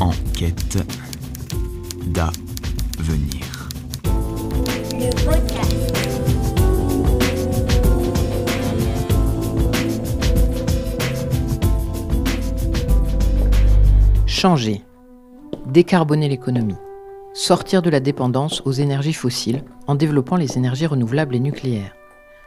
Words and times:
Enquête 0.00 0.78
d'avenir. 2.06 3.68
Le 4.92 5.10
podcast. 5.24 5.74
Changer, 14.26 14.82
décarboner 15.66 16.28
l'économie, 16.28 16.74
sortir 17.32 17.80
de 17.80 17.90
la 17.90 18.00
dépendance 18.00 18.62
aux 18.64 18.72
énergies 18.72 19.12
fossiles 19.12 19.62
en 19.86 19.94
développant 19.94 20.36
les 20.36 20.58
énergies 20.58 20.86
renouvelables 20.86 21.36
et 21.36 21.40
nucléaires, 21.40 21.94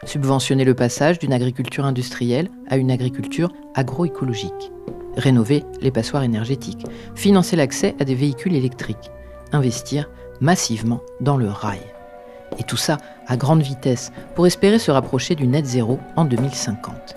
subventionner 0.03 0.65
le 0.65 0.75
passage 0.75 1.17
d'une 1.19 1.33
agriculture 1.33 1.85
industrielle 1.85 2.49
à 2.67 2.77
une 2.77 2.91
agriculture 2.91 3.51
agroécologique, 3.73 4.71
rénover 5.17 5.63
les 5.81 5.91
passoires 5.91 6.23
énergétiques, 6.23 6.85
financer 7.15 7.55
l'accès 7.55 7.95
à 7.99 8.05
des 8.05 8.15
véhicules 8.15 8.55
électriques, 8.55 9.11
investir 9.51 10.09
massivement 10.39 11.01
dans 11.19 11.37
le 11.37 11.49
rail. 11.49 11.81
Et 12.59 12.63
tout 12.63 12.77
ça 12.77 12.97
à 13.27 13.35
grande 13.35 13.61
vitesse 13.61 14.11
pour 14.35 14.47
espérer 14.47 14.79
se 14.79 14.91
rapprocher 14.91 15.35
du 15.35 15.47
net 15.47 15.65
zéro 15.65 15.99
en 16.15 16.25
2050. 16.25 17.15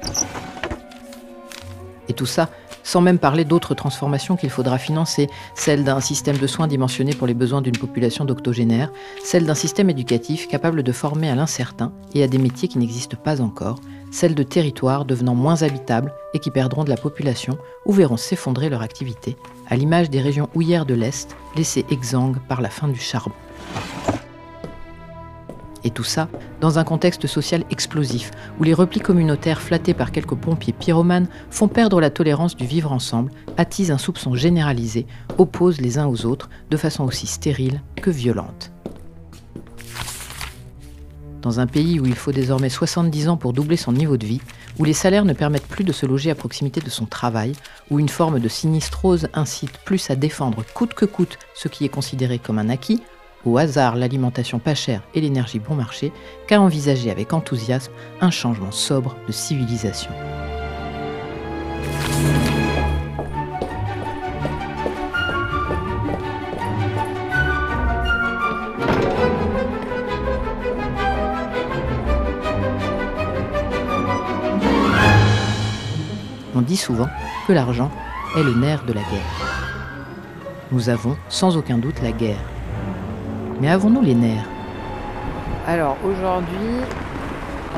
Et 2.09 2.13
tout 2.13 2.27
ça 2.27 2.49
sans 2.83 3.01
même 3.01 3.19
parler 3.19 3.45
d'autres 3.45 3.75
transformations 3.75 4.37
qu'il 4.37 4.51
faudra 4.51 4.79
financer, 4.79 5.29
celle 5.55 5.85
d'un 5.85 6.01
système 6.01 6.39
de 6.39 6.47
soins 6.47 6.67
dimensionné 6.67 7.13
pour 7.13 7.27
les 7.27 7.35
besoins 7.35 7.63
d'une 7.63 7.77
population 7.77 8.25
d'octogénaires, 8.25 8.91
celle 9.25 9.47
d'un 9.47 9.55
système 9.55 9.91
éducatif 9.91 10.49
capable 10.49 10.83
de 10.83 10.93
former 10.93 11.31
à 11.31 11.35
l'incertain 11.35 11.93
et 12.15 12.23
à 12.23 12.29
des 12.29 12.39
métiers 12.39 12.69
qui 12.69 12.79
n'existent 12.79 13.17
pas 13.23 13.41
encore, 13.41 13.79
celle 14.11 14.35
de 14.35 14.43
territoires 14.43 15.05
devenant 15.05 15.35
moins 15.35 15.63
habitables 15.63 16.13
et 16.35 16.39
qui 16.39 16.51
perdront 16.51 16.85
de 16.85 16.91
la 16.91 16.97
population 16.97 17.59
ou 17.87 17.93
verront 17.93 18.17
s'effondrer 18.17 18.69
leur 18.69 18.83
activité, 18.83 19.37
à 19.69 19.77
l'image 19.77 20.11
des 20.11 20.21
régions 20.21 20.49
houillères 20.55 20.87
de 20.87 20.95
l'Est, 20.95 21.37
laissées 21.57 21.87
exsangues 21.91 22.39
par 22.49 22.61
la 22.61 22.71
fin 22.71 22.89
du 22.89 23.01
charbon. 23.01 23.35
Et 25.85 25.91
tout 25.91 26.05
ça 26.05 26.29
dans 26.61 26.79
un 26.79 26.85
contexte 26.85 27.27
social 27.27 27.65
explosif, 27.71 28.31
où 28.59 28.65
les 28.65 28.75
replis 28.75 29.01
communautaires 29.01 29.63
flattés 29.63 29.95
par 29.95 30.13
quelques 30.13 30.35
pompiers 30.35 30.73
pyromanes 30.73 31.29
font 31.51 31.69
perdre 31.69 32.01
la 32.01 32.11
tolérance 32.11 32.57
du 32.57 32.67
vivre 32.67 32.93
ensemble, 32.93 33.33
attisent 33.57 33.91
un 33.91 33.99
soupçon 33.99 34.35
généralisé, 34.35 35.07
opposent 35.39 35.81
les 35.81 35.99
uns 35.99 36.07
aux 36.07 36.27
autres 36.27 36.51
de 36.71 36.77
façon 36.77 37.05
aussi 37.05 37.27
stérile 37.27 37.83
que 37.97 38.11
violente. 38.11 38.73
Dans 41.43 41.59
un 41.59 41.67
pays 41.67 41.99
où 41.99 42.05
il 42.05 42.15
faut 42.15 42.33
désormais 42.33 42.69
70 42.69 43.31
ans 43.31 43.37
pour 43.39 43.55
doubler 43.55 43.79
son 43.79 43.93
niveau 43.93 44.19
de 44.19 44.27
vie, 44.27 44.43
où 44.79 44.85
les 44.85 44.93
salaires 44.93 45.25
ne 45.25 45.33
permettent 45.33 45.67
plus 45.67 45.85
de 45.85 45.93
se 45.93 46.05
loger 46.05 46.31
à 46.31 46.35
proximité 46.35 46.83
de 46.83 46.91
son 46.91 47.07
travail, 47.07 47.53
où 47.91 47.99
une 47.99 48.11
forme 48.11 48.41
de 48.41 48.49
sinistrose 48.49 49.29
incite 49.33 49.79
plus 49.85 50.11
à 50.11 50.17
défendre 50.17 50.65
coûte 50.75 50.93
que 50.93 51.07
coûte 51.07 51.39
ce 51.55 51.69
qui 51.69 51.87
est 51.87 51.91
considéré 51.91 52.39
comme 52.39 52.59
un 52.59 52.69
acquis, 52.69 53.03
au 53.45 53.59
hasard 53.59 53.97
l'alimentation 53.97 54.59
pas 54.59 54.75
chère 54.75 55.03
et 55.15 55.21
l'énergie 55.21 55.59
bon 55.59 55.75
marché, 55.75 56.13
qu'à 56.47 56.61
envisager 56.61 57.11
avec 57.11 57.33
enthousiasme 57.33 57.93
un 58.21 58.31
changement 58.31 58.71
sobre 58.71 59.17
de 59.27 59.33
civilisation. 59.33 60.11
On 76.55 76.63
dit 76.63 76.77
souvent 76.77 77.09
que 77.47 77.53
l'argent 77.53 77.91
est 78.37 78.43
le 78.43 78.55
nerf 78.55 78.85
de 78.85 78.93
la 78.93 79.01
guerre. 79.01 79.41
Nous 80.73 80.89
avons 80.89 81.17
sans 81.29 81.57
aucun 81.57 81.79
doute 81.79 82.01
la 82.03 82.13
guerre 82.13 82.39
mais 83.61 83.69
avons-nous 83.69 84.03
les 84.03 84.15
nerfs? 84.15 84.49
Alors 85.67 85.97
aujourd'hui, 86.05 86.81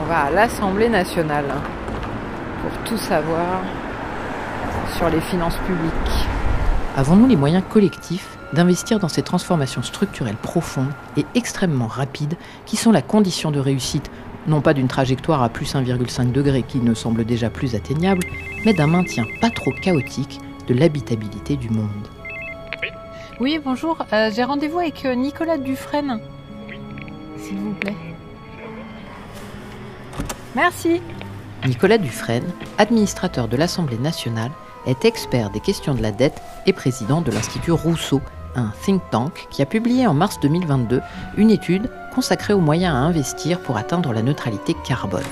on 0.01 0.07
va 0.07 0.21
à 0.21 0.31
l'Assemblée 0.31 0.89
nationale 0.89 1.47
pour 2.63 2.85
tout 2.85 2.97
savoir 2.97 3.61
sur 4.97 5.11
les 5.11 5.21
finances 5.21 5.57
publiques. 5.67 6.27
Avons-nous 6.97 7.27
les 7.27 7.37
moyens 7.37 7.65
collectifs 7.69 8.39
d'investir 8.53 8.99
dans 8.99 9.09
ces 9.09 9.23
transformations 9.23 9.83
structurelles 9.83 10.37
profondes 10.37 10.93
et 11.17 11.27
extrêmement 11.35 11.87
rapides 11.87 12.37
qui 12.67 12.77
sont 12.77 12.93
la 12.93 13.03
condition 13.03 13.51
de 13.51 13.59
réussite, 13.59 14.11
non 14.47 14.61
pas 14.61 14.75
d'une 14.75 14.89
trajectoire 14.89 15.43
à 15.43 15.49
plus 15.49 15.75
1,5 15.75 16.33
degré 16.33 16.63
qui 16.63 16.79
ne 16.79 16.95
semble 16.95 17.25
déjà 17.25 17.51
plus 17.51 17.75
atteignable, 17.75 18.23
mais 18.65 18.75
d'un 18.75 18.87
maintien 18.87 19.25
pas 19.41 19.51
trop 19.51 19.73
chaotique 19.83 20.39
de 20.69 20.75
l'habitabilité 20.75 21.57
du 21.57 21.71
monde? 21.71 22.09
Oui, 23.43 23.59
bonjour. 23.59 23.99
Euh, 24.13 24.31
j'ai 24.33 24.45
rendez-vous 24.45 24.79
avec 24.79 25.05
euh, 25.05 25.17
Nicolas 25.17 25.59
Dufresne. 25.59 26.21
S'il 27.37 27.59
vous 27.59 27.73
plaît. 27.73 27.97
Merci. 30.55 31.03
Nicolas 31.67 31.99
Dufresne, 31.99 32.49
administrateur 32.79 33.49
de 33.49 33.57
l'Assemblée 33.57 33.99
nationale, 33.99 34.53
est 34.87 35.05
expert 35.05 35.51
des 35.51 35.59
questions 35.59 35.95
de 35.95 36.03
la 36.03 36.13
dette 36.13 36.41
et 36.67 36.73
président 36.73 37.21
de 37.21 37.33
l'Institut 37.33 37.73
Rousseau, 37.73 38.21
un 38.55 38.71
think 38.85 39.03
tank 39.11 39.49
qui 39.51 39.61
a 39.61 39.67
publié 39.67 40.07
en 40.07 40.15
mars 40.15 40.39
2022 40.41 41.01
une 41.37 41.51
étude 41.51 41.91
consacrée 42.15 42.55
aux 42.55 42.61
moyens 42.61 42.95
à 42.95 42.99
investir 42.99 43.59
pour 43.61 43.77
atteindre 43.77 44.13
la 44.13 44.23
neutralité 44.23 44.77
carbone. 44.85 45.25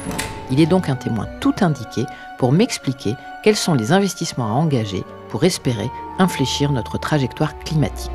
Il 0.50 0.60
est 0.60 0.66
donc 0.66 0.88
un 0.88 0.96
témoin 0.96 1.28
tout 1.40 1.54
indiqué 1.60 2.06
pour 2.38 2.50
m'expliquer 2.50 3.14
quels 3.44 3.56
sont 3.56 3.74
les 3.74 3.92
investissements 3.92 4.46
à 4.46 4.58
engager 4.58 5.04
pour 5.30 5.44
espérer 5.44 5.90
infléchir 6.18 6.72
notre 6.72 6.98
trajectoire 6.98 7.58
climatique. 7.58 8.10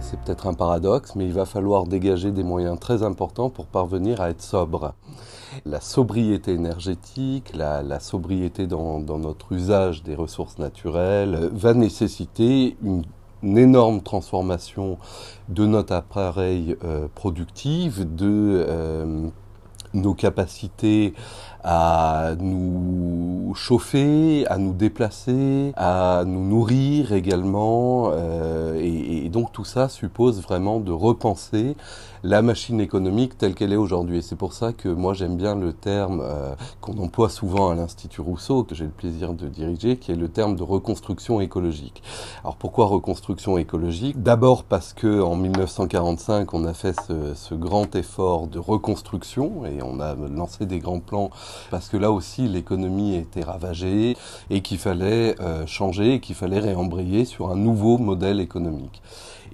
C'est 0.00 0.20
peut-être 0.20 0.46
un 0.46 0.54
paradoxe, 0.54 1.16
mais 1.16 1.24
il 1.24 1.32
va 1.32 1.44
falloir 1.44 1.84
dégager 1.86 2.30
des 2.30 2.44
moyens 2.44 2.78
très 2.78 3.02
importants 3.02 3.50
pour 3.50 3.66
parvenir 3.66 4.20
à 4.20 4.30
être 4.30 4.42
sobre. 4.42 4.94
La 5.64 5.80
sobriété 5.80 6.52
énergétique, 6.52 7.52
la, 7.54 8.00
sobriété 8.00 8.66
dans, 8.66 9.00
notre 9.00 9.52
usage 9.52 10.02
des 10.02 10.14
ressources 10.14 10.58
naturelles 10.58 11.50
va 11.52 11.74
nécessiter 11.74 12.76
une, 12.82 13.04
énorme 13.42 14.00
transformation 14.00 14.96
de 15.50 15.66
notre 15.66 15.92
appareil 15.92 16.76
euh, 16.82 17.08
productif, 17.14 18.00
de 18.00 18.64
euh, 18.66 19.28
nos 19.92 20.14
capacités 20.14 21.14
à 21.64 22.34
nous 22.38 23.52
chauffer, 23.54 24.46
à 24.48 24.58
nous 24.58 24.74
déplacer, 24.74 25.72
à 25.76 26.24
nous 26.26 26.46
nourrir 26.46 27.12
également. 27.12 28.10
Euh, 28.12 28.74
et, 28.78 29.24
et, 29.24 29.28
donc 29.30 29.52
tout 29.52 29.64
ça 29.64 29.88
suppose 29.88 30.42
vraiment 30.42 30.78
de 30.78 30.92
repenser 30.92 31.76
la 32.24 32.40
machine 32.40 32.80
économique 32.80 33.36
telle 33.36 33.54
qu'elle 33.54 33.72
est 33.72 33.76
aujourd'hui. 33.76 34.18
Et 34.18 34.22
c'est 34.22 34.34
pour 34.34 34.54
ça 34.54 34.72
que 34.72 34.88
moi 34.88 35.12
j'aime 35.12 35.36
bien 35.36 35.54
le 35.54 35.74
terme 35.74 36.22
euh, 36.24 36.54
qu'on 36.80 36.96
emploie 36.98 37.28
souvent 37.28 37.68
à 37.70 37.74
l'Institut 37.74 38.22
Rousseau, 38.22 38.64
que 38.64 38.74
j'ai 38.74 38.84
le 38.84 38.90
plaisir 38.90 39.34
de 39.34 39.46
diriger, 39.46 39.98
qui 39.98 40.10
est 40.10 40.16
le 40.16 40.28
terme 40.28 40.56
de 40.56 40.62
reconstruction 40.62 41.42
écologique. 41.42 42.02
Alors 42.42 42.56
pourquoi 42.56 42.86
reconstruction 42.86 43.58
écologique? 43.58 44.22
D'abord 44.22 44.64
parce 44.64 44.94
que 44.94 45.20
en 45.20 45.36
1945 45.36 46.54
on 46.54 46.64
a 46.64 46.72
fait 46.72 46.96
ce, 47.06 47.54
grand 47.54 47.94
effort 47.94 48.46
de 48.46 48.58
reconstruction 48.58 49.66
et 49.66 49.82
on 49.82 50.00
a 50.00 50.14
lancé 50.14 50.64
des 50.64 50.78
grands 50.78 51.00
plans 51.00 51.30
parce 51.70 51.88
que 51.90 51.98
là 51.98 52.10
aussi 52.10 52.48
l'économie 52.48 53.16
était 53.16 53.44
ravagée 53.44 54.16
et 54.48 54.62
qu'il 54.62 54.78
fallait 54.78 55.38
euh, 55.40 55.66
changer, 55.66 56.20
qu'il 56.20 56.34
fallait 56.34 56.58
réembrayer 56.58 57.26
sur 57.26 57.50
un 57.50 57.56
nouveau 57.56 57.98
modèle 57.98 58.40
économique. 58.40 59.02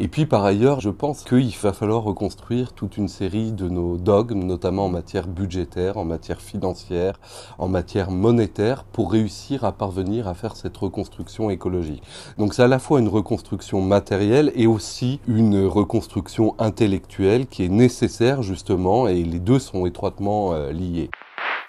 Et 0.02 0.08
puis 0.08 0.24
par 0.24 0.46
ailleurs, 0.46 0.80
je 0.80 0.88
pense 0.88 1.24
qu'il 1.24 1.54
va 1.60 1.74
falloir 1.74 2.02
reconstruire 2.02 2.72
toute 2.72 2.96
une 2.96 3.06
série 3.06 3.52
de 3.52 3.68
nos 3.68 3.98
dogmes, 3.98 4.44
notamment 4.44 4.86
en 4.86 4.88
matière 4.88 5.28
budgétaire, 5.28 5.98
en 5.98 6.06
matière 6.06 6.40
financière, 6.40 7.20
en 7.58 7.68
matière 7.68 8.10
monétaire, 8.10 8.84
pour 8.84 9.12
réussir 9.12 9.62
à 9.62 9.72
parvenir 9.72 10.26
à 10.26 10.32
faire 10.32 10.56
cette 10.56 10.74
reconstruction 10.78 11.50
écologique. 11.50 12.02
Donc 12.38 12.54
c'est 12.54 12.62
à 12.62 12.66
la 12.66 12.78
fois 12.78 12.98
une 12.98 13.08
reconstruction 13.08 13.82
matérielle 13.82 14.52
et 14.54 14.66
aussi 14.66 15.20
une 15.28 15.66
reconstruction 15.66 16.54
intellectuelle 16.58 17.46
qui 17.46 17.66
est 17.66 17.68
nécessaire 17.68 18.42
justement, 18.42 19.06
et 19.06 19.22
les 19.22 19.38
deux 19.38 19.58
sont 19.58 19.84
étroitement 19.84 20.54
euh, 20.54 20.72
liés. 20.72 21.10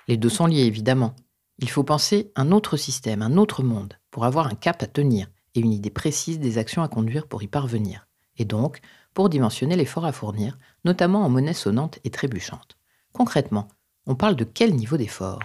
Les 0.08 0.16
deux 0.16 0.30
sont 0.30 0.46
liés 0.46 0.64
évidemment. 0.64 1.16
Il 1.60 1.70
faut 1.70 1.84
penser 1.84 2.32
un 2.38 2.54
autre 2.54 2.78
système, 2.78 3.24
un 3.24 3.36
autre 3.36 3.62
monde, 3.62 3.96
pour 4.10 4.24
avoir 4.24 4.48
un 4.48 4.56
cap 4.56 4.82
à 4.82 4.88
tenir 4.88 5.28
et 5.54 5.60
une 5.60 5.74
idée 5.74 5.90
précise 5.90 6.40
des 6.40 6.58
actions 6.58 6.82
à 6.82 6.88
conduire 6.88 7.28
pour 7.28 7.44
y 7.44 7.48
parvenir, 7.48 8.08
et 8.38 8.46
donc 8.46 8.80
pour 9.14 9.30
dimensionner 9.30 9.76
l'effort 9.76 10.06
à 10.06 10.12
fournir, 10.12 10.58
notamment 10.86 11.24
en 11.24 11.30
monnaie 11.30 11.54
sonnante 11.54 12.00
et 12.04 12.10
trébuchante. 12.10 12.78
Concrètement, 13.14 13.68
on 14.06 14.16
parle 14.16 14.36
de 14.36 14.44
quel 14.44 14.76
niveau 14.76 14.98
d'effort? 14.98 15.40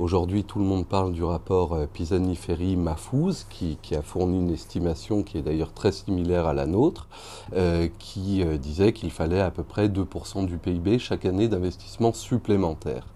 Aujourd'hui, 0.00 0.42
tout 0.42 0.58
le 0.58 0.64
monde 0.64 0.86
parle 0.86 1.12
du 1.12 1.22
rapport 1.22 1.72
euh, 1.74 1.86
Pisani-Ferry-Mafouz, 1.86 3.46
qui, 3.48 3.78
qui, 3.80 3.94
a 3.94 4.02
fourni 4.02 4.40
une 4.40 4.50
estimation 4.50 5.22
qui 5.22 5.38
est 5.38 5.42
d'ailleurs 5.42 5.72
très 5.72 5.92
similaire 5.92 6.48
à 6.48 6.52
la 6.52 6.66
nôtre, 6.66 7.06
euh, 7.54 7.86
qui 8.00 8.42
euh, 8.42 8.58
disait 8.58 8.92
qu'il 8.92 9.12
fallait 9.12 9.40
à 9.40 9.52
peu 9.52 9.62
près 9.62 9.86
2% 9.86 10.46
du 10.46 10.58
PIB 10.58 10.98
chaque 10.98 11.24
année 11.24 11.46
d'investissement 11.46 12.12
supplémentaire. 12.12 13.06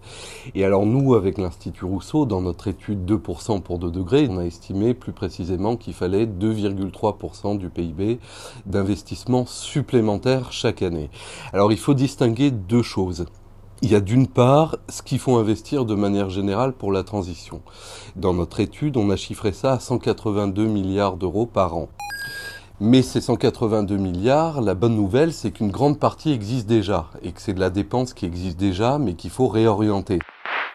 Et 0.54 0.64
alors 0.64 0.86
nous, 0.86 1.16
avec 1.16 1.38
l'Institut 1.38 1.84
Rousseau, 1.84 2.26
dans 2.26 2.42
notre 2.42 2.68
étude 2.68 3.04
2% 3.10 3.60
pour 3.60 3.80
2 3.80 3.90
degrés, 3.90 4.28
on 4.30 4.38
a 4.38 4.44
estimé 4.44 4.94
plus 4.94 5.12
précisément 5.12 5.76
qu'il 5.76 5.94
fallait 5.94 6.26
2,3% 6.26 7.58
du 7.58 7.70
PIB 7.70 8.20
d'investissement 8.66 9.46
supplémentaire 9.46 10.52
chaque 10.52 10.82
année. 10.82 11.10
Alors 11.52 11.72
il 11.72 11.78
faut 11.78 11.94
distinguer 11.94 12.52
deux 12.52 12.82
choses. 12.82 13.26
Il 13.80 13.92
y 13.92 13.94
a 13.94 14.00
d'une 14.00 14.26
part 14.26 14.76
ce 14.88 15.02
qu'il 15.02 15.20
faut 15.20 15.36
investir 15.36 15.84
de 15.84 15.94
manière 15.94 16.30
générale 16.30 16.72
pour 16.72 16.90
la 16.90 17.04
transition. 17.04 17.62
Dans 18.16 18.34
notre 18.34 18.58
étude, 18.58 18.96
on 18.96 19.08
a 19.10 19.16
chiffré 19.16 19.52
ça 19.52 19.74
à 19.74 19.78
182 19.78 20.66
milliards 20.66 21.16
d'euros 21.16 21.46
par 21.46 21.76
an. 21.76 21.88
Mais 22.80 23.02
ces 23.02 23.20
182 23.20 23.96
milliards, 23.96 24.62
la 24.62 24.74
bonne 24.74 24.96
nouvelle, 24.96 25.32
c'est 25.32 25.52
qu'une 25.52 25.70
grande 25.70 26.00
partie 26.00 26.32
existe 26.32 26.66
déjà, 26.66 27.08
et 27.22 27.30
que 27.30 27.40
c'est 27.40 27.54
de 27.54 27.60
la 27.60 27.70
dépense 27.70 28.14
qui 28.14 28.26
existe 28.26 28.58
déjà, 28.58 28.98
mais 28.98 29.14
qu'il 29.14 29.30
faut 29.30 29.46
réorienter. 29.46 30.18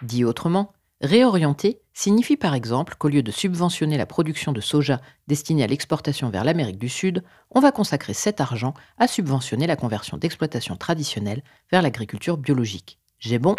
Dit 0.02 0.24
autrement, 0.24 0.72
réorienter 1.04 1.82
signifie 1.94 2.38
par 2.38 2.56
exemple 2.56 2.96
qu'au 2.98 3.10
lieu 3.10 3.22
de 3.22 3.32
subventionner 3.32 3.98
la 3.98 4.06
production 4.06 4.54
de 4.54 4.62
soja 4.62 5.00
destinée 5.28 5.64
à 5.64 5.68
l'exportation 5.68 6.30
vers 6.30 6.44
l'Amérique 6.46 6.80
du 6.80 6.90
Sud, 6.90 7.24
on 7.52 7.60
va 7.60 7.72
consacrer 7.72 8.14
cet 8.14 8.42
argent 8.42 8.74
à 8.98 9.08
subventionner 9.08 9.68
la 9.68 9.76
conversion 9.76 10.18
d'exploitation 10.18 10.78
traditionnelle 10.78 11.44
vers 11.72 11.82
l'agriculture 11.82 12.38
biologique. 12.38 13.00
J'ai 13.20 13.38
bon? 13.38 13.56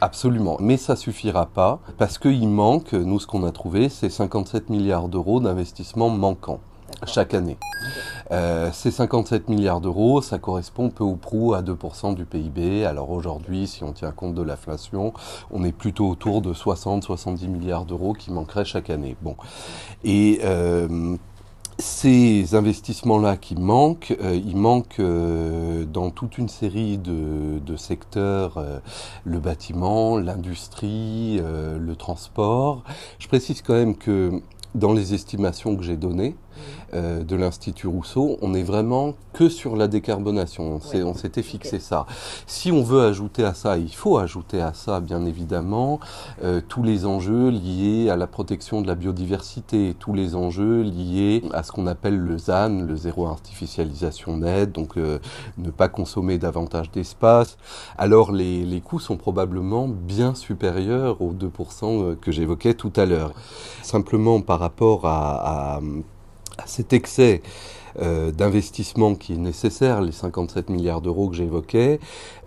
Absolument, 0.00 0.56
mais 0.60 0.76
ça 0.76 0.96
suffira 0.96 1.46
pas 1.46 1.80
parce 1.96 2.18
qu'il 2.18 2.48
manque, 2.48 2.92
nous 2.92 3.20
ce 3.20 3.26
qu'on 3.26 3.44
a 3.44 3.52
trouvé, 3.52 3.88
c'est 3.88 4.10
57 4.10 4.68
milliards 4.68 5.08
d'euros 5.08 5.40
d'investissement 5.40 6.10
manquants 6.10 6.60
chaque 7.06 7.34
année. 7.34 7.56
Euh, 8.30 8.70
ces 8.72 8.90
57 8.90 9.48
milliards 9.48 9.80
d'euros, 9.80 10.22
ça 10.22 10.38
correspond 10.38 10.90
peu 10.90 11.04
ou 11.04 11.16
prou 11.16 11.54
à 11.54 11.62
2% 11.62 12.14
du 12.14 12.24
PIB. 12.24 12.84
Alors 12.84 13.10
aujourd'hui, 13.10 13.66
si 13.66 13.82
on 13.84 13.92
tient 13.92 14.12
compte 14.12 14.34
de 14.34 14.42
l'inflation, 14.42 15.12
on 15.50 15.64
est 15.64 15.72
plutôt 15.72 16.08
autour 16.08 16.40
de 16.42 16.52
60-70 16.52 17.48
milliards 17.48 17.84
d'euros 17.84 18.12
qui 18.12 18.30
manqueraient 18.30 18.64
chaque 18.64 18.90
année. 18.90 19.16
Bon. 19.22 19.36
Et 20.04 20.40
euh, 20.44 21.16
ces 21.78 22.54
investissements-là 22.54 23.36
qui 23.36 23.54
manquent, 23.54 24.16
euh, 24.22 24.34
ils 24.34 24.56
manquent 24.56 25.00
euh, 25.00 25.84
dans 25.84 26.10
toute 26.10 26.38
une 26.38 26.48
série 26.48 26.98
de, 26.98 27.76
secteurs, 27.76 28.62
le 29.24 29.38
bâtiment, 29.38 30.18
l'industrie, 30.18 31.40
le 31.40 31.94
transport. 31.94 32.82
Je 33.18 33.28
précise 33.28 33.62
quand 33.62 33.74
même 33.74 33.96
que 33.96 34.42
dans 34.74 34.92
les 34.92 35.14
estimations 35.14 35.76
que 35.76 35.82
j'ai 35.82 35.96
données 35.96 36.36
euh, 36.94 37.22
de 37.22 37.36
l'Institut 37.36 37.86
Rousseau, 37.86 38.38
on 38.42 38.54
est 38.54 38.62
vraiment 38.62 39.14
que 39.32 39.48
sur 39.48 39.76
la 39.76 39.88
décarbonation. 39.88 40.80
On 40.94 41.14
s'était 41.14 41.42
fixé 41.42 41.78
ça. 41.78 42.06
Si 42.46 42.72
on 42.72 42.82
veut 42.82 43.02
ajouter 43.02 43.44
à 43.44 43.54
ça, 43.54 43.78
il 43.78 43.94
faut 43.94 44.18
ajouter 44.18 44.60
à 44.60 44.74
ça, 44.74 45.00
bien 45.00 45.24
évidemment, 45.24 46.00
euh, 46.42 46.60
tous 46.66 46.82
les 46.82 47.06
enjeux 47.06 47.50
liés 47.50 48.10
à 48.10 48.16
la 48.16 48.26
protection 48.26 48.82
de 48.82 48.86
la 48.86 48.94
biodiversité, 48.94 49.94
tous 49.98 50.14
les 50.14 50.34
enjeux 50.34 50.82
liés 50.82 51.42
à 51.52 51.62
ce 51.62 51.72
qu'on 51.72 51.86
appelle 51.86 52.18
le 52.18 52.38
ZAN, 52.38 52.86
le 52.86 52.96
zéro 52.96 53.26
artificialisation 53.26 54.38
nette, 54.38 54.72
donc 54.72 54.96
euh, 54.96 55.18
ne 55.58 55.70
pas 55.70 55.88
consommer 55.88 56.38
davantage 56.38 56.90
d'espace. 56.90 57.56
Alors 57.98 58.32
les, 58.32 58.64
les 58.64 58.80
coûts 58.80 59.00
sont 59.00 59.16
probablement 59.16 59.88
bien 59.88 60.34
supérieurs 60.34 61.20
aux 61.20 61.32
2% 61.32 62.16
que 62.16 62.32
j'évoquais 62.32 62.74
tout 62.74 62.92
à 62.96 63.06
l'heure. 63.06 63.32
Simplement 63.82 64.40
par 64.40 64.58
rapport 64.58 65.06
à, 65.06 65.76
à, 65.76 65.80
cet 66.66 66.92
excès 66.92 67.42
euh, 68.00 68.30
d'investissement 68.30 69.14
qui 69.14 69.32
est 69.32 69.38
nécessaire, 69.38 70.00
les 70.00 70.12
57 70.12 70.70
milliards 70.70 71.00
d'euros 71.00 71.28
que 71.28 71.36
j'évoquais, 71.36 71.98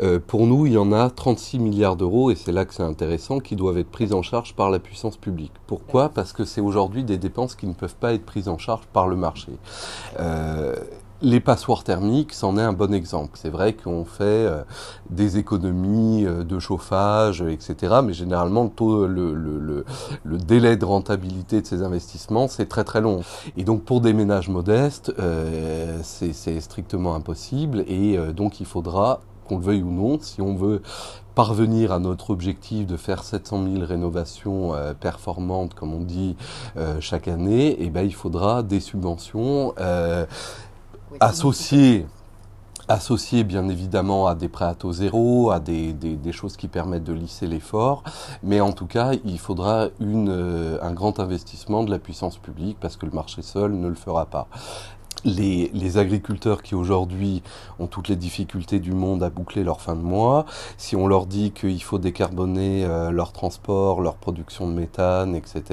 euh, 0.01 0.19
pour 0.25 0.47
nous, 0.47 0.65
il 0.65 0.73
y 0.73 0.77
en 0.77 0.93
a 0.93 1.09
36 1.09 1.59
milliards 1.59 1.95
d'euros, 1.95 2.31
et 2.31 2.35
c'est 2.35 2.51
là 2.51 2.65
que 2.65 2.73
c'est 2.73 2.83
intéressant, 2.83 3.39
qui 3.39 3.55
doivent 3.55 3.77
être 3.77 3.91
pris 3.91 4.13
en 4.13 4.21
charge 4.21 4.53
par 4.53 4.69
la 4.69 4.79
puissance 4.79 5.17
publique. 5.17 5.51
Pourquoi? 5.67 6.09
Parce 6.09 6.31
que 6.31 6.45
c'est 6.45 6.61
aujourd'hui 6.61 7.03
des 7.03 7.17
dépenses 7.17 7.55
qui 7.55 7.67
ne 7.67 7.73
peuvent 7.73 7.95
pas 7.95 8.13
être 8.13 8.25
prises 8.25 8.47
en 8.47 8.57
charge 8.57 8.85
par 8.93 9.07
le 9.07 9.15
marché. 9.15 9.51
Euh, 10.19 10.75
les 11.23 11.39
passoires 11.39 11.85
thermiques, 11.85 12.33
c'en 12.33 12.57
est 12.57 12.61
un 12.61 12.73
bon 12.73 12.93
exemple. 12.93 13.31
C'est 13.35 13.49
vrai 13.49 13.73
qu'on 13.73 14.03
fait 14.03 14.23
euh, 14.23 14.61
des 15.09 15.37
économies 15.37 16.25
euh, 16.25 16.43
de 16.43 16.59
chauffage, 16.59 17.41
euh, 17.41 17.49
etc. 17.49 18.01
Mais 18.03 18.13
généralement, 18.13 18.65
le, 18.65 18.69
taux, 18.69 19.07
le, 19.07 19.33
le, 19.33 19.85
le, 20.23 20.37
délai 20.37 20.75
de 20.75 20.83
rentabilité 20.83 21.61
de 21.61 21.65
ces 21.65 21.81
investissements, 21.81 22.49
c'est 22.49 22.67
très 22.67 22.83
très 22.83 22.99
long. 22.99 23.21
Et 23.55 23.63
donc, 23.63 23.83
pour 23.83 24.01
des 24.01 24.11
ménages 24.11 24.49
modestes, 24.49 25.13
euh, 25.17 25.97
c'est 26.03 26.59
strictement 26.59 27.15
impossible. 27.15 27.85
Et 27.87 28.17
donc, 28.33 28.59
il 28.59 28.65
faudra, 28.65 29.21
qu'on 29.47 29.57
le 29.57 29.63
veuille 29.63 29.81
ou 29.81 29.91
non, 29.91 30.19
si 30.19 30.41
on 30.41 30.55
veut 30.55 30.81
parvenir 31.35 31.91
à 31.91 31.99
notre 31.99 32.29
objectif 32.29 32.85
de 32.85 32.97
faire 32.97 33.23
700 33.23 33.63
000 33.73 33.85
rénovations 33.85 34.75
euh, 34.75 34.93
performantes, 34.93 35.73
comme 35.73 35.93
on 35.93 36.01
dit, 36.01 36.35
chaque 36.99 37.27
année, 37.29 37.77
eh 37.79 37.89
ben, 37.89 38.01
il 38.01 38.13
faudra 38.13 38.61
des 38.61 38.81
subventions 38.81 39.73
associées 41.19 42.05
associées 42.87 43.43
bien 43.43 43.69
évidemment 43.69 44.27
à 44.27 44.35
des 44.35 44.49
prêts 44.49 44.65
à 44.65 44.75
taux 44.75 44.93
zéro, 44.93 45.51
à 45.51 45.59
des, 45.59 45.93
des, 45.93 46.15
des 46.15 46.31
choses 46.31 46.57
qui 46.57 46.67
permettent 46.67 47.03
de 47.03 47.13
lisser 47.13 47.47
l'effort, 47.47 48.03
mais 48.41 48.61
en 48.61 48.71
tout 48.71 48.87
cas, 48.87 49.11
il 49.23 49.39
faudra 49.39 49.87
une, 49.99 50.29
euh, 50.29 50.77
un 50.81 50.91
grand 50.91 51.19
investissement 51.19 51.83
de 51.83 51.91
la 51.91 51.99
puissance 51.99 52.37
publique 52.37 52.77
parce 52.79 52.97
que 52.97 53.05
le 53.05 53.11
marché 53.11 53.41
seul 53.41 53.73
ne 53.73 53.87
le 53.87 53.95
fera 53.95 54.25
pas. 54.25 54.47
Les, 55.25 55.71
les, 55.73 55.97
agriculteurs 55.97 56.61
qui 56.61 56.75
aujourd'hui 56.75 57.43
ont 57.79 57.87
toutes 57.87 58.09
les 58.09 58.17
difficultés 58.17 58.79
du 58.79 58.91
monde 58.91 59.23
à 59.23 59.29
boucler 59.29 59.63
leur 59.63 59.79
fin 59.79 59.95
de 59.95 60.01
mois, 60.01 60.45
si 60.77 60.97
on 60.97 61.07
leur 61.07 61.27
dit 61.27 61.51
qu'il 61.51 61.81
faut 61.81 61.97
décarboner 61.97 62.83
euh, 62.83 63.09
leur 63.09 63.31
transport, 63.31 64.01
leur 64.01 64.15
production 64.15 64.67
de 64.67 64.73
méthane, 64.73 65.33
etc., 65.33 65.63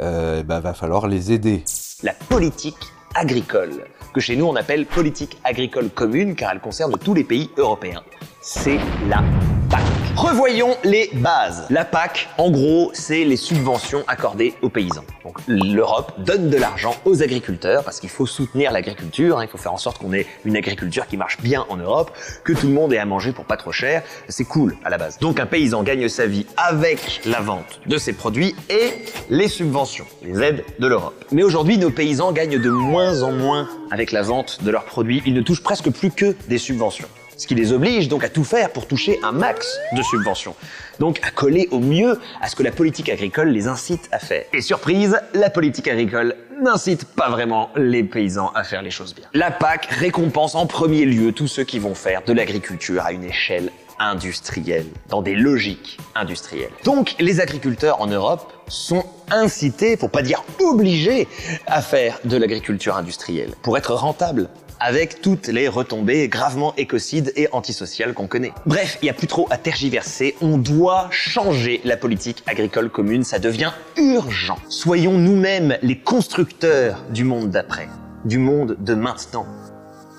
euh, 0.00 0.42
ben, 0.42 0.58
va 0.58 0.74
falloir 0.74 1.06
les 1.06 1.30
aider. 1.30 1.62
La 2.02 2.14
politique 2.14 2.92
agricole, 3.14 3.84
que 4.12 4.20
chez 4.20 4.36
nous 4.36 4.46
on 4.46 4.56
appelle 4.56 4.86
politique 4.86 5.38
agricole 5.44 5.90
commune 5.90 6.34
car 6.34 6.52
elle 6.52 6.60
concerne 6.60 6.96
tous 6.98 7.14
les 7.14 7.24
pays 7.24 7.50
européens. 7.56 8.02
C'est 8.40 8.78
la 9.08 9.22
PAC. 9.70 9.97
Revoyons 10.18 10.76
les 10.82 11.10
bases. 11.14 11.64
La 11.70 11.84
PAC, 11.84 12.28
en 12.38 12.50
gros, 12.50 12.90
c'est 12.92 13.22
les 13.22 13.36
subventions 13.36 14.02
accordées 14.08 14.52
aux 14.62 14.68
paysans. 14.68 15.04
Donc 15.22 15.38
l'Europe 15.46 16.12
donne 16.18 16.50
de 16.50 16.56
l'argent 16.56 16.96
aux 17.04 17.22
agriculteurs 17.22 17.84
parce 17.84 18.00
qu'il 18.00 18.10
faut 18.10 18.26
soutenir 18.26 18.72
l'agriculture, 18.72 19.38
hein, 19.38 19.44
il 19.44 19.48
faut 19.48 19.58
faire 19.58 19.72
en 19.72 19.78
sorte 19.78 19.98
qu'on 19.98 20.12
ait 20.12 20.26
une 20.44 20.56
agriculture 20.56 21.06
qui 21.06 21.16
marche 21.16 21.40
bien 21.40 21.64
en 21.68 21.76
Europe, 21.76 22.10
que 22.42 22.52
tout 22.52 22.66
le 22.66 22.72
monde 22.72 22.92
ait 22.92 22.98
à 22.98 23.04
manger 23.04 23.30
pour 23.30 23.44
pas 23.44 23.56
trop 23.56 23.70
cher. 23.70 24.02
C'est 24.28 24.42
cool 24.42 24.76
à 24.84 24.90
la 24.90 24.98
base. 24.98 25.20
Donc 25.20 25.38
un 25.38 25.46
paysan 25.46 25.84
gagne 25.84 26.08
sa 26.08 26.26
vie 26.26 26.46
avec 26.56 27.20
la 27.24 27.40
vente 27.40 27.80
de 27.86 27.96
ses 27.96 28.12
produits 28.12 28.56
et 28.70 28.94
les 29.30 29.46
subventions, 29.46 30.06
les 30.24 30.42
aides 30.42 30.64
de 30.80 30.86
l'Europe. 30.88 31.26
Mais 31.30 31.44
aujourd'hui, 31.44 31.78
nos 31.78 31.90
paysans 31.90 32.32
gagnent 32.32 32.60
de 32.60 32.70
moins 32.70 33.22
en 33.22 33.30
moins 33.30 33.68
avec 33.92 34.10
la 34.10 34.22
vente 34.22 34.64
de 34.64 34.70
leurs 34.72 34.84
produits. 34.84 35.22
Ils 35.26 35.34
ne 35.34 35.42
touchent 35.42 35.62
presque 35.62 35.90
plus 35.90 36.10
que 36.10 36.34
des 36.48 36.58
subventions 36.58 37.06
ce 37.38 37.46
qui 37.46 37.54
les 37.54 37.72
oblige 37.72 38.08
donc 38.08 38.24
à 38.24 38.28
tout 38.28 38.44
faire 38.44 38.70
pour 38.70 38.86
toucher 38.86 39.18
un 39.22 39.32
max 39.32 39.78
de 39.96 40.02
subventions. 40.02 40.54
Donc 40.98 41.20
à 41.22 41.30
coller 41.30 41.68
au 41.70 41.78
mieux 41.78 42.20
à 42.42 42.48
ce 42.48 42.56
que 42.56 42.62
la 42.62 42.72
politique 42.72 43.08
agricole 43.08 43.48
les 43.48 43.68
incite 43.68 44.08
à 44.12 44.18
faire. 44.18 44.44
Et 44.52 44.60
surprise, 44.60 45.18
la 45.32 45.48
politique 45.48 45.88
agricole 45.88 46.34
n'incite 46.60 47.04
pas 47.04 47.30
vraiment 47.30 47.70
les 47.76 48.02
paysans 48.02 48.50
à 48.54 48.64
faire 48.64 48.82
les 48.82 48.90
choses 48.90 49.14
bien. 49.14 49.24
La 49.32 49.52
PAC 49.52 49.86
récompense 49.86 50.56
en 50.56 50.66
premier 50.66 51.04
lieu 51.04 51.32
tous 51.32 51.46
ceux 51.46 51.64
qui 51.64 51.78
vont 51.78 51.94
faire 51.94 52.22
de 52.26 52.32
l'agriculture 52.32 53.02
à 53.04 53.12
une 53.12 53.24
échelle 53.24 53.70
industrielle, 54.00 54.86
dans 55.08 55.22
des 55.22 55.34
logiques 55.34 55.98
industrielles. 56.14 56.70
Donc 56.84 57.14
les 57.18 57.40
agriculteurs 57.40 58.00
en 58.00 58.06
Europe 58.06 58.52
sont 58.68 59.04
incités, 59.30 59.96
pour 59.96 60.10
pas 60.10 60.22
dire 60.22 60.44
obligés, 60.60 61.26
à 61.66 61.82
faire 61.82 62.20
de 62.24 62.36
l'agriculture 62.36 62.96
industrielle, 62.96 63.50
pour 63.62 63.76
être 63.76 63.94
rentables 63.94 64.48
avec 64.80 65.20
toutes 65.20 65.48
les 65.48 65.68
retombées 65.68 66.28
gravement 66.28 66.74
écocides 66.76 67.32
et 67.36 67.48
antisociales 67.52 68.14
qu'on 68.14 68.26
connaît. 68.26 68.52
Bref, 68.66 68.98
il 69.02 69.06
n'y 69.06 69.10
a 69.10 69.14
plus 69.14 69.26
trop 69.26 69.46
à 69.50 69.58
tergiverser, 69.58 70.36
on 70.40 70.58
doit 70.58 71.08
changer 71.10 71.80
la 71.84 71.96
politique 71.96 72.42
agricole 72.46 72.90
commune, 72.90 73.24
ça 73.24 73.38
devient 73.38 73.72
urgent. 73.96 74.58
Soyons 74.68 75.18
nous-mêmes 75.18 75.76
les 75.82 75.98
constructeurs 75.98 77.02
du 77.10 77.24
monde 77.24 77.50
d'après, 77.50 77.88
du 78.24 78.38
monde 78.38 78.76
de 78.78 78.94
maintenant. 78.94 79.46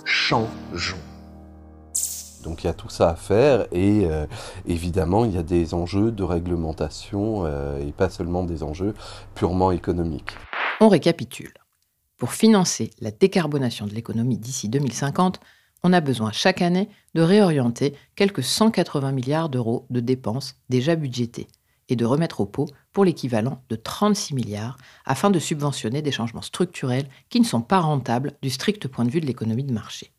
Changeons. 0.06 0.98
Donc 2.44 2.63
il 2.63 2.68
y 2.68 2.70
a 2.70 2.74
tout 2.74 2.89
ça 2.89 3.10
à 3.10 3.16
faire 3.16 3.68
et 3.72 4.06
euh, 4.06 4.25
évidemment 4.66 5.25
il 5.25 5.36
y 5.36 5.38
a 5.38 5.44
des 5.44 5.74
enjeux 5.74 6.12
de 6.12 6.24
réglementation 6.24 7.46
euh, 7.46 7.80
et 7.80 7.92
pas 7.92 8.10
seulement 8.10 8.44
des 8.44 8.63
enjeux 8.63 8.94
purement 9.36 9.72
économiques. 9.72 10.38
On 10.80 10.88
récapitule. 10.88 11.59
Pour 12.20 12.34
financer 12.34 12.92
la 13.00 13.12
décarbonation 13.12 13.88
de 13.88 13.94
l'économie 13.94 14.38
d'ici 14.38 14.68
2050, 14.68 15.40
on 15.84 15.94
a 15.94 16.02
besoin 16.02 16.34
chaque 16.34 16.62
année 16.62 16.90
de 17.16 17.22
réorienter 17.22 17.96
quelques 18.18 18.44
180 18.44 19.14
milliards 19.14 19.48
d'euros 19.48 19.86
de 19.90 20.02
dépenses 20.02 20.56
déjà 20.68 20.98
budgétées 20.98 21.48
et 21.88 21.96
de 21.96 22.04
remettre 22.04 22.42
au 22.42 22.46
pot 22.46 22.68
pour 22.92 23.06
l'équivalent 23.06 23.64
de 23.70 23.78
36 23.78 24.36
milliards 24.36 24.76
afin 25.06 25.30
de 25.30 25.40
subventionner 25.40 26.02
des 26.02 26.12
changements 26.12 26.42
structurels 26.42 27.08
qui 27.30 27.40
ne 27.40 27.46
sont 27.46 27.62
pas 27.62 27.80
rentables 27.80 28.34
du 28.42 28.50
strict 28.50 28.90
point 28.90 29.06
de 29.06 29.12
vue 29.12 29.22
de 29.22 29.26
l'économie 29.26 29.64
de 29.64 29.74
marché. 29.74 30.12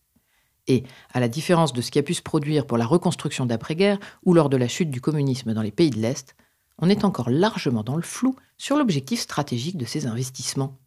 Et, 0.69 0.85
à 1.12 1.21
la 1.21 1.28
différence 1.28 1.75
de 1.75 1.83
ce 1.83 1.90
qui 1.90 1.99
a 1.99 2.02
pu 2.02 2.14
se 2.14 2.23
produire 2.23 2.66
pour 2.66 2.78
la 2.78 2.87
reconstruction 2.87 3.45
d'après-guerre 3.45 4.00
ou 4.25 4.33
lors 4.33 4.49
de 4.49 4.57
la 4.57 4.69
chute 4.69 4.90
du 4.90 5.02
communisme 5.02 5.52
dans 5.52 5.62
les 5.62 5.71
pays 5.71 5.90
de 5.90 5.99
l'Est, 5.99 6.35
on 6.78 6.88
est 6.88 7.04
encore 7.04 7.28
largement 7.28 7.83
dans 7.83 7.97
le 7.97 8.02
flou 8.02 8.37
sur 8.57 8.78
l'objectif 8.78 9.21
stratégique 9.21 9.76
de 9.76 9.85
ces 9.85 10.07
investissements. 10.07 10.78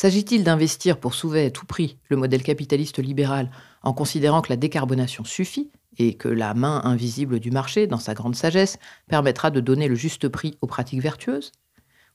S'agit-il 0.00 0.44
d'investir 0.44 1.00
pour 1.00 1.12
sauver 1.12 1.46
à 1.46 1.50
tout 1.50 1.66
prix 1.66 1.98
le 2.08 2.16
modèle 2.16 2.44
capitaliste 2.44 3.00
libéral 3.00 3.50
en 3.82 3.92
considérant 3.92 4.42
que 4.42 4.50
la 4.50 4.56
décarbonation 4.56 5.24
suffit 5.24 5.72
et 5.98 6.14
que 6.14 6.28
la 6.28 6.54
main 6.54 6.82
invisible 6.84 7.40
du 7.40 7.50
marché, 7.50 7.88
dans 7.88 7.98
sa 7.98 8.14
grande 8.14 8.36
sagesse, 8.36 8.78
permettra 9.08 9.50
de 9.50 9.58
donner 9.58 9.88
le 9.88 9.96
juste 9.96 10.28
prix 10.28 10.56
aux 10.60 10.68
pratiques 10.68 11.02
vertueuses? 11.02 11.50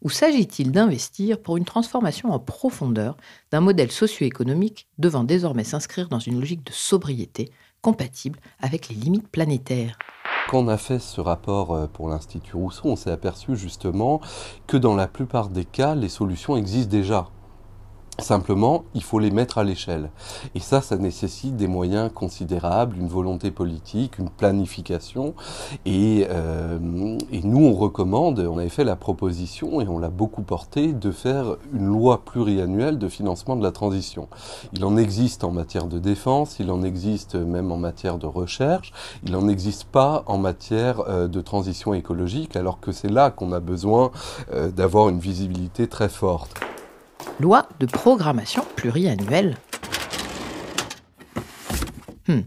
Ou 0.01 0.09
s'agit-il 0.09 0.71
d'investir 0.71 1.41
pour 1.41 1.57
une 1.57 1.65
transformation 1.65 2.31
en 2.31 2.39
profondeur 2.39 3.17
d'un 3.51 3.59
modèle 3.59 3.91
socio-économique 3.91 4.87
devant 4.97 5.25
désormais 5.25 5.65
s'inscrire 5.65 6.07
dans 6.07 6.19
une 6.19 6.39
logique 6.39 6.65
de 6.65 6.71
sobriété 6.71 7.51
compatible 7.81 8.39
avec 8.61 8.87
les 8.87 8.95
limites 8.95 9.27
planétaires? 9.27 9.97
Quand 10.47 10.59
on 10.59 10.69
a 10.69 10.77
fait 10.77 10.99
ce 10.99 11.19
rapport 11.19 11.73
euh, 11.73 11.87
pour 11.87 12.07
l'Institut 12.07 12.55
Rousseau, 12.55 12.83
on 12.85 12.95
s'est 12.95 13.11
aperçu 13.11 13.57
justement 13.57 14.21
que 14.67 14.77
dans 14.77 14.95
la 14.95 15.09
plupart 15.09 15.49
des 15.49 15.65
cas, 15.65 15.95
les 15.95 16.07
solutions 16.07 16.55
existent 16.55 16.89
déjà. 16.89 17.27
Simplement, 18.19 18.83
il 18.93 19.01
faut 19.01 19.17
les 19.17 19.31
mettre 19.31 19.57
à 19.57 19.63
l'échelle. 19.63 20.11
Et 20.53 20.59
ça, 20.59 20.81
ça 20.81 20.97
nécessite 20.97 21.55
des 21.55 21.67
moyens 21.67 22.11
considérables, 22.13 22.95
une 22.95 23.07
volonté 23.07 23.49
politique, 23.49 24.19
une 24.19 24.29
planification. 24.29 25.33
Et, 25.85 26.27
euh, 26.29 26.77
nous, 26.79 27.65
on 27.65 27.73
recommande, 27.73 28.39
on 28.39 28.59
avait 28.59 28.69
fait 28.69 28.83
la 28.83 28.95
proposition 28.95 29.81
et 29.81 29.87
on 29.87 29.97
l'a 29.97 30.09
beaucoup 30.09 30.43
porté, 30.43 30.93
de 30.93 31.11
faire 31.11 31.57
une 31.73 31.87
loi 31.87 32.23
pluriannuelle 32.23 32.99
de 32.99 33.09
financement 33.09 33.55
de 33.55 33.63
la 33.63 33.71
transition. 33.71 34.27
Il 34.73 34.85
en 34.85 34.95
existe 34.95 35.43
en 35.43 35.51
matière 35.51 35.87
de 35.87 35.97
défense, 35.97 36.57
il 36.59 36.69
en 36.71 36.83
existe 36.83 37.33
même 37.33 37.71
en 37.71 37.77
matière 37.77 38.19
de 38.19 38.27
recherche, 38.27 38.93
il 39.23 39.31
n'en 39.31 39.47
existe 39.47 39.85
pas 39.85 40.23
en 40.27 40.37
matière 40.37 41.01
euh, 41.07 41.27
de 41.27 41.41
transition 41.41 41.95
écologique, 41.95 42.55
alors 42.55 42.79
que 42.79 42.91
c'est 42.91 43.09
là 43.09 43.31
qu'on 43.31 43.51
a 43.53 43.59
besoin 43.59 44.11
euh, 44.53 44.69
d'avoir 44.69 45.09
une 45.09 45.19
visibilité 45.19 45.87
très 45.87 46.09
forte. 46.09 46.72
Loi 47.39 47.67
de 47.79 47.85
programmation 47.85 48.63
pluriannuelle. 48.75 49.57
Hmm. 52.27 52.41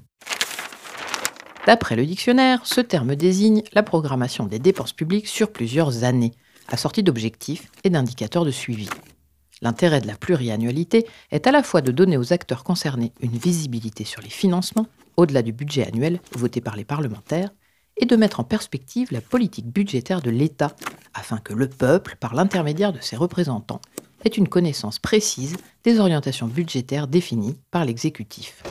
D'après 1.66 1.96
le 1.96 2.06
dictionnaire, 2.06 2.60
ce 2.64 2.80
terme 2.80 3.16
désigne 3.16 3.62
la 3.72 3.82
programmation 3.82 4.46
des 4.46 4.58
dépenses 4.58 4.92
publiques 4.92 5.26
sur 5.26 5.52
plusieurs 5.52 6.04
années, 6.04 6.32
assortie 6.68 7.02
d'objectifs 7.02 7.70
et 7.84 7.90
d'indicateurs 7.90 8.44
de 8.44 8.50
suivi. 8.50 8.88
L'intérêt 9.62 10.00
de 10.00 10.06
la 10.06 10.16
pluriannualité 10.16 11.06
est 11.30 11.46
à 11.46 11.50
la 11.50 11.62
fois 11.62 11.80
de 11.80 11.90
donner 11.90 12.16
aux 12.16 12.32
acteurs 12.32 12.62
concernés 12.62 13.12
une 13.20 13.36
visibilité 13.36 14.04
sur 14.04 14.22
les 14.22 14.30
financements, 14.30 14.86
au-delà 15.16 15.42
du 15.42 15.52
budget 15.52 15.86
annuel 15.86 16.20
voté 16.32 16.60
par 16.60 16.76
les 16.76 16.84
parlementaires, 16.84 17.50
et 17.96 18.04
de 18.04 18.16
mettre 18.16 18.40
en 18.40 18.44
perspective 18.44 19.08
la 19.10 19.20
politique 19.22 19.66
budgétaire 19.66 20.20
de 20.20 20.30
l'État, 20.30 20.76
afin 21.14 21.38
que 21.38 21.54
le 21.54 21.68
peuple, 21.68 22.16
par 22.20 22.34
l'intermédiaire 22.34 22.92
de 22.92 23.00
ses 23.00 23.16
représentants, 23.16 23.80
est 24.26 24.36
une 24.36 24.48
connaissance 24.48 24.98
précise 24.98 25.56
des 25.84 26.00
orientations 26.00 26.48
budgétaires 26.48 27.06
définies 27.06 27.56
par 27.70 27.84
l'exécutif. 27.84 28.62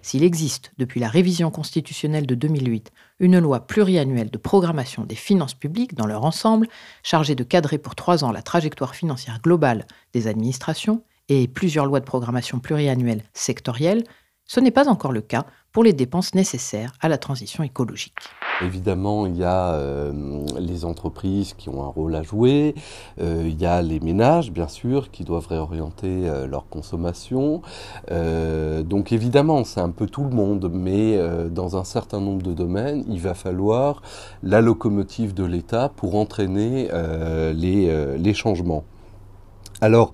S'il 0.00 0.24
existe, 0.24 0.72
depuis 0.78 0.98
la 1.00 1.08
révision 1.08 1.50
constitutionnelle 1.50 2.26
de 2.26 2.34
2008, 2.34 2.90
une 3.20 3.38
loi 3.38 3.66
pluriannuelle 3.66 4.30
de 4.30 4.38
programmation 4.38 5.04
des 5.04 5.14
finances 5.14 5.52
publiques 5.52 5.94
dans 5.94 6.06
leur 6.06 6.24
ensemble, 6.24 6.66
chargée 7.02 7.34
de 7.34 7.44
cadrer 7.44 7.76
pour 7.76 7.94
trois 7.94 8.24
ans 8.24 8.32
la 8.32 8.40
trajectoire 8.40 8.94
financière 8.94 9.40
globale 9.42 9.86
des 10.14 10.26
administrations, 10.26 11.04
et 11.28 11.46
plusieurs 11.46 11.84
lois 11.84 12.00
de 12.00 12.06
programmation 12.06 12.58
pluriannuelle 12.58 13.22
sectorielles, 13.34 14.04
ce 14.46 14.60
n'est 14.60 14.72
pas 14.72 14.88
encore 14.88 15.12
le 15.12 15.20
cas 15.20 15.44
pour 15.72 15.84
les 15.84 15.92
dépenses 15.92 16.34
nécessaires 16.34 16.92
à 17.00 17.08
la 17.08 17.18
transition 17.18 17.62
écologique. 17.62 18.14
Évidemment, 18.62 19.26
il 19.26 19.36
y 19.36 19.44
a 19.44 19.72
euh, 19.72 20.44
les 20.58 20.84
entreprises 20.84 21.54
qui 21.56 21.68
ont 21.68 21.82
un 21.82 21.88
rôle 21.88 22.14
à 22.14 22.22
jouer, 22.22 22.74
euh, 23.20 23.44
il 23.46 23.58
y 23.58 23.64
a 23.64 23.80
les 23.80 24.00
ménages, 24.00 24.50
bien 24.50 24.68
sûr, 24.68 25.10
qui 25.10 25.24
doivent 25.24 25.46
réorienter 25.46 26.28
euh, 26.28 26.46
leur 26.46 26.68
consommation. 26.68 27.62
donc 28.10 29.12
évidemment, 29.12 29.64
c'est 29.64 29.80
un 29.80 29.90
peu 29.90 30.06
tout 30.06 30.24
le 30.24 30.30
monde, 30.30 30.70
mais 30.72 31.18
dans 31.50 31.76
un 31.76 31.84
certain 31.84 32.20
nombre 32.20 32.42
de 32.42 32.52
domaines, 32.52 33.04
il 33.08 33.20
va 33.20 33.34
falloir 33.34 34.02
la 34.42 34.60
locomotive 34.60 35.34
de 35.34 35.44
l'État 35.44 35.90
pour 35.94 36.16
entraîner 36.16 36.88
les, 37.54 38.16
les 38.18 38.34
changements. 38.34 38.84
Alors, 39.80 40.12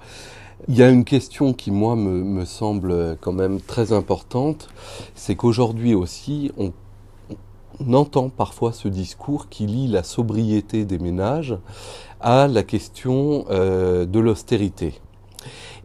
il 0.68 0.76
y 0.76 0.82
a 0.82 0.90
une 0.90 1.04
question 1.04 1.52
qui, 1.52 1.70
moi, 1.70 1.96
me, 1.96 2.23
me 2.23 2.44
semble 2.44 3.16
quand 3.20 3.32
même 3.32 3.61
très 3.61 3.92
importante, 3.92 4.68
c'est 5.14 5.37
qu'aujourd'hui 5.37 5.94
aussi, 5.94 6.50
on 6.56 6.73
on 7.80 7.92
entend 7.94 8.28
parfois 8.28 8.73
ce 8.73 8.88
discours 8.88 9.49
qui 9.49 9.66
lie 9.66 9.88
la 9.88 10.02
sobriété 10.02 10.85
des 10.85 10.99
ménages 10.99 11.56
à 12.20 12.49
la 12.49 12.62
question 12.62 13.44
euh, 13.50 14.06
de 14.06 14.18
l'austérité. 14.18 14.94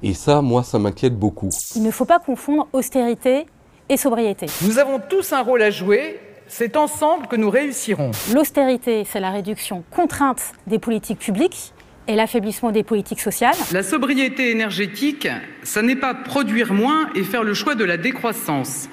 Et 0.03 0.13
ça, 0.13 0.41
moi, 0.41 0.63
ça 0.63 0.79
m'inquiète 0.79 1.17
beaucoup. 1.17 1.49
Il 1.75 1.83
ne 1.83 1.91
faut 1.91 2.05
pas 2.05 2.19
confondre 2.19 2.67
austérité 2.73 3.45
et 3.89 3.97
sobriété. 3.97 4.47
Nous 4.63 4.79
avons 4.79 4.99
tous 4.99 5.33
un 5.33 5.41
rôle 5.41 5.61
à 5.61 5.69
jouer. 5.69 6.19
C'est 6.47 6.75
ensemble 6.75 7.27
que 7.27 7.35
nous 7.35 7.49
réussirons. 7.49 8.11
L'austérité, 8.33 9.05
c'est 9.05 9.19
la 9.19 9.31
réduction 9.31 9.83
contrainte 9.91 10.53
des 10.67 10.79
politiques 10.79 11.19
publiques 11.19 11.73
et 12.07 12.15
l'affaiblissement 12.15 12.71
des 12.71 12.83
politiques 12.83 13.21
sociales. 13.21 13.55
La 13.71 13.83
sobriété 13.83 14.51
énergétique, 14.51 15.27
ça 15.63 15.81
n'est 15.81 15.95
pas 15.95 16.13
produire 16.13 16.73
moins 16.73 17.09
et 17.15 17.23
faire 17.23 17.43
le 17.43 17.53
choix 17.53 17.75
de 17.75 17.83
la 17.83 17.97
décroissance. 17.97 18.89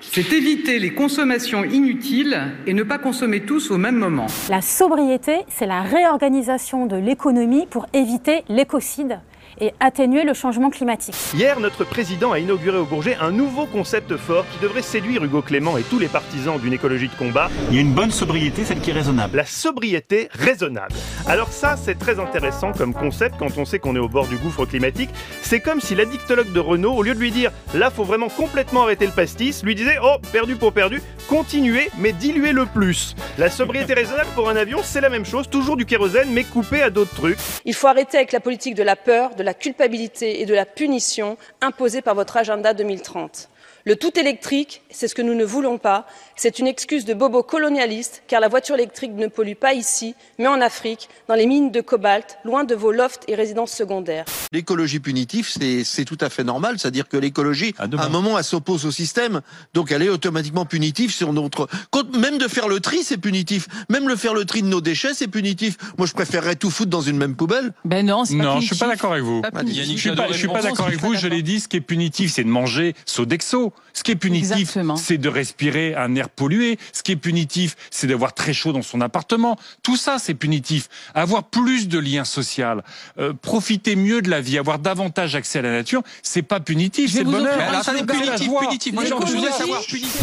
C'est 0.00 0.32
éviter 0.32 0.78
les 0.78 0.92
consommations 0.92 1.64
inutiles 1.64 2.38
et 2.66 2.74
ne 2.74 2.82
pas 2.82 2.98
consommer 2.98 3.40
tous 3.40 3.70
au 3.70 3.78
même 3.78 3.96
moment. 3.96 4.26
La 4.50 4.60
sobriété, 4.60 5.36
c'est 5.48 5.66
la 5.66 5.82
réorganisation 5.82 6.86
de 6.86 6.96
l'économie 6.96 7.66
pour 7.66 7.86
éviter 7.92 8.42
l'écocide 8.48 9.20
et 9.62 9.72
atténuer 9.78 10.24
le 10.24 10.34
changement 10.34 10.70
climatique. 10.70 11.14
Hier, 11.34 11.60
notre 11.60 11.84
président 11.84 12.32
a 12.32 12.40
inauguré 12.40 12.76
au 12.76 12.84
Bourget 12.84 13.16
un 13.20 13.30
nouveau 13.30 13.66
concept 13.66 14.16
fort 14.16 14.44
qui 14.50 14.58
devrait 14.58 14.82
séduire 14.82 15.22
Hugo 15.22 15.40
Clément 15.40 15.78
et 15.78 15.82
tous 15.82 16.00
les 16.00 16.08
partisans 16.08 16.58
d'une 16.58 16.72
écologie 16.72 17.08
de 17.08 17.14
combat. 17.14 17.48
Il 17.70 17.76
y 17.76 17.78
a 17.78 17.80
une 17.80 17.92
bonne 17.92 18.10
sobriété, 18.10 18.64
celle 18.64 18.80
qui 18.80 18.90
est 18.90 18.94
raisonnable. 18.94 19.36
La 19.36 19.46
sobriété 19.46 20.28
raisonnable. 20.32 20.94
Alors 21.26 21.52
ça, 21.52 21.76
c'est 21.76 21.96
très 21.96 22.18
intéressant 22.18 22.72
comme 22.72 22.92
concept 22.92 23.36
quand 23.38 23.56
on 23.56 23.64
sait 23.64 23.78
qu'on 23.78 23.94
est 23.94 24.00
au 24.00 24.08
bord 24.08 24.26
du 24.26 24.36
gouffre 24.36 24.66
climatique. 24.66 25.10
C'est 25.42 25.60
comme 25.60 25.80
si 25.80 25.94
l'addictologue 25.94 26.52
de 26.52 26.60
Renault, 26.60 26.94
au 26.94 27.04
lieu 27.04 27.14
de 27.14 27.20
lui 27.20 27.30
dire 27.30 27.52
là, 27.72 27.90
faut 27.90 28.04
vraiment 28.04 28.28
complètement 28.28 28.82
arrêter 28.82 29.06
le 29.06 29.12
pastis, 29.12 29.62
lui 29.62 29.76
disait 29.76 29.98
oh, 30.02 30.16
perdu 30.32 30.56
pour 30.56 30.72
perdu, 30.72 31.00
continuez, 31.28 31.88
mais 31.98 32.12
diluez 32.12 32.52
le 32.52 32.66
plus. 32.66 33.14
La 33.38 33.48
sobriété 33.48 33.94
raisonnable 33.94 34.30
pour 34.34 34.48
un 34.48 34.56
avion, 34.56 34.80
c'est 34.82 35.00
la 35.00 35.08
même 35.08 35.24
chose, 35.24 35.48
toujours 35.48 35.76
du 35.76 35.86
kérosène, 35.86 36.32
mais 36.32 36.42
coupé 36.42 36.82
à 36.82 36.90
d'autres 36.90 37.14
trucs. 37.14 37.38
Il 37.64 37.74
faut 37.74 37.86
arrêter 37.86 38.16
avec 38.16 38.32
la 38.32 38.40
politique 38.40 38.74
de 38.74 38.82
la 38.82 38.96
peur, 38.96 39.36
de 39.36 39.42
la 39.44 39.51
culpabilité 39.54 40.40
et 40.40 40.46
de 40.46 40.54
la 40.54 40.66
punition 40.66 41.36
imposée 41.60 42.02
par 42.02 42.14
votre 42.14 42.36
agenda 42.36 42.74
2030. 42.74 43.48
Le 43.84 43.96
tout 43.96 44.16
électrique, 44.16 44.82
c'est 44.90 45.08
ce 45.08 45.14
que 45.14 45.22
nous 45.22 45.34
ne 45.34 45.44
voulons 45.44 45.76
pas. 45.76 46.06
C'est 46.36 46.60
une 46.60 46.68
excuse 46.68 47.04
de 47.04 47.14
bobo 47.14 47.42
colonialiste, 47.42 48.22
car 48.28 48.40
la 48.40 48.46
voiture 48.46 48.76
électrique 48.76 49.10
ne 49.12 49.26
pollue 49.26 49.54
pas 49.54 49.74
ici, 49.74 50.14
mais 50.38 50.46
en 50.46 50.60
Afrique, 50.60 51.08
dans 51.26 51.34
les 51.34 51.46
mines 51.46 51.72
de 51.72 51.80
cobalt, 51.80 52.38
loin 52.44 52.62
de 52.62 52.76
vos 52.76 52.92
lofts 52.92 53.24
et 53.26 53.34
résidences 53.34 53.72
secondaires. 53.72 54.24
L'écologie 54.52 55.00
punitive, 55.00 55.48
c'est 55.48 56.04
tout 56.04 56.18
à 56.20 56.30
fait 56.30 56.44
normal. 56.44 56.78
C'est-à-dire 56.78 57.08
que 57.08 57.16
l'écologie, 57.16 57.74
à 57.78 57.84
un 57.84 58.08
moment, 58.08 58.38
elle 58.38 58.44
s'oppose 58.44 58.86
au 58.86 58.92
système. 58.92 59.40
Donc 59.74 59.90
elle 59.90 60.02
est 60.02 60.08
automatiquement 60.08 60.64
punitive 60.64 61.12
sur 61.12 61.32
notre... 61.32 61.68
Même 62.16 62.38
de 62.38 62.46
faire 62.46 62.68
le 62.68 62.78
tri, 62.78 63.02
c'est 63.02 63.18
punitif. 63.18 63.66
Même 63.88 64.06
le 64.08 64.14
faire 64.14 64.34
le 64.34 64.44
tri 64.44 64.62
de 64.62 64.68
nos 64.68 64.80
déchets, 64.80 65.14
c'est 65.14 65.26
punitif. 65.26 65.76
Moi, 65.98 66.06
je 66.06 66.12
préférerais 66.12 66.54
tout 66.54 66.70
foutre 66.70 66.90
dans 66.90 67.00
une 67.00 67.16
même 67.16 67.34
poubelle. 67.34 67.72
Ben 67.84 68.06
non, 68.06 68.24
c'est 68.24 68.36
pas 68.36 68.44
Non, 68.44 68.60
je 68.60 68.66
suis 68.66 68.76
pas 68.76 68.86
d'accord 68.86 69.12
avec 69.12 69.24
vous. 69.24 69.42
Je 69.66 69.82
suis 69.96 70.14
pas, 70.14 70.28
je 70.28 70.34
suis 70.34 70.46
pas 70.46 70.62
d'accord 70.62 70.86
avec 70.86 71.00
vous. 71.00 71.14
Je 71.14 71.26
l'ai 71.26 71.42
dit, 71.42 71.58
ce 71.58 71.66
qui 71.66 71.78
est 71.78 71.80
punitif, 71.80 72.32
c'est 72.32 72.44
de 72.44 72.48
manger 72.48 72.94
Sodexo. 73.06 73.71
Ce 73.94 74.02
qui 74.02 74.12
est 74.12 74.16
punitif, 74.16 74.76
c'est 74.96 75.18
de 75.18 75.28
respirer 75.28 75.94
un 75.94 76.14
air 76.14 76.28
pollué. 76.28 76.78
Ce 76.92 77.02
qui 77.02 77.12
est 77.12 77.16
punitif, 77.16 77.76
c'est 77.90 78.06
d'avoir 78.06 78.32
très 78.34 78.52
chaud 78.52 78.72
dans 78.72 78.82
son 78.82 79.00
appartement. 79.00 79.58
Tout 79.82 79.96
ça, 79.96 80.18
c'est 80.18 80.34
punitif. 80.34 80.88
Avoir 81.14 81.44
plus 81.44 81.88
de 81.88 81.98
liens 81.98 82.24
sociaux, 82.24 82.82
euh, 83.18 83.32
profiter 83.32 83.96
mieux 83.96 84.22
de 84.22 84.30
la 84.30 84.40
vie, 84.40 84.58
avoir 84.58 84.78
davantage 84.78 85.34
accès 85.34 85.58
à 85.58 85.62
la 85.62 85.72
nature, 85.72 86.02
c'est 86.22 86.42
pas 86.42 86.60
punitif, 86.60 87.12
c'est 87.12 87.24
le 87.24 87.30
bonheur. 87.30 87.58
Alors, 87.60 87.84
ça 87.84 87.92
punitif, 87.92 88.50
punitif. 88.60 88.94
Moi, 88.94 89.04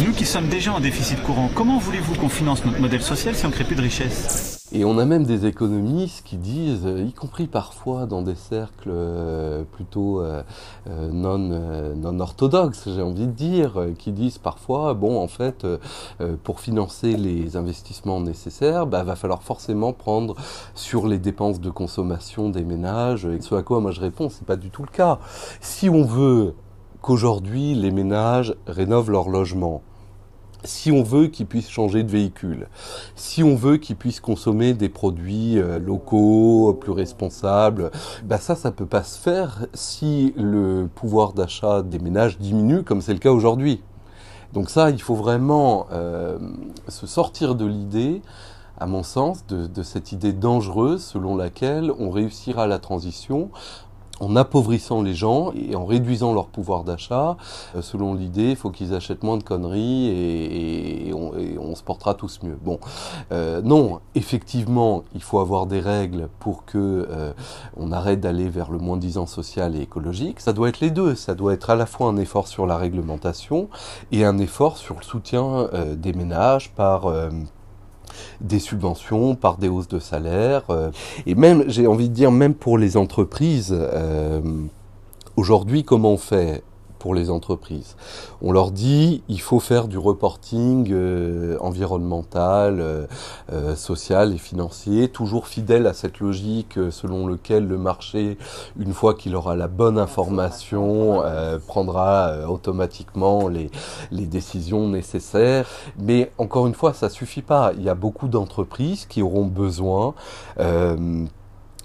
Nous 0.04 0.12
qui 0.12 0.26
sommes 0.26 0.48
déjà 0.48 0.72
en 0.72 0.80
déficit 0.80 1.22
courant, 1.22 1.50
comment 1.54 1.78
voulez-vous 1.78 2.14
qu'on 2.14 2.28
finance 2.28 2.64
notre 2.64 2.80
modèle 2.80 3.02
social 3.02 3.34
si 3.34 3.46
on 3.46 3.50
crée 3.50 3.64
plus 3.64 3.76
de 3.76 3.82
richesse 3.82 4.59
Et 4.72 4.84
on 4.84 4.98
a 4.98 5.04
même 5.04 5.24
des 5.24 5.46
économistes 5.46 6.24
qui 6.24 6.36
disent, 6.36 6.86
y 6.86 7.12
compris 7.12 7.48
parfois 7.48 8.06
dans 8.06 8.22
des 8.22 8.36
cercles 8.36 8.92
plutôt 9.72 10.22
non, 10.86 11.38
non 11.38 12.20
orthodoxes, 12.20 12.88
j'ai 12.94 13.02
envie 13.02 13.26
de 13.26 13.32
dire, 13.32 13.86
qui 13.98 14.12
disent 14.12 14.38
parfois, 14.38 14.94
bon, 14.94 15.20
en 15.20 15.26
fait, 15.26 15.66
pour 16.44 16.60
financer 16.60 17.16
les 17.16 17.56
investissements 17.56 18.20
nécessaires, 18.20 18.86
bah, 18.86 19.02
va 19.02 19.16
falloir 19.16 19.42
forcément 19.42 19.92
prendre 19.92 20.36
sur 20.76 21.08
les 21.08 21.18
dépenses 21.18 21.60
de 21.60 21.70
consommation 21.70 22.48
des 22.48 22.62
ménages. 22.62 23.26
Et 23.26 23.40
ce 23.40 23.56
à 23.56 23.62
quoi 23.62 23.80
moi 23.80 23.90
je 23.90 24.00
réponds, 24.00 24.28
c'est 24.28 24.46
pas 24.46 24.56
du 24.56 24.70
tout 24.70 24.82
le 24.82 24.88
cas. 24.88 25.18
Si 25.60 25.88
on 25.88 26.04
veut 26.04 26.54
qu'aujourd'hui 27.02 27.74
les 27.74 27.90
ménages 27.90 28.54
rénovent 28.68 29.10
leur 29.10 29.28
logement, 29.28 29.82
si 30.64 30.92
on 30.92 31.02
veut 31.02 31.28
qu'ils 31.28 31.46
puissent 31.46 31.70
changer 31.70 32.02
de 32.02 32.10
véhicule, 32.10 32.68
si 33.16 33.42
on 33.42 33.54
veut 33.54 33.76
qu'ils 33.76 33.96
puissent 33.96 34.20
consommer 34.20 34.74
des 34.74 34.88
produits 34.88 35.58
euh, 35.58 35.78
locaux, 35.78 36.76
plus 36.80 36.92
responsables, 36.92 37.90
bah 38.24 38.38
ça, 38.38 38.54
ça 38.54 38.70
peut 38.70 38.86
pas 38.86 39.02
se 39.02 39.18
faire 39.18 39.66
si 39.74 40.34
le 40.36 40.88
pouvoir 40.94 41.32
d'achat 41.32 41.82
des 41.82 41.98
ménages 41.98 42.38
diminue, 42.38 42.82
comme 42.82 43.00
c'est 43.00 43.12
le 43.14 43.18
cas 43.18 43.32
aujourd'hui. 43.32 43.82
Donc 44.52 44.68
ça, 44.68 44.90
il 44.90 45.00
faut 45.00 45.14
vraiment 45.14 45.86
euh, 45.92 46.38
se 46.88 47.06
sortir 47.06 47.54
de 47.54 47.66
l'idée 47.66 48.22
à 48.78 48.86
mon 48.86 49.02
sens, 49.02 49.46
de, 49.46 49.66
de, 49.66 49.82
cette 49.82 50.10
idée 50.10 50.32
dangereuse 50.32 51.04
selon 51.04 51.36
laquelle 51.36 51.92
on 51.98 52.10
réussira 52.10 52.66
la 52.66 52.78
transition 52.78 53.50
en 54.20 54.36
appauvrissant 54.36 55.02
les 55.02 55.14
gens 55.14 55.52
et 55.52 55.74
en 55.74 55.84
réduisant 55.84 56.32
leur 56.32 56.46
pouvoir 56.46 56.84
d'achat. 56.84 57.36
Euh, 57.74 57.82
selon 57.82 58.14
l'idée, 58.14 58.50
il 58.50 58.56
faut 58.56 58.70
qu'ils 58.70 58.94
achètent 58.94 59.22
moins 59.22 59.38
de 59.38 59.42
conneries 59.42 60.08
et, 60.08 61.12
on, 61.14 61.74
se 61.74 61.82
portera 61.84 62.14
tous 62.14 62.40
mieux. 62.42 62.58
Bon, 62.60 62.80
euh, 63.30 63.62
non, 63.62 64.00
effectivement, 64.16 65.04
il 65.14 65.22
faut 65.22 65.38
avoir 65.38 65.66
des 65.66 65.78
règles 65.78 66.28
pour 66.40 66.64
que 66.64 67.06
euh, 67.08 67.32
on 67.76 67.92
arrête 67.92 68.20
d'aller 68.20 68.48
vers 68.48 68.70
le 68.70 68.78
moins-disant 68.78 69.26
social 69.26 69.76
et 69.76 69.80
écologique. 69.80 70.40
Ça 70.40 70.52
doit 70.52 70.68
être 70.68 70.80
les 70.80 70.90
deux. 70.90 71.14
Ça 71.14 71.34
doit 71.34 71.52
être 71.52 71.70
à 71.70 71.76
la 71.76 71.86
fois 71.86 72.08
un 72.08 72.16
effort 72.16 72.48
sur 72.48 72.66
la 72.66 72.76
réglementation 72.76 73.68
et 74.12 74.24
un 74.24 74.38
effort 74.38 74.76
sur 74.76 74.96
le 74.96 75.02
soutien 75.02 75.68
euh, 75.72 75.94
des 75.94 76.12
ménages 76.12 76.72
par 76.72 77.06
euh, 77.06 77.30
des 78.40 78.58
subventions, 78.58 79.34
par 79.34 79.56
des 79.56 79.68
hausses 79.68 79.88
de 79.88 79.98
salaire, 79.98 80.62
euh, 80.70 80.90
et 81.26 81.34
même, 81.34 81.64
j'ai 81.68 81.86
envie 81.86 82.08
de 82.08 82.14
dire, 82.14 82.30
même 82.30 82.54
pour 82.54 82.78
les 82.78 82.96
entreprises, 82.96 83.74
euh, 83.76 84.40
aujourd'hui, 85.36 85.84
comment 85.84 86.12
on 86.12 86.18
fait? 86.18 86.62
Pour 87.00 87.14
les 87.14 87.30
entreprises. 87.30 87.96
On 88.42 88.52
leur 88.52 88.70
dit 88.70 89.22
il 89.28 89.40
faut 89.40 89.58
faire 89.58 89.88
du 89.88 89.98
reporting 89.98 90.88
euh, 90.92 91.56
environnemental, 91.60 92.80
euh, 92.80 93.06
euh, 93.52 93.74
social 93.74 94.32
et 94.32 94.38
financier, 94.38 95.08
toujours 95.08 95.48
fidèle 95.48 95.88
à 95.88 95.94
cette 95.94 96.20
logique 96.20 96.78
selon 96.90 97.26
lequel 97.26 97.66
le 97.66 97.78
marché, 97.78 98.38
une 98.78 98.92
fois 98.92 99.14
qu'il 99.14 99.34
aura 99.34 99.56
la 99.56 99.66
bonne 99.66 99.98
information, 99.98 101.22
euh, 101.24 101.58
prendra 101.58 102.48
automatiquement 102.48 103.48
les, 103.48 103.70
les 104.12 104.26
décisions 104.26 104.88
nécessaires. 104.88 105.66
Mais 105.98 106.30
encore 106.38 106.66
une 106.66 106.74
fois, 106.74 106.92
ça 106.92 107.08
suffit 107.08 107.42
pas. 107.42 107.72
Il 107.76 107.82
y 107.82 107.88
a 107.88 107.94
beaucoup 107.94 108.28
d'entreprises 108.28 109.06
qui 109.06 109.22
auront 109.22 109.46
besoin 109.46 110.14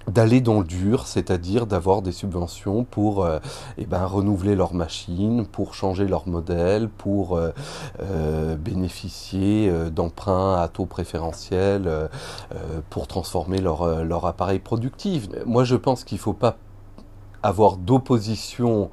d'aller 0.08 0.42
dans 0.42 0.60
le 0.60 0.66
dur, 0.66 1.08
c'est-à-dire 1.08 1.66
d'avoir 1.66 2.02
des 2.02 2.12
subventions 2.12 2.84
pour 2.84 3.24
euh, 3.24 3.40
eh 3.78 3.86
ben, 3.86 4.06
renouveler 4.06 4.56
leurs 4.56 4.74
machines, 4.74 5.46
pour 5.46 5.74
changer 5.74 6.08
leur 6.08 6.28
modèle, 6.28 6.90
pour 6.90 7.38
euh, 7.38 7.52
euh, 8.02 8.56
bénéficier 8.56 9.72
d'emprunts 9.92 10.62
à 10.62 10.68
taux 10.68 10.86
préférentiel, 10.86 12.10
pour 12.90 13.08
transformer 13.08 13.60
leur, 13.60 14.04
leur 14.04 14.26
appareil 14.26 14.60
productif. 14.60 15.28
Moi, 15.46 15.64
je 15.64 15.76
pense 15.76 16.04
qu'il 16.04 16.18
ne 16.18 16.22
faut 16.22 16.34
pas 16.34 16.58
avoir 17.44 17.78
d'opposition 17.78 18.90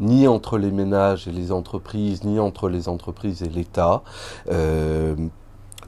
ni 0.00 0.26
entre 0.26 0.58
les 0.58 0.70
ménages 0.70 1.28
et 1.28 1.32
les 1.32 1.52
entreprises, 1.52 2.24
ni 2.24 2.38
entre 2.38 2.68
les 2.68 2.88
entreprises 2.88 3.42
et 3.42 3.48
l'État. 3.48 4.02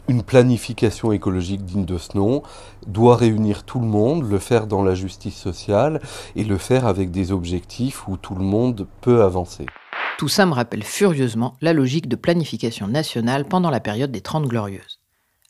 Une 0.09 0.23
planification 0.23 1.11
écologique 1.11 1.65
digne 1.65 1.85
de 1.85 1.99
ce 1.99 2.17
nom 2.17 2.45
doit 2.87 3.17
réunir 3.17 3.65
tout 3.65 3.81
le 3.81 3.87
monde, 3.87 4.23
le 4.29 4.39
faire 4.39 4.69
dans 4.69 4.85
la 4.85 4.95
justice 4.95 5.35
sociale 5.35 6.01
et 6.37 6.45
le 6.45 6.59
faire 6.59 6.87
avec 6.87 7.11
des 7.11 7.33
objectifs 7.33 8.07
où 8.07 8.17
tout 8.17 8.37
le 8.37 8.45
monde 8.45 8.87
peut 9.01 9.25
avancer. 9.25 9.67
Tout 10.17 10.29
ça 10.29 10.47
me 10.47 10.53
rappelle 10.53 10.85
furieusement 10.85 11.57
la 11.61 11.73
logique 11.73 12.09
de 12.09 12.15
planification 12.15 12.87
nationale 12.87 13.47
pendant 13.47 13.69
la 13.69 13.81
période 13.81 14.13
des 14.13 14.21
Trente 14.21 14.47
Glorieuses. 14.47 15.01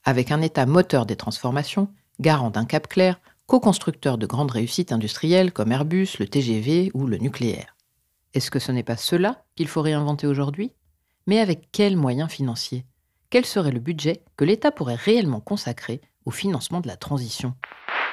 Avec 0.05 0.31
un 0.31 0.41
État 0.41 0.65
moteur 0.65 1.05
des 1.05 1.17
transformations, 1.17 1.89
garant 2.19 2.51
d'un 2.51 2.65
cap 2.65 2.89
clair, 2.89 3.21
co-constructeur 3.47 4.17
de 4.17 4.27
grandes 4.27 4.53
réussites 4.53 4.91
industrielles 4.91 5.53
comme 5.53 5.71
Airbus, 5.71 6.17
le 6.19 6.27
TGV 6.27 6.91
ou 6.95 7.07
le 7.07 7.19
nucléaire. 7.19 7.77
Est-ce 8.33 8.51
que 8.51 8.59
ce 8.59 8.73
n'est 8.73 8.83
pas 8.83 8.97
cela 8.97 9.45
qu'il 9.55 9.69
faut 9.69 9.83
réinventer 9.83 10.27
aujourd'hui? 10.27 10.73
Mais 11.27 11.41
avec 11.41 11.69
quels 11.73 11.97
moyens 11.97 12.31
financiers? 12.31 12.87
Quel 13.31 13.45
serait 13.45 13.73
le 13.73 13.81
budget 13.81 14.23
que 14.37 14.45
l'État 14.45 14.71
pourrait 14.71 14.95
réellement 14.95 15.41
consacrer 15.41 16.01
au 16.25 16.31
financement 16.31 16.81
de 16.81 16.89
la 16.89 16.97
transition? 16.97 17.55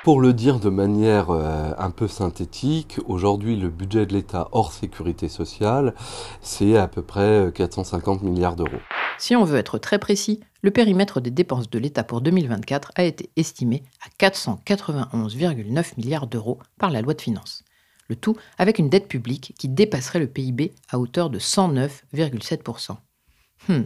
Pour 0.03 0.19
le 0.19 0.33
dire 0.33 0.59
de 0.59 0.69
manière 0.69 1.29
euh, 1.29 1.71
un 1.77 1.89
peu 1.89 2.09
synthétique, 2.09 2.99
aujourd'hui 3.05 3.55
le 3.55 3.69
budget 3.69 4.05
de 4.05 4.13
l'État 4.13 4.49
hors 4.51 4.73
sécurité 4.73 5.29
sociale, 5.29 5.95
c'est 6.41 6.75
à 6.75 6.87
peu 6.87 7.01
près 7.01 7.51
450 7.55 8.21
milliards 8.21 8.57
d'euros. 8.57 8.81
Si 9.17 9.35
on 9.35 9.45
veut 9.45 9.57
être 9.57 9.77
très 9.77 9.99
précis, 9.99 10.41
le 10.61 10.71
périmètre 10.71 11.21
des 11.21 11.31
dépenses 11.31 11.69
de 11.69 11.79
l'État 11.79 12.03
pour 12.03 12.19
2024 12.19 12.91
a 12.95 13.03
été 13.03 13.29
estimé 13.37 13.83
à 14.05 14.09
491,9 14.25 15.93
milliards 15.97 16.27
d'euros 16.27 16.59
par 16.77 16.89
la 16.89 17.01
loi 17.01 17.13
de 17.13 17.21
finances. 17.21 17.63
Le 18.09 18.17
tout 18.17 18.35
avec 18.57 18.79
une 18.79 18.89
dette 18.89 19.07
publique 19.07 19.53
qui 19.57 19.69
dépasserait 19.69 20.19
le 20.19 20.27
PIB 20.27 20.73
à 20.89 20.99
hauteur 20.99 21.29
de 21.29 21.39
109,7%. 21.39 22.97
Hmm, 23.69 23.83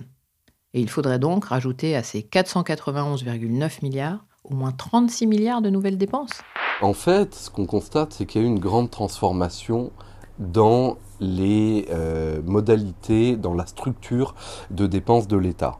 et 0.77 0.79
il 0.79 0.89
faudrait 0.91 1.17
donc 1.17 1.45
rajouter 1.45 1.95
à 1.95 2.03
ces 2.03 2.21
491,9 2.21 3.79
milliards 3.81 4.23
au 4.43 4.53
moins 4.53 4.71
36 4.71 5.25
milliards 5.25 5.63
de 5.63 5.71
nouvelles 5.71 5.97
dépenses. 5.97 6.43
En 6.81 6.93
fait, 6.93 7.33
ce 7.33 7.49
qu'on 7.49 7.65
constate, 7.65 8.13
c'est 8.13 8.27
qu'il 8.27 8.41
y 8.41 8.43
a 8.43 8.47
eu 8.47 8.49
une 8.49 8.59
grande 8.59 8.91
transformation 8.91 9.91
dans 10.37 10.97
les 11.19 11.87
euh, 11.89 12.43
modalités, 12.43 13.37
dans 13.37 13.55
la 13.55 13.65
structure 13.65 14.35
de 14.69 14.85
dépenses 14.85 15.27
de 15.27 15.35
l'État. 15.35 15.79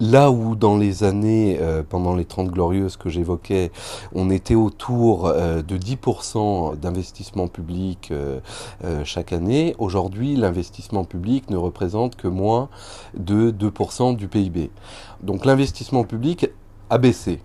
Là 0.00 0.32
où 0.32 0.56
dans 0.56 0.76
les 0.76 1.04
années, 1.04 1.58
euh, 1.60 1.84
pendant 1.88 2.16
les 2.16 2.24
30 2.24 2.48
glorieuses 2.50 2.96
que 2.96 3.08
j'évoquais, 3.08 3.70
on 4.12 4.28
était 4.28 4.56
autour 4.56 5.26
euh, 5.26 5.62
de 5.62 5.78
10% 5.78 6.76
d'investissement 6.78 7.46
public 7.46 8.10
euh, 8.10 8.40
chaque 9.04 9.32
année, 9.32 9.76
aujourd'hui 9.78 10.34
l'investissement 10.34 11.04
public 11.04 11.48
ne 11.48 11.56
représente 11.56 12.16
que 12.16 12.26
moins 12.26 12.68
de 13.16 13.52
2% 13.52 14.16
du 14.16 14.26
PIB. 14.26 14.72
Donc 15.22 15.44
l'investissement 15.44 16.02
public 16.02 16.48
a 16.90 16.98
baissé. 16.98 17.40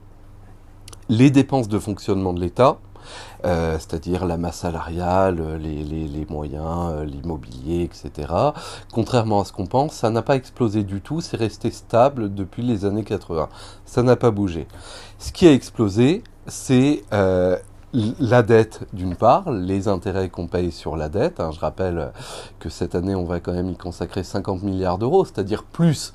Les 1.08 1.30
dépenses 1.30 1.68
de 1.68 1.78
fonctionnement 1.78 2.34
de 2.34 2.40
l'État, 2.40 2.80
euh, 3.46 3.74
c'est-à-dire 3.74 4.26
la 4.26 4.38
masse 4.38 4.58
salariale, 4.58 5.58
les, 5.62 5.84
les, 5.84 6.26
moyens, 6.30 6.92
euh, 6.92 7.06
l'immobilier, 7.06 7.84
etc. 7.84 8.34
Contrairement 8.92 9.42
à 9.42 9.46
ce 9.46 9.54
qu'on 9.54 9.66
pense, 9.66 9.94
ça 9.94 10.10
n'a 10.10 10.22
pas 10.22 10.36
explosé 10.36 10.84
du 10.84 11.02
tout, 11.02 11.22
c'est 11.22 11.38
resté 11.38 11.72
stable 11.72 12.34
depuis 12.34 12.64
les 12.64 12.86
années 12.86 13.04
80. 13.04 13.50
Ça 13.86 14.04
n'a 14.04 14.16
pas 14.16 14.32
bougé. 14.32 14.68
Ce 15.18 15.32
qui 15.32 15.48
a 15.48 15.54
explosé, 15.54 16.24
c'est 16.48 17.04
euh, 17.14 17.58
la 17.94 18.44
dette 18.44 18.82
d'une 18.94 19.16
part, 19.16 19.52
les 19.52 19.88
intérêts 19.88 20.30
qu'on 20.30 20.48
paye 20.48 20.72
sur 20.72 20.96
la 20.96 21.10
dette. 21.10 21.40
Hein, 21.40 21.52
je 21.52 21.60
rappelle 21.60 22.12
que 22.60 22.70
cette 22.70 22.96
année, 22.96 23.16
on 23.16 23.26
va 23.26 23.40
quand 23.40 23.54
même 23.54 23.70
y 23.70 23.78
consacrer 23.78 24.24
50 24.24 24.64
milliards 24.64 24.98
d'euros, 24.98 25.26
c'est-à-dire 25.26 25.64
plus 25.64 26.14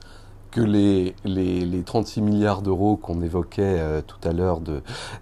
que 0.54 0.60
les, 0.60 1.16
les, 1.24 1.66
les 1.66 1.82
36 1.82 2.22
milliards 2.22 2.62
d'euros 2.62 2.96
qu'on 2.96 3.22
évoquait 3.22 3.76
euh, 3.80 4.02
tout 4.06 4.20
à 4.22 4.32
l'heure 4.32 4.60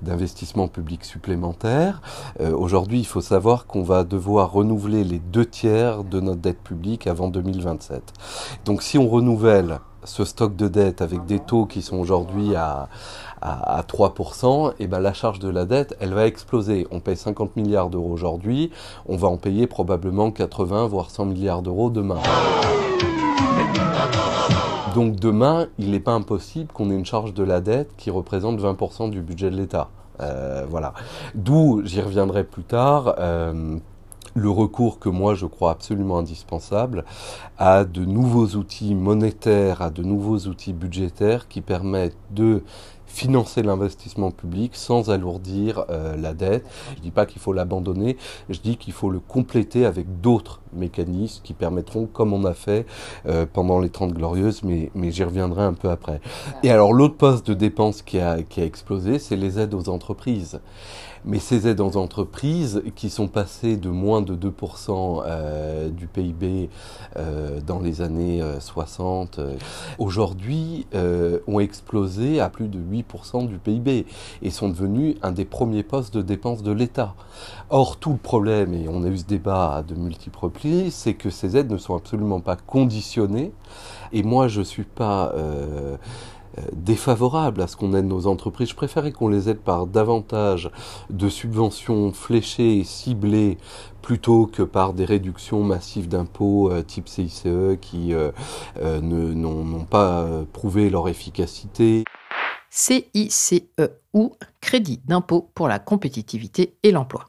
d'investissement 0.02 0.68
public 0.68 1.06
supplémentaire. 1.06 2.02
Euh, 2.40 2.54
Aujourd'hui, 2.54 2.98
il 2.98 3.06
faut 3.06 3.22
savoir 3.22 3.66
qu'on 3.66 3.82
va 3.82 4.04
devoir 4.04 4.52
renouveler 4.52 5.04
les 5.04 5.20
deux 5.20 5.46
tiers 5.46 6.04
de 6.04 6.20
notre 6.20 6.42
dette 6.42 6.60
publique 6.62 7.06
avant 7.06 7.28
2027. 7.28 8.02
Donc 8.66 8.82
si 8.82 8.98
on 8.98 9.08
renouvelle 9.08 9.78
ce 10.04 10.26
stock 10.26 10.54
de 10.54 10.68
dette 10.68 11.00
avec 11.00 11.24
des 11.24 11.38
taux 11.38 11.64
qui 11.64 11.80
sont 11.80 11.96
aujourd'hui 11.96 12.54
à, 12.54 12.90
à, 13.40 13.78
à 13.78 13.82
3%, 13.82 14.74
et 14.80 14.86
ben 14.86 15.00
la 15.00 15.14
charge 15.14 15.38
de 15.38 15.48
la 15.48 15.64
dette, 15.64 15.96
elle 16.00 16.12
va 16.12 16.26
exploser. 16.26 16.86
On 16.90 17.00
paye 17.00 17.16
50 17.16 17.56
milliards 17.56 17.88
d'euros 17.88 18.12
aujourd'hui, 18.12 18.70
on 19.06 19.16
va 19.16 19.28
en 19.28 19.38
payer 19.38 19.66
probablement 19.66 20.30
80 20.30 20.88
voire 20.88 21.10
100 21.10 21.24
milliards 21.24 21.62
d'euros 21.62 21.88
demain. 21.88 22.20
Donc 24.94 25.16
demain, 25.16 25.68
il 25.78 25.90
n'est 25.90 26.00
pas 26.00 26.12
impossible 26.12 26.70
qu'on 26.72 26.90
ait 26.90 26.94
une 26.94 27.06
charge 27.06 27.32
de 27.32 27.42
la 27.42 27.60
dette 27.60 27.90
qui 27.96 28.10
représente 28.10 28.60
20% 28.60 29.10
du 29.10 29.22
budget 29.22 29.50
de 29.50 29.56
l'État. 29.56 29.88
Euh, 30.20 30.66
voilà. 30.68 30.92
D'où, 31.34 31.82
j'y 31.84 32.00
reviendrai 32.00 32.44
plus 32.44 32.64
tard, 32.64 33.14
euh, 33.18 33.78
le 34.34 34.50
recours 34.50 34.98
que 34.98 35.08
moi 35.08 35.34
je 35.34 35.46
crois 35.46 35.70
absolument 35.70 36.18
indispensable 36.18 37.04
à 37.58 37.84
de 37.84 38.04
nouveaux 38.04 38.48
outils 38.56 38.94
monétaires, 38.94 39.82
à 39.82 39.90
de 39.90 40.02
nouveaux 40.02 40.38
outils 40.48 40.72
budgétaires 40.72 41.48
qui 41.48 41.60
permettent 41.60 42.16
de 42.30 42.62
financer 43.12 43.62
l'investissement 43.62 44.30
public 44.30 44.74
sans 44.74 45.10
alourdir 45.10 45.84
euh, 45.90 46.16
la 46.16 46.32
dette. 46.32 46.66
Je 46.92 46.98
ne 46.98 47.02
dis 47.02 47.10
pas 47.10 47.26
qu'il 47.26 47.42
faut 47.42 47.52
l'abandonner, 47.52 48.16
je 48.48 48.58
dis 48.58 48.76
qu'il 48.76 48.94
faut 48.94 49.10
le 49.10 49.20
compléter 49.20 49.84
avec 49.84 50.20
d'autres 50.20 50.62
mécanismes 50.72 51.42
qui 51.44 51.52
permettront, 51.52 52.06
comme 52.06 52.32
on 52.32 52.44
a 52.44 52.54
fait 52.54 52.86
euh, 53.26 53.44
pendant 53.50 53.80
les 53.80 53.90
30 53.90 54.14
glorieuses, 54.14 54.62
mais, 54.62 54.90
mais 54.94 55.10
j'y 55.10 55.24
reviendrai 55.24 55.62
un 55.62 55.74
peu 55.74 55.90
après. 55.90 56.20
Et 56.62 56.70
alors 56.70 56.94
l'autre 56.94 57.16
poste 57.16 57.46
de 57.46 57.54
dépense 57.54 58.00
qui 58.00 58.18
a, 58.18 58.42
qui 58.42 58.62
a 58.62 58.64
explosé, 58.64 59.18
c'est 59.18 59.36
les 59.36 59.58
aides 59.58 59.74
aux 59.74 59.90
entreprises. 59.90 60.60
Mais 61.24 61.38
ces 61.38 61.68
aides 61.68 61.80
aux 61.80 61.96
entreprises 61.96 62.82
qui 62.96 63.08
sont 63.08 63.28
passées 63.28 63.76
de 63.76 63.88
moins 63.88 64.22
de 64.22 64.34
2% 64.34 65.22
euh, 65.24 65.88
du 65.88 66.08
PIB 66.08 66.68
euh, 67.16 67.60
dans 67.64 67.78
les 67.78 68.00
années 68.00 68.42
60, 68.58 69.38
euh, 69.38 69.56
aujourd'hui 69.98 70.86
ont 71.46 71.60
explosé 71.60 72.40
à 72.40 72.48
plus 72.48 72.68
de 72.68 72.78
8% 72.78 73.46
du 73.46 73.58
PIB 73.58 74.06
et 74.42 74.50
sont 74.50 74.68
devenues 74.68 75.14
un 75.22 75.32
des 75.32 75.44
premiers 75.44 75.84
postes 75.84 76.14
de 76.14 76.22
dépenses 76.22 76.62
de 76.62 76.72
l'État. 76.72 77.14
Or, 77.70 77.96
tout 77.96 78.10
le 78.10 78.16
problème, 78.16 78.74
et 78.74 78.88
on 78.88 79.04
a 79.04 79.08
eu 79.08 79.18
ce 79.18 79.24
débat 79.24 79.84
de 79.86 79.94
multiples 79.94 80.38
reprises, 80.38 80.94
c'est 80.94 81.14
que 81.14 81.30
ces 81.30 81.56
aides 81.56 81.70
ne 81.70 81.78
sont 81.78 81.94
absolument 81.94 82.40
pas 82.40 82.56
conditionnées. 82.56 83.52
Et 84.12 84.22
moi, 84.22 84.48
je 84.48 84.60
ne 84.60 84.64
suis 84.64 84.84
pas 84.84 85.32
défavorable 86.72 87.62
à 87.62 87.66
ce 87.66 87.76
qu'on 87.76 87.94
aide 87.94 88.06
nos 88.06 88.26
entreprises. 88.26 88.70
Je 88.70 88.74
préférais 88.74 89.12
qu'on 89.12 89.28
les 89.28 89.48
aide 89.48 89.60
par 89.60 89.86
davantage 89.86 90.70
de 91.10 91.28
subventions 91.28 92.12
fléchées 92.12 92.78
et 92.78 92.84
ciblées 92.84 93.58
plutôt 94.02 94.46
que 94.46 94.62
par 94.62 94.92
des 94.92 95.04
réductions 95.04 95.62
massives 95.62 96.08
d'impôts 96.08 96.70
euh, 96.70 96.82
type 96.82 97.08
CICE 97.08 97.46
qui 97.80 98.12
euh, 98.12 98.30
n'ont 99.00 99.84
pas 99.84 100.26
prouvé 100.52 100.90
leur 100.90 101.08
efficacité. 101.08 102.04
CICE 102.70 103.54
ou 104.14 104.32
Crédit 104.60 105.00
d'impôt 105.04 105.50
pour 105.54 105.68
la 105.68 105.78
compétitivité 105.78 106.76
et 106.82 106.90
l'emploi. 106.90 107.26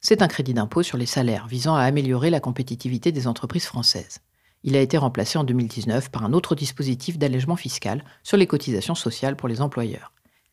C'est 0.00 0.22
un 0.22 0.28
crédit 0.28 0.54
d'impôt 0.54 0.82
sur 0.82 0.98
les 0.98 1.06
salaires 1.06 1.46
visant 1.46 1.74
à 1.74 1.82
améliorer 1.82 2.30
la 2.30 2.40
compétitivité 2.40 3.12
des 3.12 3.26
entreprises 3.26 3.66
françaises 3.66 4.20
il 4.62 4.76
a 4.76 4.80
été 4.80 4.98
remplacé 4.98 5.38
en 5.38 5.44
2019 5.44 6.10
par 6.10 6.24
un 6.24 6.32
autre 6.32 6.54
dispositif 6.54 7.18
d'allègement 7.18 7.56
fiscal 7.56 8.04
sur 8.22 8.36
les 8.36 8.46
cotisations 8.46 8.94
sociales 8.94 9.36
pour 9.36 9.48
les 9.48 9.60
employeurs. 9.60 10.12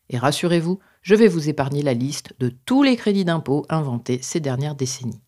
Et 0.10 0.18
rassurez-vous, 0.18 0.80
je 1.02 1.16
vais 1.16 1.28
vous 1.28 1.50
épargner 1.50 1.82
la 1.82 1.94
liste 1.94 2.34
de 2.40 2.50
tous 2.50 2.84
les 2.84 2.96
crédits 2.96 3.26
d'impôt 3.26 3.66
inventés 3.70 4.20
ces 4.22 4.40
dernières 4.40 4.76
décennies. 4.76 5.22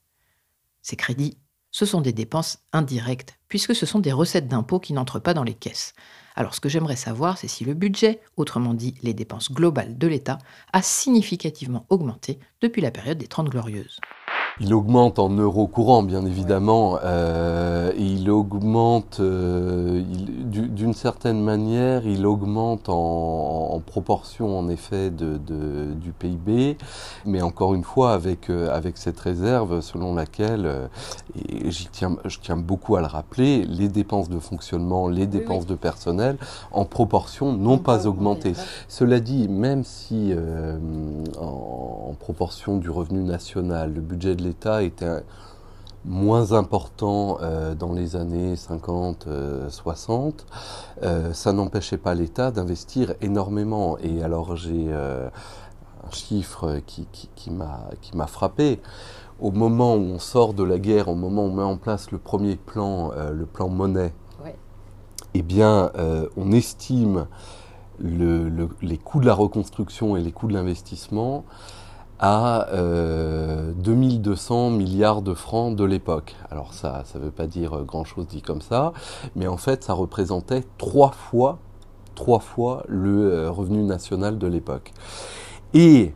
Ces 0.82 0.96
crédits, 0.96 1.38
ce 1.72 1.86
sont 1.86 2.02
des 2.02 2.14
dépenses 2.14 2.60
indirectes, 2.72 3.38
puisque 3.48 3.76
ce 3.76 3.86
sont 3.86 4.00
des 4.00 4.14
recettes 4.14 4.48
d'impôts 4.48 4.80
qui 4.80 4.94
n'entrent 4.94 5.20
pas 5.20 5.34
dans 5.34 5.44
les 5.44 5.54
caisses. 5.54 5.94
Alors 6.36 6.54
ce 6.54 6.62
que 6.62 6.70
j'aimerais 6.70 6.96
savoir, 6.96 7.38
c'est 7.38 7.48
si 7.48 7.66
le 7.66 7.74
budget, 7.74 8.22
autrement 8.38 8.74
dit 8.74 8.94
les 9.02 9.14
dépenses 9.14 9.52
globales 9.52 9.98
de 9.98 10.08
l'État, 10.08 10.38
a 10.74 10.82
significativement 10.82 11.86
augmenté 11.90 12.40
depuis 12.62 12.82
la 12.82 12.92
période 12.92 13.18
des 13.18 13.28
Trente 13.28 13.50
Glorieuses. 13.50 14.00
Il 14.62 14.74
augmente 14.74 15.20
en 15.20 15.28
euros 15.28 15.68
courants, 15.68 16.02
bien 16.02 16.26
évidemment, 16.26 16.98
euh, 17.04 17.92
il 17.98 18.30
augmente 18.30 19.18
euh, 19.20 20.02
d'une 20.02 20.94
certaine 20.94 21.42
manière, 21.44 22.08
il 22.08 22.26
augmente 22.26 22.88
en, 22.88 23.82
proportion, 23.86 24.58
en 24.58 24.70
effet, 24.70 25.10
de, 25.10 25.38
du 25.94 26.14
PIB, 26.14 26.78
mais 27.26 27.42
encore 27.42 27.74
une 27.74 27.84
fois, 27.84 28.14
avec, 28.14 28.50
euh, 28.50 28.74
avec 28.74 28.98
cette 28.98 29.20
réserve 29.20 29.82
selon 29.82 30.16
laquelle, 30.16 30.90
et 31.50 31.70
j'y 31.70 31.88
tiens, 31.88 32.16
je 32.24 32.40
tiens 32.40 32.56
beaucoup 32.56 32.96
à 32.96 33.02
le 33.02 33.08
rappeler, 33.08 33.66
les 33.66 33.90
dépenses 33.90 34.30
de 34.30 34.40
fonctionnement, 34.40 35.10
les 35.10 35.28
dépenses 35.28 35.66
de 35.66 35.76
personnel, 35.76 36.38
en 36.72 36.86
proportion, 36.86 37.52
n'ont 37.52 37.78
pas 37.78 38.08
augmenté. 38.08 38.54
Cela 38.88 39.20
dit, 39.20 39.50
même 39.50 39.84
si 39.84 40.34
en, 41.42 42.08
en 42.10 42.14
proportion 42.14 42.78
du 42.78 42.90
revenu 42.90 43.22
national, 43.22 43.94
le 43.94 44.00
budget 44.00 44.36
de 44.36 44.45
l'État 44.46 44.84
était 44.84 45.24
moins 46.06 46.52
important 46.52 47.40
euh, 47.42 47.74
dans 47.74 47.94
les 47.94 48.16
années 48.16 48.56
50, 48.56 49.28
60, 49.70 50.46
euh, 51.02 51.06
euh, 51.06 51.34
ça 51.34 51.52
n'empêchait 51.52 51.98
pas 51.98 52.14
l'État 52.14 52.52
d'investir 52.52 53.16
énormément. 53.22 53.98
Et 54.00 54.24
alors 54.24 54.56
j'ai 54.56 54.94
un 54.94 56.12
chiffre 56.12 56.80
qui, 56.86 57.08
qui, 57.36 57.52
m'a 57.52 58.28
frappé. 58.28 58.80
Au 59.40 59.52
moment 59.52 59.96
où 59.96 60.02
on 60.02 60.20
sort 60.20 60.54
de 60.54 60.64
la 60.64 60.80
guerre, 60.80 61.10
au 61.10 61.16
moment 61.16 61.44
où 61.44 61.50
on 61.50 61.54
met 61.54 61.64
en 61.64 61.78
place 61.78 62.12
le 62.12 62.20
premier 62.20 62.56
plan, 62.56 63.12
le 63.32 63.46
plan 63.46 63.68
monnaie, 63.68 64.14
eh 65.34 65.42
bien, 65.42 65.92
on 66.38 66.52
estime 66.54 67.28
les 68.00 68.98
coûts 68.98 69.20
de 69.20 69.26
la 69.26 69.34
reconstruction 69.34 70.16
et 70.16 70.22
les 70.22 70.32
coûts 70.32 70.48
de 70.48 70.54
l'investissement 70.54 71.44
à 72.20 72.68
2200 72.72 74.68
euh, 74.68 74.70
milliards 74.76 75.22
de 75.22 75.34
francs 75.34 75.76
de 75.76 75.84
l'époque. 75.84 76.36
Alors 76.50 76.74
ça, 76.74 77.04
ça 77.06 77.20
ne 77.20 77.26
veut 77.26 77.32
pas 77.32 77.48
dire 77.48 77.84
grand-chose 77.84 78.28
dit 78.28 78.42
comme 78.42 78.62
ça, 78.62 78.94
mais 79.36 79.48
en 79.48 79.58
fait, 79.58 79.84
ça 79.84 79.94
représentait 79.94 80.64
trois 80.78 81.12
fois, 81.12 81.60
le 82.88 83.32
euh, 83.32 83.52
revenu 83.52 83.84
national 83.84 84.38
de 84.38 84.48
l'époque. 84.48 84.94
Et 85.74 86.14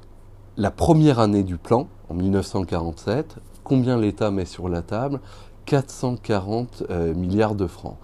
la 0.57 0.71
première 0.71 1.19
année 1.19 1.43
du 1.43 1.57
plan, 1.57 1.87
en 2.09 2.13
1947, 2.13 3.35
combien 3.63 3.97
l'État 3.97 4.31
met 4.31 4.45
sur 4.45 4.69
la 4.69 4.81
table? 4.81 5.19
440 5.65 6.83
euh, 6.89 7.13
milliards 7.13 7.53
de 7.53 7.67
francs 7.67 7.97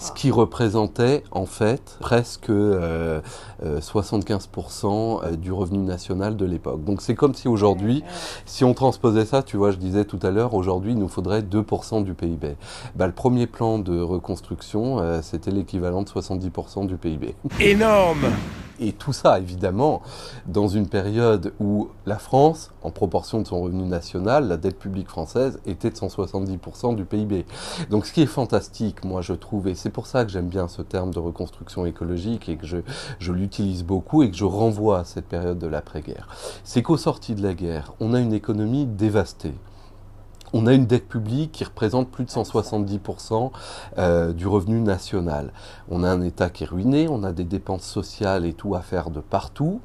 ce 0.00 0.12
qui 0.12 0.30
représentait 0.30 1.22
en 1.30 1.44
fait 1.46 1.96
presque 2.00 2.48
75% 2.48 2.50
euh, 2.50 3.20
euh, 3.62 5.20
euh, 5.22 5.36
du 5.36 5.52
revenu 5.52 5.78
national 5.78 6.36
de 6.36 6.46
l'époque. 6.46 6.82
Donc 6.84 7.02
c'est 7.02 7.14
comme 7.14 7.34
si 7.34 7.48
aujourd'hui, 7.48 8.02
si 8.46 8.64
on 8.64 8.72
transposait 8.74 9.26
ça, 9.26 9.42
tu 9.42 9.56
vois, 9.58 9.70
je 9.70 9.76
disais 9.76 10.04
tout 10.06 10.18
à 10.22 10.30
l'heure, 10.30 10.54
aujourd'hui 10.54 10.92
il 10.92 10.98
nous 10.98 11.08
faudrait 11.08 11.42
2% 11.42 12.02
du 12.02 12.14
PIB. 12.14 12.56
Bah, 12.96 13.06
le 13.06 13.12
premier 13.12 13.46
plan 13.46 13.78
de 13.78 14.00
reconstruction, 14.00 15.20
c'était 15.22 15.50
l'équivalent 15.50 16.02
de 16.02 16.08
70% 16.08 16.86
du 16.86 16.96
PIB. 16.96 17.34
Énorme 17.60 18.26
et 18.80 18.92
tout 18.92 19.12
ça, 19.12 19.38
évidemment, 19.38 20.02
dans 20.46 20.68
une 20.68 20.88
période 20.88 21.52
où 21.60 21.88
la 22.06 22.18
France, 22.18 22.70
en 22.82 22.90
proportion 22.90 23.40
de 23.40 23.46
son 23.46 23.60
revenu 23.60 23.84
national, 23.84 24.48
la 24.48 24.56
dette 24.56 24.78
publique 24.78 25.08
française 25.08 25.60
était 25.66 25.90
de 25.90 25.96
170% 25.96 26.96
du 26.96 27.04
PIB. 27.04 27.44
Donc 27.90 28.06
ce 28.06 28.12
qui 28.12 28.22
est 28.22 28.26
fantastique, 28.26 29.04
moi 29.04 29.20
je 29.20 29.34
trouve, 29.34 29.68
et 29.68 29.74
c'est 29.74 29.90
pour 29.90 30.06
ça 30.06 30.24
que 30.24 30.30
j'aime 30.30 30.48
bien 30.48 30.66
ce 30.66 30.82
terme 30.82 31.12
de 31.12 31.18
reconstruction 31.18 31.84
écologique 31.86 32.48
et 32.48 32.56
que 32.56 32.66
je, 32.66 32.78
je 33.18 33.32
l'utilise 33.32 33.84
beaucoup 33.84 34.22
et 34.22 34.30
que 34.30 34.36
je 34.36 34.44
renvoie 34.44 35.00
à 35.00 35.04
cette 35.04 35.26
période 35.26 35.58
de 35.58 35.66
l'après-guerre, 35.66 36.28
c'est 36.64 36.82
qu'au 36.82 36.96
sorti 36.96 37.34
de 37.34 37.42
la 37.42 37.54
guerre, 37.54 37.92
on 38.00 38.14
a 38.14 38.20
une 38.20 38.32
économie 38.32 38.86
dévastée 38.86 39.54
on 40.52 40.66
a 40.66 40.74
une 40.74 40.86
dette 40.86 41.08
publique 41.08 41.52
qui 41.52 41.64
représente 41.64 42.10
plus 42.10 42.24
de 42.24 42.30
170% 42.30 43.50
euh, 43.98 44.32
du 44.32 44.46
revenu 44.46 44.80
national. 44.80 45.52
On 45.88 46.02
a 46.02 46.10
un 46.10 46.22
État 46.22 46.50
qui 46.50 46.64
est 46.64 46.66
ruiné, 46.66 47.08
on 47.08 47.22
a 47.22 47.32
des 47.32 47.44
dépenses 47.44 47.84
sociales 47.84 48.44
et 48.44 48.52
tout 48.52 48.74
à 48.74 48.80
faire 48.80 49.10
de 49.10 49.20
partout. 49.20 49.80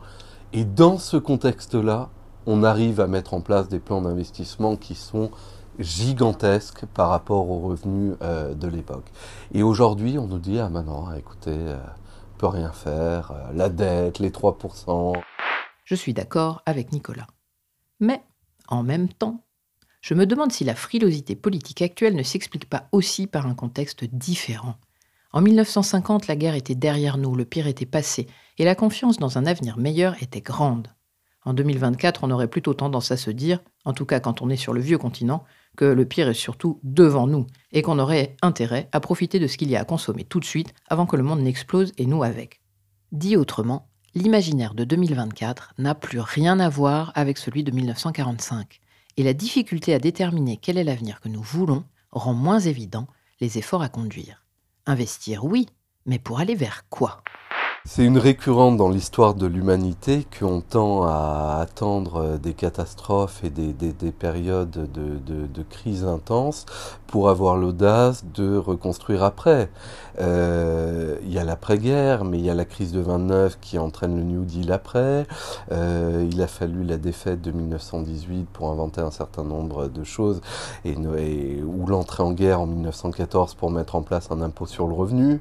Et 0.54 0.65
dans 0.65 0.97
ce 0.97 1.17
contexte-là, 1.17 2.10
on 2.45 2.63
arrive 2.63 2.99
à 2.99 3.08
mettre 3.08 3.34
en 3.34 3.41
place 3.41 3.67
des 3.67 3.80
plans 3.80 4.01
d'investissement 4.01 4.75
qui 4.75 4.95
sont 4.95 5.32
gigantesques 5.80 6.86
par 6.93 7.10
rapport 7.10 7.49
aux 7.49 7.60
revenus 7.60 8.15
euh, 8.21 8.54
de 8.54 8.67
l'époque. 8.67 9.12
Et 9.54 9.63
aujourd'hui, 9.63 10.17
on 10.17 10.28
nous 10.28 10.39
dit, 10.39 10.60
ah 10.60 10.69
maintenant, 10.69 11.12
écoutez, 11.13 11.58
euh, 11.58 11.78
on 12.36 12.38
peut 12.38 12.47
rien 12.47 12.71
faire, 12.71 13.34
la 13.54 13.69
dette, 13.69 14.19
les 14.19 14.30
3%. 14.30 15.13
Je 15.84 15.95
suis 15.95 16.13
d'accord 16.13 16.62
avec 16.65 16.91
Nicolas. 16.91 17.28
Mais, 17.99 18.23
en 18.67 18.84
même 18.84 19.10
temps, 19.10 19.44
je 20.06 20.13
me 20.13 20.28
demande 20.28 20.52
si 20.52 20.63
la 20.63 20.76
frilosité 20.76 21.36
politique 21.36 21.82
actuelle 21.82 22.15
ne 22.15 22.22
s'explique 22.22 22.70
pas 22.70 22.89
aussi 22.91 23.26
par 23.26 23.48
un 23.48 23.56
contexte 23.56 24.06
différent. 24.06 24.76
En 25.34 25.41
1950, 25.41 26.28
la 26.28 26.36
guerre 26.36 26.54
était 26.54 26.76
derrière 26.76 27.18
nous, 27.18 27.34
le 27.34 27.44
pire 27.44 27.65
était 27.65 27.88
passé, 27.88 28.28
et 28.60 28.65
la 28.65 28.76
confiance 28.76 29.18
dans 29.18 29.39
un 29.39 29.48
avenir 29.48 29.80
meilleur 29.80 30.13
était 30.22 30.41
grande. 30.41 30.89
En 31.44 31.56
2024, 31.56 32.24
on 32.24 32.30
aurait 32.30 32.48
plutôt 32.48 32.76
tendance 32.76 33.10
à 33.10 33.18
se 33.18 33.32
dire, 33.32 33.62
en 33.84 33.94
tout 33.94 34.06
cas 34.06 34.20
quand 34.20 34.44
on 34.44 34.52
est 34.52 34.58
sur 34.58 34.74
le 34.74 34.80
vieux 34.80 35.00
continent, 35.00 35.44
que 35.76 35.86
le 35.86 36.06
pire 36.06 36.30
est 36.30 36.36
surtout 36.36 36.80
devant 36.84 37.26
nous, 37.26 37.48
et 37.72 37.82
qu'on 37.82 37.98
aurait 37.98 38.38
intérêt 38.44 38.89
à 38.91 39.00
profiter 39.00 39.39
de 39.39 39.48
ce 39.48 39.58
qu'il 39.58 39.72
y 39.72 39.76
a 39.76 39.82
à 39.82 39.86
consommer 39.86 40.24
tout 40.24 40.39
de 40.39 40.46
suite 40.46 40.76
avant 40.88 41.08
que 41.08 41.15
le 41.18 41.24
monde 41.24 41.41
n'explose 41.41 41.94
et 41.98 42.06
nous 42.06 42.22
avec. 42.22 42.62
Dit 43.12 43.38
autrement, 43.38 43.89
l'imaginaire 44.13 44.76
de 44.76 44.84
2024 44.84 45.74
n'a 45.80 45.96
plus 45.96 46.20
rien 46.20 46.60
à 46.60 46.70
voir 46.70 47.12
avec 47.15 47.39
celui 47.39 47.63
de 47.63 47.72
1945 47.72 48.82
et 49.17 49.23
la 49.23 49.34
difficulté 49.34 49.93
à 49.93 49.99
déterminer 49.99 50.58
quel 50.58 50.78
est 50.78 50.84
l'avenir 50.84 51.21
que 51.21 51.30
nous 51.30 51.41
voulons 51.41 51.86
rend 52.12 52.34
moins 52.34 52.60
évident 52.60 53.08
les 53.39 53.58
efforts 53.58 53.82
à 53.82 53.89
conduire. 53.89 54.45
Investir, 54.86 55.45
oui, 55.45 55.67
mais 56.06 56.19
pour 56.19 56.39
aller 56.39 56.56
vers 56.56 56.88
quoi? 56.89 57.23
C'est 57.88 58.04
une 58.04 58.17
récurrente 58.17 58.78
dans 58.78 58.89
l'histoire 58.89 59.36
de 59.36 59.45
l'humanité 59.45 60.26
qu'on 60.39 60.60
tend 60.60 61.04
à 61.04 61.60
attendre 61.62 62.39
des 62.41 62.56
catastrophes 62.56 63.43
et 63.43 63.52
des, 63.52 63.74
des, 63.74 63.93
des 63.93 64.12
périodes 64.12 64.71
de, 64.91 65.63
crise 65.69 66.04
intense 66.04 66.65
pour 67.06 67.30
avoir 67.30 67.58
l'audace 67.58 68.26
de 68.34 68.58
reconstruire 68.58 69.24
après. 69.24 69.69
Euh, 70.19 71.17
il 71.24 71.32
y 71.32 71.38
a 71.38 71.43
l'après-guerre, 71.43 72.26
mais 72.26 72.39
il 72.39 72.45
y 72.45 72.50
a 72.50 72.56
la 72.56 72.65
crise 72.65 72.91
de 72.91 73.02
29 73.02 73.60
qui 73.62 73.78
entraîne 73.78 74.15
le 74.15 74.24
New 74.24 74.45
Deal 74.45 74.71
après. 74.71 75.28
Euh, 75.71 76.28
il 76.32 76.41
a 76.41 76.48
fallu 76.48 76.84
la 76.84 76.98
défaite 76.98 77.41
de 77.41 77.52
1918 77.52 78.48
pour 78.52 78.71
inventer 78.71 79.02
un 79.02 79.12
certain 79.12 79.43
nombre 79.43 79.88
de 79.89 80.04
choses, 80.04 80.41
et 80.86 80.95
ou 81.63 81.86
l'entrée 81.86 82.24
en 82.24 82.32
guerre 82.32 82.62
en 82.62 82.65
1914 82.65 83.54
pour 83.54 83.69
mettre 83.69 83.95
en 83.95 84.02
place 84.02 84.32
un 84.32 84.41
impôt 84.41 84.65
sur 84.65 84.88
le 84.88 84.95
revenu. 84.95 85.39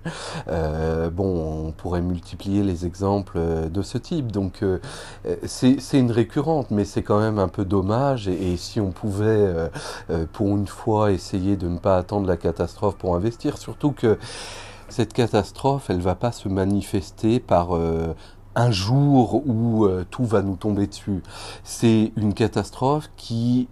Euh, 0.48 1.08
bon, 1.08 1.68
on 1.68 1.72
pourrait 1.72 2.02
multiplier 2.02 2.33
les 2.44 2.86
exemples 2.86 3.36
euh, 3.36 3.68
de 3.68 3.82
ce 3.82 3.98
type. 3.98 4.30
Donc 4.30 4.62
euh, 4.62 4.78
euh, 5.26 5.36
c'est 5.44 5.98
une 5.98 6.10
récurrente, 6.10 6.70
mais 6.70 6.84
c'est 6.84 7.02
quand 7.02 7.20
même 7.20 7.38
un 7.38 7.48
peu 7.48 7.64
dommage. 7.64 8.28
Et, 8.28 8.56
si 8.56 8.80
on 8.80 8.92
pouvait, 8.92 9.70
pour 10.32 10.48
une 10.48 10.66
fois, 10.66 11.10
essayer 11.10 11.56
de 11.56 11.68
ne 11.68 11.78
pas 11.78 11.96
attendre 11.96 12.26
la 12.26 12.36
catastrophe 12.36 12.96
pour 12.96 13.16
investir, 13.16 13.58
surtout 13.58 13.92
que 13.92 14.18
cette 14.88 15.12
catastrophe, 15.12 15.90
elle 15.90 16.00
va 16.00 16.14
pas 16.14 16.30
se 16.30 16.48
manifester 16.48 17.40
par 17.40 17.70
un 18.54 18.70
jour 18.70 19.46
où 19.46 19.88
tout 20.10 20.24
va 20.24 20.42
nous 20.42 20.56
tomber 20.56 20.86
dessus. 20.86 21.22
C'est 21.64 22.12
une 22.16 22.32
catastrophe 22.32 23.10
qui 23.16 23.68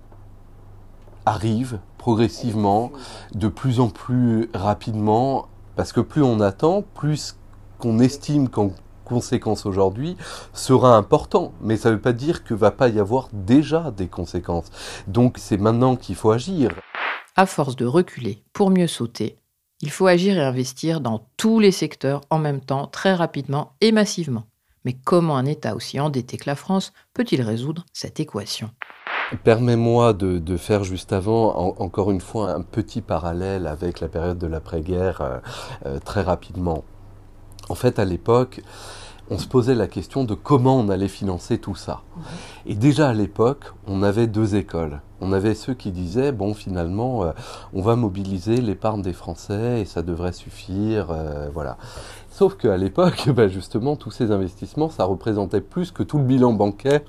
arrive 1.25 1.79
progressivement, 1.99 2.91
de 3.35 3.49
plus 3.49 3.79
en 3.79 3.89
plus 3.89 4.51
rapidement, 4.55 5.47
parce 5.77 5.93
que 5.93 6.01
plus 6.01 6.23
on 6.23 6.41
attend, 6.41 6.83
plus 6.95 7.37
qu'on 7.83 7.99
estime 7.99 8.49
qu'en 8.49 8.71
conséquence 9.05 9.67
aujourd'hui 9.67 10.17
sera 10.53 10.97
important, 10.97 11.53
mais 11.61 11.77
ça 11.77 11.91
ne 11.91 11.97
veut 11.97 12.01
pas 12.01 12.13
dire 12.13 12.45
que 12.45 12.55
va 12.55 12.71
pas 12.71 12.89
y 12.89 13.01
avoir 13.01 13.29
déjà 13.33 13.91
des 13.91 14.07
conséquences. 14.07 14.71
Donc 15.09 15.37
c'est 15.37 15.57
maintenant 15.57 15.97
qu'il 15.97 16.15
faut 16.15 16.31
agir. 16.31 16.71
À 17.35 17.45
force 17.45 17.75
de 17.75 17.85
reculer 17.85 18.45
pour 18.53 18.71
mieux 18.71 18.87
sauter, 18.87 19.37
il 19.81 19.91
faut 19.91 20.07
agir 20.07 20.37
et 20.37 20.45
investir 20.45 21.01
dans 21.01 21.27
tous 21.37 21.59
les 21.59 21.73
secteurs 21.73 22.21
en 22.31 22.39
même 22.39 22.61
temps, 22.61 22.87
très 22.87 23.15
rapidement 23.15 23.73
et 23.81 23.91
massivement. 23.91 24.45
Mais 24.85 24.93
comment 24.93 25.37
un 25.37 25.47
État 25.47 25.75
aussi 25.75 25.99
endetté 25.99 26.37
que 26.37 26.49
la 26.49 26.55
France 26.55 26.93
peut-il 27.15 27.43
résoudre 27.43 27.85
cette 27.93 28.21
équation? 28.21 28.71
Permets-moi 29.43 30.13
de, 30.13 30.57
faire 30.57 30.85
juste 30.85 31.13
avant, 31.13 31.57
encore 31.57 32.13
une 32.13 32.21
fois, 32.21 32.53
un 32.53 32.63
petit 32.63 33.01
parallèle 33.01 33.67
avec 33.67 33.99
la 33.99 34.09
période 34.09 34.39
de 34.39 34.47
l'après-guerre 34.47 35.21
euh, 35.21 35.39
euh, 35.87 35.99
très 35.99 36.21
rapidement. 36.21 36.85
En 37.69 37.75
fait, 37.75 37.99
à 37.99 38.05
l'époque, 38.05 38.63
on 39.31 39.39
se 39.39 39.47
posait 39.47 39.75
la 39.75 39.87
question 39.87 40.25
de 40.25 40.35
comment 40.35 40.77
on 40.77 40.89
allait 40.89 41.09
financer 41.09 41.57
tout 41.57 41.75
ça. 41.75 42.03
Et 42.67 42.75
déjà 42.75 43.09
à 43.09 43.13
l'époque, 43.15 43.73
on 43.87 44.03
avait 44.03 44.27
deux 44.27 44.57
écoles. 44.57 45.01
On 45.21 45.33
avait 45.33 45.55
ceux 45.55 45.73
qui 45.73 45.93
disaient, 45.93 46.33
bon, 46.33 46.53
finalement, 46.53 47.25
euh, 47.25 47.31
on 47.73 47.81
va 47.81 47.97
mobiliser 47.97 48.57
l'épargne 48.57 49.01
des 49.01 49.13
Français 49.13 49.81
et 49.81 49.85
ça 49.85 50.03
devrait 50.03 50.33
suffire, 50.33 51.13
euh, 51.13 51.49
voilà. 51.55 51.79
Sauf 52.31 52.57
qu'à 52.57 52.77
l'époque, 52.77 53.31
bah, 53.35 53.47
justement, 53.49 53.95
tous 53.97 54.11
ces 54.11 54.33
investissements, 54.33 54.91
ça 54.91 55.05
représentait 55.05 55.61
plus 55.61 55.93
que 55.93 56.03
tout 56.03 56.19
le 56.19 56.25
bilan 56.25 56.53
bancaire 56.53 57.01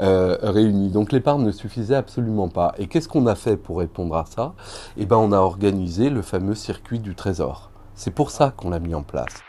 euh, 0.00 0.36
réuni. 0.42 0.90
Donc 0.90 1.10
l'épargne 1.10 1.42
ne 1.42 1.52
suffisait 1.52 1.96
absolument 1.96 2.48
pas. 2.48 2.74
Et 2.78 2.86
qu'est-ce 2.86 3.08
qu'on 3.08 3.26
a 3.26 3.34
fait 3.34 3.56
pour 3.56 3.78
répondre 3.78 4.14
à 4.14 4.26
ça? 4.26 4.54
Eh 4.98 5.06
ben, 5.06 5.16
on 5.16 5.32
a 5.32 5.38
organisé 5.38 6.10
le 6.10 6.22
fameux 6.22 6.54
circuit 6.54 7.00
du 7.00 7.14
Trésor. 7.14 7.70
C'est 7.94 8.12
pour 8.12 8.30
ça 8.30 8.52
qu'on 8.54 8.70
l'a 8.70 8.78
mis 8.78 8.94
en 8.94 9.02
place. 9.02 9.45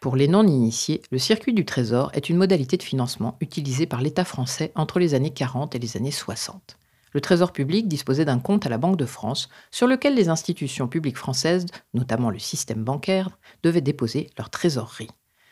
Pour 0.00 0.16
les 0.16 0.28
non-initiés, 0.28 1.02
le 1.10 1.18
circuit 1.18 1.52
du 1.52 1.66
Trésor 1.66 2.10
est 2.14 2.30
une 2.30 2.38
modalité 2.38 2.78
de 2.78 2.82
financement 2.82 3.36
utilisée 3.42 3.84
par 3.84 4.00
l'État 4.00 4.24
français 4.24 4.72
entre 4.74 4.98
les 4.98 5.12
années 5.12 5.34
40 5.34 5.74
et 5.74 5.78
les 5.78 5.98
années 5.98 6.10
60. 6.10 6.78
Le 7.12 7.20
Trésor 7.20 7.52
public 7.52 7.86
disposait 7.86 8.24
d'un 8.24 8.38
compte 8.38 8.64
à 8.64 8.70
la 8.70 8.78
Banque 8.78 8.96
de 8.96 9.04
France 9.04 9.50
sur 9.70 9.86
lequel 9.86 10.14
les 10.14 10.30
institutions 10.30 10.88
publiques 10.88 11.18
françaises, 11.18 11.66
notamment 11.92 12.30
le 12.30 12.38
système 12.38 12.82
bancaire, 12.82 13.28
devaient 13.62 13.82
déposer 13.82 14.30
leur 14.38 14.48
trésorerie. 14.48 15.10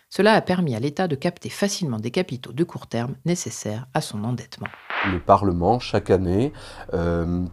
Cela 0.08 0.32
a 0.32 0.40
permis 0.40 0.74
à 0.74 0.80
l'État 0.80 1.08
de 1.08 1.14
capter 1.14 1.50
facilement 1.50 1.98
des 1.98 2.11
capitaux 2.11 2.52
de 2.52 2.64
court 2.64 2.87
terme 2.87 3.16
nécessaires 3.26 3.87
à 3.92 4.00
son 4.00 4.24
endettement. 4.24 4.68
Le 5.12 5.20
Parlement, 5.20 5.78
chaque 5.78 6.08
année, 6.08 6.54
euh, 6.94 7.44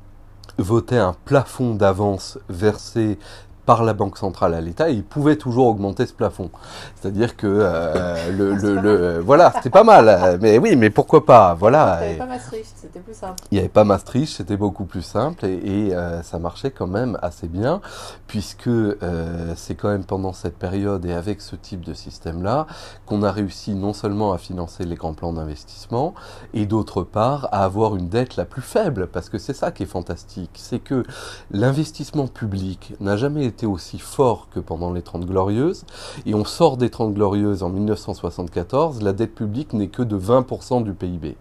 votait 0.57 0.95
un 0.95 1.13
plafond 1.25 1.75
d'avance 1.75 2.39
versé 2.47 3.17
par 3.65 3.83
la 3.83 3.93
Banque 3.93 4.17
centrale 4.17 4.53
à 4.53 4.61
l'État 4.61 4.89
et 4.89 4.93
il 4.93 5.03
pouvait 5.03 5.35
toujours 5.35 5.67
augmenter 5.67 6.05
ce 6.05 6.13
plafond. 6.13 6.49
C'est-à-dire 6.95 7.35
que 7.35 7.47
euh, 7.47 8.31
le, 8.31 8.53
le, 8.55 8.81
le, 8.81 9.19
voilà, 9.19 9.51
c'était 9.55 9.69
pas 9.69 9.83
mal. 9.83 10.37
Mais 10.41 10.57
oui, 10.57 10.75
mais 10.75 10.89
pourquoi 10.89 11.25
pas 11.25 11.53
Voilà. 11.53 11.99
Il 12.01 12.03
n'y 12.03 12.09
avait 12.09 12.17
pas 12.17 12.25
Maastricht, 12.25 12.73
c'était 12.75 12.99
plus 12.99 13.13
simple. 13.13 13.35
Il 13.51 13.55
n'y 13.55 13.59
avait 13.59 13.69
pas 13.69 13.83
Maastricht, 13.83 14.35
c'était 14.35 14.57
beaucoup 14.57 14.85
plus 14.85 15.01
simple 15.01 15.45
et, 15.45 15.87
et 15.87 15.95
euh, 15.95 16.21
ça 16.21 16.39
marchait 16.39 16.71
quand 16.71 16.87
même 16.87 17.17
assez 17.21 17.47
bien 17.47 17.81
puisque 18.27 18.67
euh, 18.67 19.53
c'est 19.55 19.75
quand 19.75 19.89
même 19.89 20.03
pendant 20.03 20.33
cette 20.33 20.57
période 20.57 21.05
et 21.05 21.13
avec 21.13 21.41
ce 21.41 21.55
type 21.55 21.81
de 21.81 21.93
système-là 21.93 22.67
qu'on 23.05 23.23
a 23.23 23.31
réussi 23.31 23.73
non 23.75 23.93
seulement 23.93 24.33
à 24.33 24.37
financer 24.37 24.83
les 24.85 24.95
grands 24.95 25.13
plans 25.13 25.33
d'investissement 25.33 26.13
et 26.53 26.65
d'autre 26.65 27.03
part 27.03 27.49
à 27.51 27.63
avoir 27.63 27.95
une 27.95 28.09
dette 28.09 28.35
la 28.35 28.45
plus 28.45 28.61
faible 28.61 29.07
parce 29.07 29.29
que 29.29 29.37
c'est 29.37 29.53
ça 29.53 29.71
qui 29.71 29.83
est 29.83 29.87
fantastique, 29.87 30.51
c'est 30.55 30.79
que 30.79 31.03
l'investissement 31.51 32.27
public 32.27 32.93
n'a 32.99 33.17
jamais 33.17 33.45
été 33.45 33.54
aussi 33.63 33.99
fort 33.99 34.49
que 34.53 34.59
pendant 34.59 34.91
les 34.91 35.01
Trente 35.01 35.25
Glorieuses. 35.25 35.85
Et 36.25 36.35
on 36.35 36.43
sort 36.43 36.75
des 36.75 36.89
Trente 36.89 37.13
Glorieuses 37.13 37.63
en 37.63 37.69
1974, 37.69 39.01
la 39.01 39.13
dette 39.13 39.33
publique 39.35 39.71
n'est 39.71 39.87
que 39.87 40.01
de 40.01 40.19
20% 40.19 40.83
du 40.83 40.93
PIB. 40.93 41.37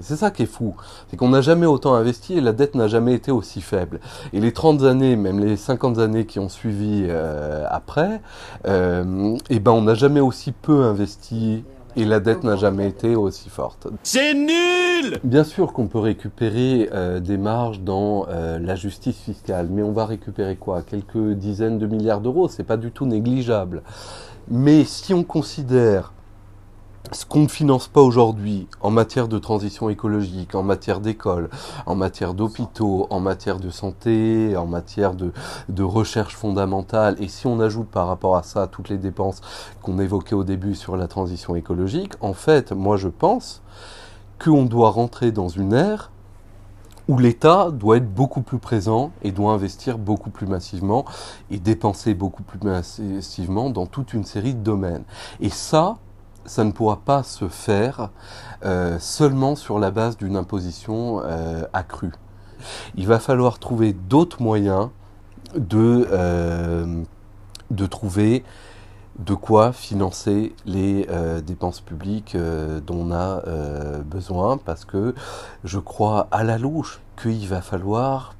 C'est 0.00 0.16
ça 0.16 0.30
qui 0.30 0.44
est 0.44 0.46
fou, 0.46 0.74
c'est 1.08 1.16
qu'on 1.16 1.28
n'a 1.28 1.42
jamais 1.42 1.66
autant 1.66 1.94
investi 1.94 2.38
et 2.38 2.40
la 2.40 2.52
dette 2.52 2.74
n'a 2.74 2.88
jamais 2.88 3.12
été 3.12 3.30
aussi 3.30 3.60
faible. 3.60 4.00
Et 4.32 4.40
les 4.40 4.52
30 4.52 4.82
années, 4.82 5.14
même 5.14 5.40
les 5.40 5.56
50 5.56 5.98
années 5.98 6.24
qui 6.24 6.38
ont 6.38 6.48
suivi 6.48 7.04
euh, 7.06 7.66
après, 7.68 8.22
euh, 8.66 9.36
et 9.50 9.60
ben 9.60 9.72
on 9.72 9.82
n'a 9.82 9.94
jamais 9.94 10.20
aussi 10.20 10.52
peu 10.52 10.84
investi 10.84 11.64
et 11.96 12.04
la 12.04 12.20
dette 12.20 12.44
n'a 12.44 12.56
jamais 12.56 12.88
été 12.88 13.16
aussi 13.16 13.48
forte. 13.48 13.88
C'est 14.02 14.34
nul 14.34 15.18
Bien 15.24 15.44
sûr 15.44 15.72
qu'on 15.72 15.86
peut 15.86 15.98
récupérer 15.98 16.88
euh, 16.92 17.20
des 17.20 17.38
marges 17.38 17.80
dans 17.80 18.26
euh, 18.28 18.58
la 18.58 18.76
justice 18.76 19.18
fiscale, 19.18 19.68
mais 19.70 19.82
on 19.82 19.92
va 19.92 20.06
récupérer 20.06 20.56
quoi? 20.56 20.82
Quelques 20.82 21.32
dizaines 21.34 21.78
de 21.78 21.86
milliards 21.86 22.20
d'euros, 22.20 22.48
c'est 22.48 22.64
pas 22.64 22.76
du 22.76 22.90
tout 22.90 23.06
négligeable. 23.06 23.82
Mais 24.48 24.84
si 24.84 25.14
on 25.14 25.24
considère 25.24 26.12
ce 27.12 27.24
qu'on 27.24 27.40
ne 27.40 27.48
finance 27.48 27.88
pas 27.88 28.00
aujourd'hui 28.00 28.68
en 28.80 28.90
matière 28.90 29.28
de 29.28 29.38
transition 29.38 29.90
écologique, 29.90 30.54
en 30.54 30.62
matière 30.62 31.00
d'école, 31.00 31.50
en 31.86 31.94
matière 31.94 32.34
d'hôpitaux, 32.34 33.06
en 33.10 33.20
matière 33.20 33.58
de 33.58 33.70
santé, 33.70 34.56
en 34.56 34.66
matière 34.66 35.14
de, 35.14 35.32
de, 35.68 35.82
recherche 35.82 36.36
fondamentale, 36.36 37.16
et 37.20 37.28
si 37.28 37.46
on 37.46 37.60
ajoute 37.60 37.88
par 37.88 38.06
rapport 38.06 38.36
à 38.36 38.42
ça 38.42 38.66
toutes 38.66 38.88
les 38.88 38.98
dépenses 38.98 39.40
qu'on 39.82 39.98
évoquait 39.98 40.34
au 40.34 40.44
début 40.44 40.74
sur 40.74 40.96
la 40.96 41.08
transition 41.08 41.56
écologique, 41.56 42.12
en 42.20 42.32
fait, 42.32 42.72
moi 42.72 42.96
je 42.96 43.08
pense 43.08 43.62
qu'on 44.42 44.64
doit 44.64 44.90
rentrer 44.90 45.32
dans 45.32 45.48
une 45.48 45.72
ère 45.72 46.10
où 47.08 47.18
l'État 47.18 47.70
doit 47.72 47.96
être 47.96 48.14
beaucoup 48.14 48.40
plus 48.40 48.58
présent 48.58 49.10
et 49.22 49.32
doit 49.32 49.52
investir 49.52 49.98
beaucoup 49.98 50.30
plus 50.30 50.46
massivement 50.46 51.04
et 51.50 51.58
dépenser 51.58 52.14
beaucoup 52.14 52.44
plus 52.44 52.60
massivement 52.62 53.70
dans 53.70 53.86
toute 53.86 54.14
une 54.14 54.24
série 54.24 54.54
de 54.54 54.62
domaines. 54.62 55.02
Et 55.40 55.50
ça, 55.50 55.96
ça 56.50 56.64
ne 56.64 56.72
pourra 56.72 56.96
pas 56.96 57.22
se 57.22 57.46
faire 57.46 58.10
euh, 58.64 58.98
seulement 58.98 59.54
sur 59.54 59.78
la 59.78 59.92
base 59.92 60.16
d'une 60.16 60.34
imposition 60.34 61.22
euh, 61.24 61.62
accrue. 61.72 62.10
Il 62.96 63.06
va 63.06 63.20
falloir 63.20 63.60
trouver 63.60 63.92
d'autres 63.92 64.42
moyens 64.42 64.88
de, 65.54 66.08
euh, 66.10 67.04
de 67.70 67.86
trouver 67.86 68.42
de 69.20 69.34
quoi 69.34 69.72
financer 69.72 70.52
les 70.66 71.06
dépenses 71.46 71.80
publiques 71.80 72.36
dont 72.86 73.10
on 73.10 73.12
a 73.12 73.42
besoin, 74.02 74.56
parce 74.56 74.86
que 74.86 75.14
je 75.62 75.78
crois 75.78 76.26
à 76.30 76.42
la 76.42 76.56
louche 76.56 77.00
qu'il 77.20 77.46
va 77.46 77.60
falloir 77.60 78.34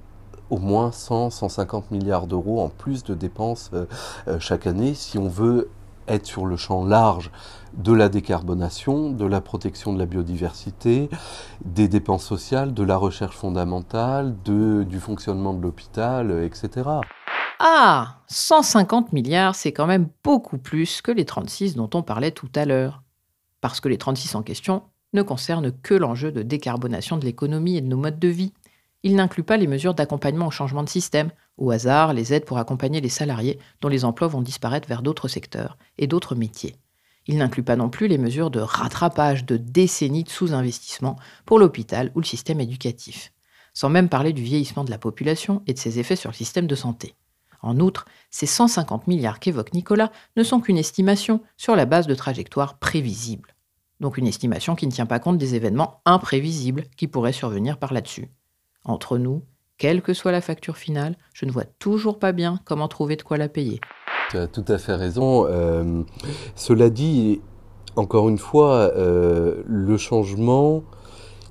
au 0.48 0.56
moins 0.56 0.90
100, 0.90 1.30
150 1.30 1.90
milliards 1.90 2.26
d'euros 2.26 2.62
en 2.62 2.70
plus 2.70 3.04
de 3.04 3.12
dépenses 3.12 3.72
chaque 4.38 4.66
année 4.66 4.94
si 4.94 5.18
on 5.18 5.28
veut 5.28 5.68
être 6.08 6.26
sur 6.26 6.46
le 6.46 6.56
champ 6.56 6.84
large 6.84 7.30
de 7.74 7.92
la 7.92 8.08
décarbonation, 8.08 9.10
de 9.10 9.24
la 9.24 9.40
protection 9.40 9.92
de 9.92 9.98
la 9.98 10.06
biodiversité, 10.06 11.08
des 11.64 11.88
dépenses 11.88 12.24
sociales, 12.24 12.74
de 12.74 12.82
la 12.82 12.96
recherche 12.96 13.36
fondamentale, 13.36 14.36
du 14.44 15.00
fonctionnement 15.00 15.54
de 15.54 15.62
l'hôpital, 15.62 16.44
etc. 16.44 16.88
Ah 17.58 18.20
150 18.28 19.12
milliards, 19.12 19.54
c'est 19.54 19.72
quand 19.72 19.86
même 19.86 20.08
beaucoup 20.24 20.58
plus 20.58 21.02
que 21.02 21.12
les 21.12 21.24
36 21.24 21.76
dont 21.76 21.90
on 21.94 22.02
parlait 22.02 22.30
tout 22.30 22.48
à 22.54 22.64
l'heure. 22.64 23.02
Parce 23.60 23.80
que 23.80 23.88
les 23.88 23.98
36 23.98 24.34
en 24.34 24.42
question 24.42 24.82
ne 25.12 25.22
concernent 25.22 25.72
que 25.72 25.94
l'enjeu 25.94 26.32
de 26.32 26.42
décarbonation 26.42 27.16
de 27.16 27.24
l'économie 27.24 27.76
et 27.76 27.80
de 27.80 27.86
nos 27.86 27.96
modes 27.96 28.18
de 28.18 28.28
vie. 28.28 28.52
Ils 29.02 29.16
n'incluent 29.16 29.42
pas 29.42 29.56
les 29.56 29.66
mesures 29.66 29.94
d'accompagnement 29.94 30.46
au 30.46 30.50
changement 30.50 30.84
de 30.84 30.88
système, 30.88 31.30
au 31.58 31.70
hasard 31.70 32.12
les 32.14 32.32
aides 32.32 32.44
pour 32.44 32.58
accompagner 32.58 33.00
les 33.00 33.08
salariés 33.08 33.58
dont 33.80 33.88
les 33.88 34.04
emplois 34.04 34.28
vont 34.28 34.42
disparaître 34.42 34.88
vers 34.88 35.02
d'autres 35.02 35.28
secteurs 35.28 35.76
et 35.98 36.06
d'autres 36.06 36.34
métiers. 36.34 36.76
Il 37.30 37.38
n'inclut 37.38 37.62
pas 37.62 37.76
non 37.76 37.90
plus 37.90 38.08
les 38.08 38.18
mesures 38.18 38.50
de 38.50 38.58
rattrapage 38.58 39.46
de 39.46 39.56
décennies 39.56 40.24
de 40.24 40.30
sous-investissement 40.30 41.14
pour 41.46 41.60
l'hôpital 41.60 42.10
ou 42.16 42.20
le 42.20 42.26
système 42.26 42.58
éducatif, 42.58 43.32
sans 43.72 43.88
même 43.88 44.08
parler 44.08 44.32
du 44.32 44.42
vieillissement 44.42 44.82
de 44.82 44.90
la 44.90 44.98
population 44.98 45.62
et 45.68 45.72
de 45.72 45.78
ses 45.78 46.00
effets 46.00 46.16
sur 46.16 46.30
le 46.30 46.34
système 46.34 46.66
de 46.66 46.74
santé. 46.74 47.14
En 47.62 47.78
outre, 47.78 48.04
ces 48.32 48.46
150 48.46 49.06
milliards 49.06 49.38
qu'évoque 49.38 49.74
Nicolas 49.74 50.10
ne 50.36 50.42
sont 50.42 50.58
qu'une 50.58 50.76
estimation 50.76 51.40
sur 51.56 51.76
la 51.76 51.86
base 51.86 52.08
de 52.08 52.16
trajectoires 52.16 52.80
prévisibles. 52.80 53.54
Donc 54.00 54.18
une 54.18 54.26
estimation 54.26 54.74
qui 54.74 54.88
ne 54.88 54.92
tient 54.92 55.06
pas 55.06 55.20
compte 55.20 55.38
des 55.38 55.54
événements 55.54 56.02
imprévisibles 56.06 56.86
qui 56.96 57.06
pourraient 57.06 57.32
survenir 57.32 57.78
par 57.78 57.92
là-dessus. 57.92 58.28
Entre 58.84 59.18
nous, 59.18 59.44
quelle 59.78 60.02
que 60.02 60.14
soit 60.14 60.32
la 60.32 60.40
facture 60.40 60.76
finale, 60.76 61.16
je 61.32 61.46
ne 61.46 61.52
vois 61.52 61.64
toujours 61.64 62.18
pas 62.18 62.32
bien 62.32 62.58
comment 62.64 62.88
trouver 62.88 63.14
de 63.14 63.22
quoi 63.22 63.36
la 63.36 63.48
payer. 63.48 63.80
Tu 64.30 64.38
as 64.38 64.46
tout 64.46 64.64
à 64.68 64.78
fait 64.78 64.94
raison. 64.94 65.46
Euh, 65.48 66.02
cela 66.54 66.88
dit, 66.88 67.40
encore 67.96 68.28
une 68.28 68.38
fois, 68.38 68.92
euh, 68.96 69.62
le 69.66 69.96
changement, 69.96 70.84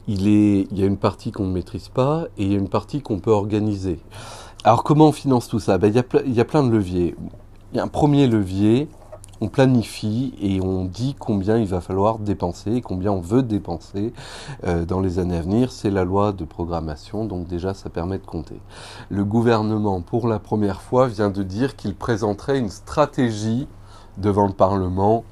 il, 0.08 0.28
y 0.28 0.84
a 0.84 0.86
une 0.86 0.98
partie 0.98 1.32
qu'on 1.32 1.46
ne 1.46 1.54
maîtrise 1.54 1.90
pas 1.90 2.28
et 2.38 2.44
il 2.46 2.52
y 2.54 2.56
a 2.56 2.58
une 2.58 2.70
partie 2.70 3.02
qu'on 3.02 3.20
peut 3.20 3.32
organiser. 3.32 4.00
Alors 4.64 4.84
comment 4.84 5.10
on 5.10 5.12
finance 5.12 5.50
tout 5.50 5.60
ça? 5.60 5.78
Ben, 5.78 5.94
il 6.26 6.34
y 6.34 6.40
a 6.40 6.46
plein 6.46 6.64
de 6.64 6.70
leviers. 6.70 7.16
Il 7.74 7.78
y 7.78 7.80
a 7.82 7.84
un 7.84 7.90
premier 7.90 8.28
levier, 8.28 8.88
on 9.42 9.48
planifie 9.48 10.34
et 10.42 10.62
on 10.62 10.86
dit 10.86 11.16
combien 11.18 11.58
il 11.58 11.68
va 11.68 11.82
falloir 11.82 12.20
dépenser, 12.20 12.82
combien 12.82 13.12
on 13.12 13.22
veut 13.22 13.44
dépenser 13.44 14.14
euh, 14.66 14.86
dans 14.86 15.00
les 15.00 15.20
années 15.20 15.38
à 15.38 15.42
venir. 15.42 15.72
C'est 15.72 15.90
la 15.90 16.04
loi 16.04 16.32
de 16.32 16.46
programmation, 16.46 17.26
donc 17.26 17.48
déjà 17.48 17.74
ça 17.74 17.90
permet 17.90 18.18
de 18.18 18.26
compter. 18.26 18.60
Le 19.10 19.24
gouvernement, 19.24 20.02
pour 20.02 20.28
la 20.28 20.40
première 20.40 20.82
fois, 20.82 21.08
vient 21.08 21.30
de 21.30 21.44
dire 21.44 21.76
qu'il 21.76 21.96
présenterait 21.96 22.60
une 22.60 22.70
stratégie 22.70 23.68
devant 24.18 24.48
le 24.48 24.54
Parlement 24.54 25.24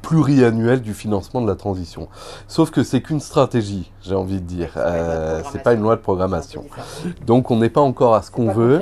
pluriannuelle 0.00 0.80
du 0.80 0.94
financement 0.94 1.42
de 1.42 1.46
la 1.46 1.54
transition. 1.54 2.08
Sauf 2.48 2.70
que 2.70 2.82
c'est 2.82 3.02
qu'une 3.02 3.20
stratégie, 3.20 3.92
j'ai 4.02 4.14
envie 4.14 4.40
de 4.40 4.46
dire. 4.46 4.72
Euh, 4.76 5.42
c'est 5.52 5.62
pas 5.62 5.74
une 5.74 5.82
loi 5.82 5.96
de 5.96 6.00
programmation. 6.00 6.64
Donc 7.26 7.50
on 7.50 7.56
n'est 7.56 7.70
pas 7.70 7.80
encore 7.80 8.14
à 8.14 8.22
ce 8.22 8.30
qu'on 8.30 8.50
veut. 8.50 8.78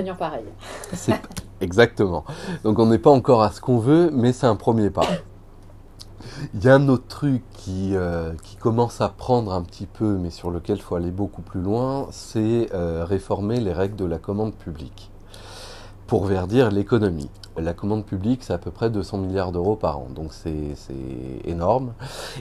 Exactement. 1.60 2.24
Donc 2.64 2.78
on 2.78 2.86
n'est 2.86 2.98
pas 2.98 3.10
encore 3.10 3.42
à 3.42 3.50
ce 3.50 3.60
qu'on 3.60 3.78
veut, 3.78 4.10
mais 4.12 4.32
c'est 4.32 4.46
un 4.46 4.56
premier 4.56 4.90
pas. 4.90 5.06
Il 6.54 6.64
y 6.64 6.68
a 6.68 6.74
un 6.74 6.88
autre 6.88 7.06
truc 7.08 7.42
qui, 7.52 7.94
euh, 7.94 8.32
commence 8.60 9.00
à 9.00 9.08
prendre 9.08 9.52
un 9.52 9.62
petit 9.62 9.86
peu, 9.86 10.16
mais 10.18 10.30
sur 10.30 10.50
lequel 10.50 10.76
il 10.76 10.82
faut 10.82 10.94
aller 10.94 11.10
beaucoup 11.10 11.42
plus 11.42 11.60
loin, 11.60 12.08
c'est 12.10 12.68
euh, 12.74 13.04
réformer 13.04 13.58
les 13.58 13.72
règles 13.72 13.96
de 13.96 14.04
la 14.04 14.18
commande 14.18 14.54
publique 14.54 15.10
pour 16.10 16.24
verdir 16.24 16.72
l'économie. 16.72 17.30
La 17.56 17.72
commande 17.72 18.04
publique, 18.04 18.42
c'est 18.42 18.52
à 18.52 18.58
peu 18.58 18.72
près 18.72 18.90
200 18.90 19.18
milliards 19.18 19.52
d'euros 19.52 19.76
par 19.76 19.98
an, 19.98 20.08
donc 20.12 20.32
c'est 20.32 20.74
énorme. 21.44 21.92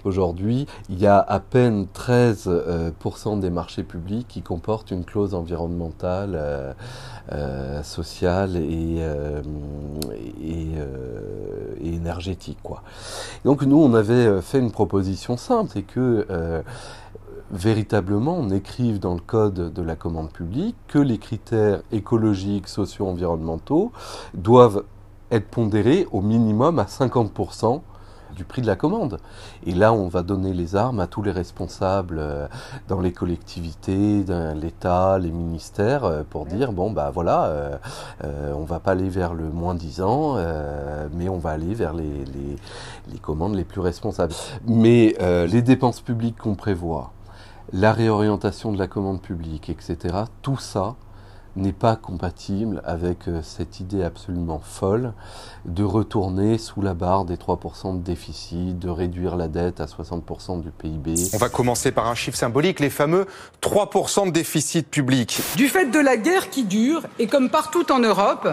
Aujourd'hui, 0.05 0.65
il 0.89 0.97
y 0.97 1.05
a 1.05 1.19
à 1.19 1.39
peine 1.39 1.85
13% 1.93 2.47
euh, 2.47 3.35
des 3.35 3.51
marchés 3.51 3.83
publics 3.83 4.27
qui 4.27 4.41
comportent 4.41 4.89
une 4.89 5.05
clause 5.05 5.35
environnementale, 5.35 6.31
euh, 6.33 6.73
euh, 7.31 7.83
sociale 7.83 8.55
et, 8.57 9.03
et, 10.41 10.67
et, 11.83 11.93
énergétique. 11.93 12.57
Quoi. 12.63 12.81
Donc 13.45 13.61
nous, 13.61 13.77
on 13.79 13.93
avait 13.93 14.41
fait 14.41 14.57
une 14.57 14.71
proposition 14.71 15.37
simple, 15.37 15.69
c'est 15.71 15.83
que 15.83 16.25
véritablement 17.51 18.35
on 18.37 18.49
écrive 18.49 18.99
dans 18.99 19.13
le 19.13 19.19
code 19.19 19.73
de 19.73 19.81
la 19.81 19.95
commande 19.95 20.31
publique 20.31 20.75
que 20.87 20.99
les 20.99 21.17
critères 21.17 21.81
écologiques, 21.91 22.67
sociaux, 22.67 23.07
environnementaux 23.07 23.91
doivent 24.33 24.83
être 25.31 25.47
pondérés 25.47 26.07
au 26.11 26.21
minimum 26.21 26.79
à 26.79 26.85
50% 26.85 27.81
du 28.35 28.45
prix 28.45 28.61
de 28.61 28.67
la 28.67 28.75
commande. 28.75 29.19
Et 29.65 29.73
là, 29.73 29.91
on 29.91 30.07
va 30.07 30.23
donner 30.23 30.53
les 30.53 30.75
armes 30.75 30.99
à 30.99 31.07
tous 31.07 31.21
les 31.21 31.31
responsables 31.31 32.19
euh, 32.19 32.47
dans 32.87 33.01
les 33.01 33.11
collectivités, 33.11 34.23
l'État, 34.55 35.19
les 35.19 35.31
ministères, 35.31 36.05
euh, 36.05 36.23
pour 36.29 36.45
dire, 36.45 36.71
bon, 36.71 36.91
bah 36.91 37.11
voilà, 37.13 37.45
euh, 38.23 38.53
on 38.55 38.63
va 38.63 38.79
pas 38.79 38.91
aller 38.91 39.09
vers 39.09 39.33
le 39.33 39.49
moins 39.49 39.75
10 39.75 40.01
ans, 40.01 40.37
mais 41.13 41.27
on 41.29 41.37
va 41.37 41.51
aller 41.51 41.73
vers 41.73 41.93
les, 41.93 42.03
les, 42.03 42.55
les, 43.11 43.19
commandes 43.19 43.55
les 43.55 43.63
plus 43.63 43.81
responsables. 43.81 44.33
Mais 44.67 45.15
les 45.19 45.61
dépenses 45.61 46.01
publiques 46.01 46.37
qu'on 46.37 46.55
prévoit, 46.55 47.11
la 47.73 47.93
réorientation 47.93 48.71
de 48.71 48.77
la 48.77 48.87
commande 48.87 49.21
publique, 49.21 49.69
etc., 49.69 50.15
tout 50.41 50.57
ça, 50.57 50.95
n'est 51.55 51.73
pas 51.73 51.95
compatible 51.95 52.81
avec 52.85 53.27
euh, 53.27 53.41
cette 53.43 53.79
idée 53.79 54.03
absolument 54.03 54.61
folle 54.63 55.13
de 55.65 55.83
retourner 55.83 56.57
sous 56.57 56.81
la 56.81 56.93
barre 56.93 57.25
des 57.25 57.35
3% 57.35 57.97
de 57.97 58.03
déficit, 58.03 58.77
de 58.79 58.89
réduire 58.89 59.35
la 59.35 59.47
dette 59.47 59.81
à 59.81 59.85
60% 59.85 60.61
du 60.61 60.69
PIB. 60.71 61.15
On 61.33 61.37
va 61.37 61.49
commencer 61.49 61.91
par 61.91 62.07
un 62.07 62.15
chiffre 62.15 62.37
symbolique, 62.37 62.79
les 62.79 62.89
fameux 62.89 63.25
3% 63.61 64.27
de 64.27 64.31
déficit 64.31 64.87
public. 64.89 65.41
Du 65.55 65.67
fait 65.67 65.85
de 65.85 65.99
la 65.99 66.17
guerre 66.17 66.49
qui 66.49 66.63
dure, 66.63 67.03
et 67.17 67.27
comme 67.27 67.49
partout 67.49 67.91
en 67.91 67.99
Europe, 67.99 68.47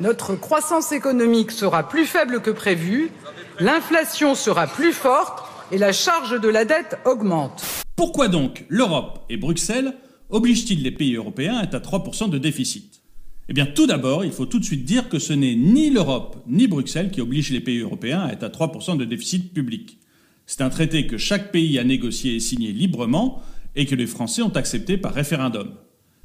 notre 0.00 0.34
croissance 0.34 0.92
économique 0.92 1.50
sera 1.50 1.84
plus 1.84 2.06
faible 2.06 2.40
que 2.40 2.50
prévu, 2.50 3.10
l'inflation 3.58 4.34
sera 4.34 4.66
plus 4.66 4.92
forte 4.92 5.44
et 5.74 5.78
la 5.78 5.92
charge 5.92 6.40
de 6.40 6.46
la 6.46 6.64
dette 6.64 6.98
augmente. 7.04 7.64
Pourquoi 7.96 8.28
donc 8.28 8.64
l'Europe 8.68 9.24
et 9.28 9.36
Bruxelles 9.36 9.92
oblige-t-il 10.30 10.84
les 10.84 10.92
pays 10.92 11.16
européens 11.16 11.56
à 11.56 11.64
être 11.64 11.74
à 11.74 11.80
3% 11.80 12.30
de 12.30 12.38
déficit? 12.38 13.02
Eh 13.48 13.52
bien, 13.52 13.66
tout 13.66 13.88
d'abord, 13.88 14.24
il 14.24 14.30
faut 14.30 14.46
tout 14.46 14.60
de 14.60 14.64
suite 14.64 14.84
dire 14.84 15.08
que 15.08 15.18
ce 15.18 15.32
n'est 15.32 15.56
ni 15.56 15.90
l'Europe 15.90 16.36
ni 16.46 16.68
Bruxelles 16.68 17.10
qui 17.10 17.20
obligent 17.20 17.50
les 17.50 17.60
pays 17.60 17.80
européens 17.80 18.20
à 18.20 18.32
être 18.32 18.44
à 18.44 18.50
3% 18.50 18.96
de 18.96 19.04
déficit 19.04 19.52
public. 19.52 19.98
C'est 20.46 20.60
un 20.60 20.70
traité 20.70 21.08
que 21.08 21.18
chaque 21.18 21.50
pays 21.50 21.76
a 21.80 21.84
négocié 21.84 22.36
et 22.36 22.40
signé 22.40 22.70
librement 22.70 23.42
et 23.74 23.84
que 23.84 23.96
les 23.96 24.06
Français 24.06 24.42
ont 24.42 24.56
accepté 24.56 24.96
par 24.96 25.12
référendum. 25.12 25.74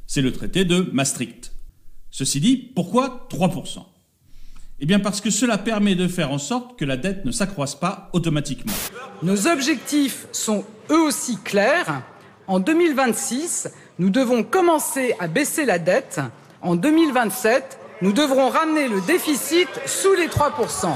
C'est 0.06 0.22
le 0.22 0.32
traité 0.32 0.64
de 0.64 0.92
Maastricht. 0.94 1.54
Ceci 2.12 2.40
dit, 2.40 2.56
pourquoi 2.56 3.28
3% 3.32 3.80
Eh 4.82 4.86
bien 4.86 5.00
parce 5.00 5.20
que 5.20 5.30
cela 5.30 5.58
permet 5.58 5.96
de 5.96 6.08
faire 6.08 6.32
en 6.32 6.38
sorte 6.38 6.80
que 6.80 6.86
la 6.86 6.96
dette 6.96 7.26
ne 7.26 7.32
s'accroisse 7.32 7.76
pas 7.76 8.10
automatiquement. 8.14 8.74
Nos 9.24 9.48
objectifs 9.48 10.28
sont 10.32 10.64
eux 10.90 11.02
aussi 11.02 11.38
clairs. 11.44 12.02
En 12.48 12.60
2026, 12.60 13.70
nous 14.00 14.10
devons 14.10 14.44
commencer 14.44 15.16
à 15.20 15.28
baisser 15.28 15.66
la 15.66 15.80
dette. 15.80 16.22
En 16.62 16.76
2027, 16.76 17.78
nous 18.02 18.14
devrons 18.14 18.50
ramener 18.50 18.88
le 18.88 19.02
déficit 19.06 19.68
sous 19.86 20.14
les 20.14 20.28
3% 20.28 20.94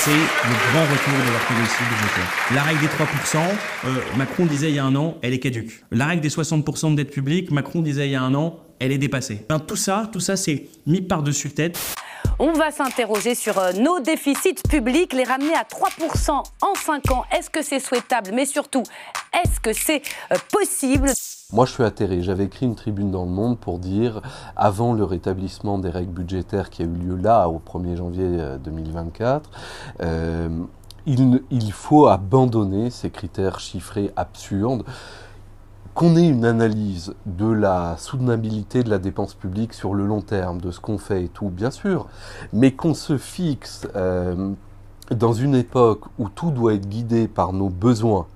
c'est 0.00 0.10
le 0.12 0.72
grand 0.72 0.84
retour 0.84 1.12
de 1.12 1.32
l'orthodoxie 1.32 1.82
budgétaire. 1.90 2.54
La 2.54 2.62
règle 2.62 2.80
des 2.80 2.86
3%, 2.86 3.38
euh, 3.84 4.00
Macron 4.16 4.46
disait 4.46 4.68
il 4.68 4.76
y 4.76 4.78
a 4.78 4.84
un 4.84 4.94
an, 4.94 5.18
elle 5.22 5.34
est 5.34 5.40
caduque. 5.40 5.84
La 5.90 6.06
règle 6.06 6.22
des 6.22 6.28
60% 6.28 6.92
de 6.92 6.96
dette 6.96 7.10
publique, 7.10 7.50
Macron 7.50 7.82
disait 7.82 8.06
il 8.06 8.12
y 8.12 8.14
a 8.14 8.22
un 8.22 8.32
an, 8.34 8.60
elle 8.80 8.92
est 8.92 8.98
dépassée. 8.98 9.46
tout 9.66 9.76
ça, 9.76 10.08
tout 10.12 10.20
ça, 10.20 10.36
c'est 10.36 10.66
mis 10.86 11.00
par-dessus 11.00 11.50
tête. 11.50 11.78
On 12.38 12.52
va 12.52 12.70
s'interroger 12.70 13.34
sur 13.34 13.58
euh, 13.58 13.72
nos 13.72 13.98
déficits 14.00 14.62
publics, 14.68 15.12
les 15.12 15.24
ramener 15.24 15.54
à 15.54 15.64
3% 15.64 16.30
en 16.30 16.74
5 16.74 17.10
ans. 17.10 17.24
Est-ce 17.36 17.50
que 17.50 17.62
c'est 17.62 17.80
souhaitable? 17.80 18.30
Mais 18.32 18.46
surtout, 18.46 18.84
est-ce 19.32 19.58
que 19.60 19.72
c'est 19.72 20.02
euh, 20.32 20.36
possible? 20.52 21.10
Moi, 21.52 21.66
je 21.66 21.72
suis 21.72 21.82
atterré. 21.82 22.22
J'avais 22.22 22.44
écrit 22.44 22.66
une 22.66 22.76
tribune 22.76 23.10
dans 23.10 23.24
le 23.24 23.30
Monde 23.30 23.58
pour 23.58 23.78
dire, 23.78 24.20
avant 24.54 24.92
le 24.92 25.02
rétablissement 25.02 25.78
des 25.78 25.90
règles 25.90 26.12
budgétaires 26.12 26.70
qui 26.70 26.82
a 26.82 26.84
eu 26.84 26.88
lieu 26.88 27.16
là, 27.16 27.48
au 27.48 27.58
1er 27.58 27.96
janvier 27.96 28.28
2024, 28.62 29.50
euh, 30.00 30.48
il, 31.06 31.42
il 31.50 31.72
faut 31.72 32.06
abandonner 32.06 32.90
ces 32.90 33.10
critères 33.10 33.60
chiffrés 33.60 34.12
absurdes 34.14 34.84
qu'on 35.98 36.14
ait 36.14 36.28
une 36.28 36.44
analyse 36.44 37.12
de 37.26 37.50
la 37.50 37.96
soutenabilité 37.98 38.84
de 38.84 38.88
la 38.88 38.98
dépense 38.98 39.34
publique 39.34 39.74
sur 39.74 39.94
le 39.94 40.06
long 40.06 40.20
terme, 40.20 40.60
de 40.60 40.70
ce 40.70 40.78
qu'on 40.78 40.96
fait 40.96 41.24
et 41.24 41.28
tout, 41.28 41.48
bien 41.48 41.72
sûr, 41.72 42.06
mais 42.52 42.70
qu'on 42.70 42.94
se 42.94 43.18
fixe 43.18 43.84
euh, 43.96 44.52
dans 45.10 45.32
une 45.32 45.56
époque 45.56 46.02
où 46.20 46.28
tout 46.28 46.52
doit 46.52 46.74
être 46.74 46.88
guidé 46.88 47.26
par 47.26 47.52
nos 47.52 47.68
besoins, 47.68 48.28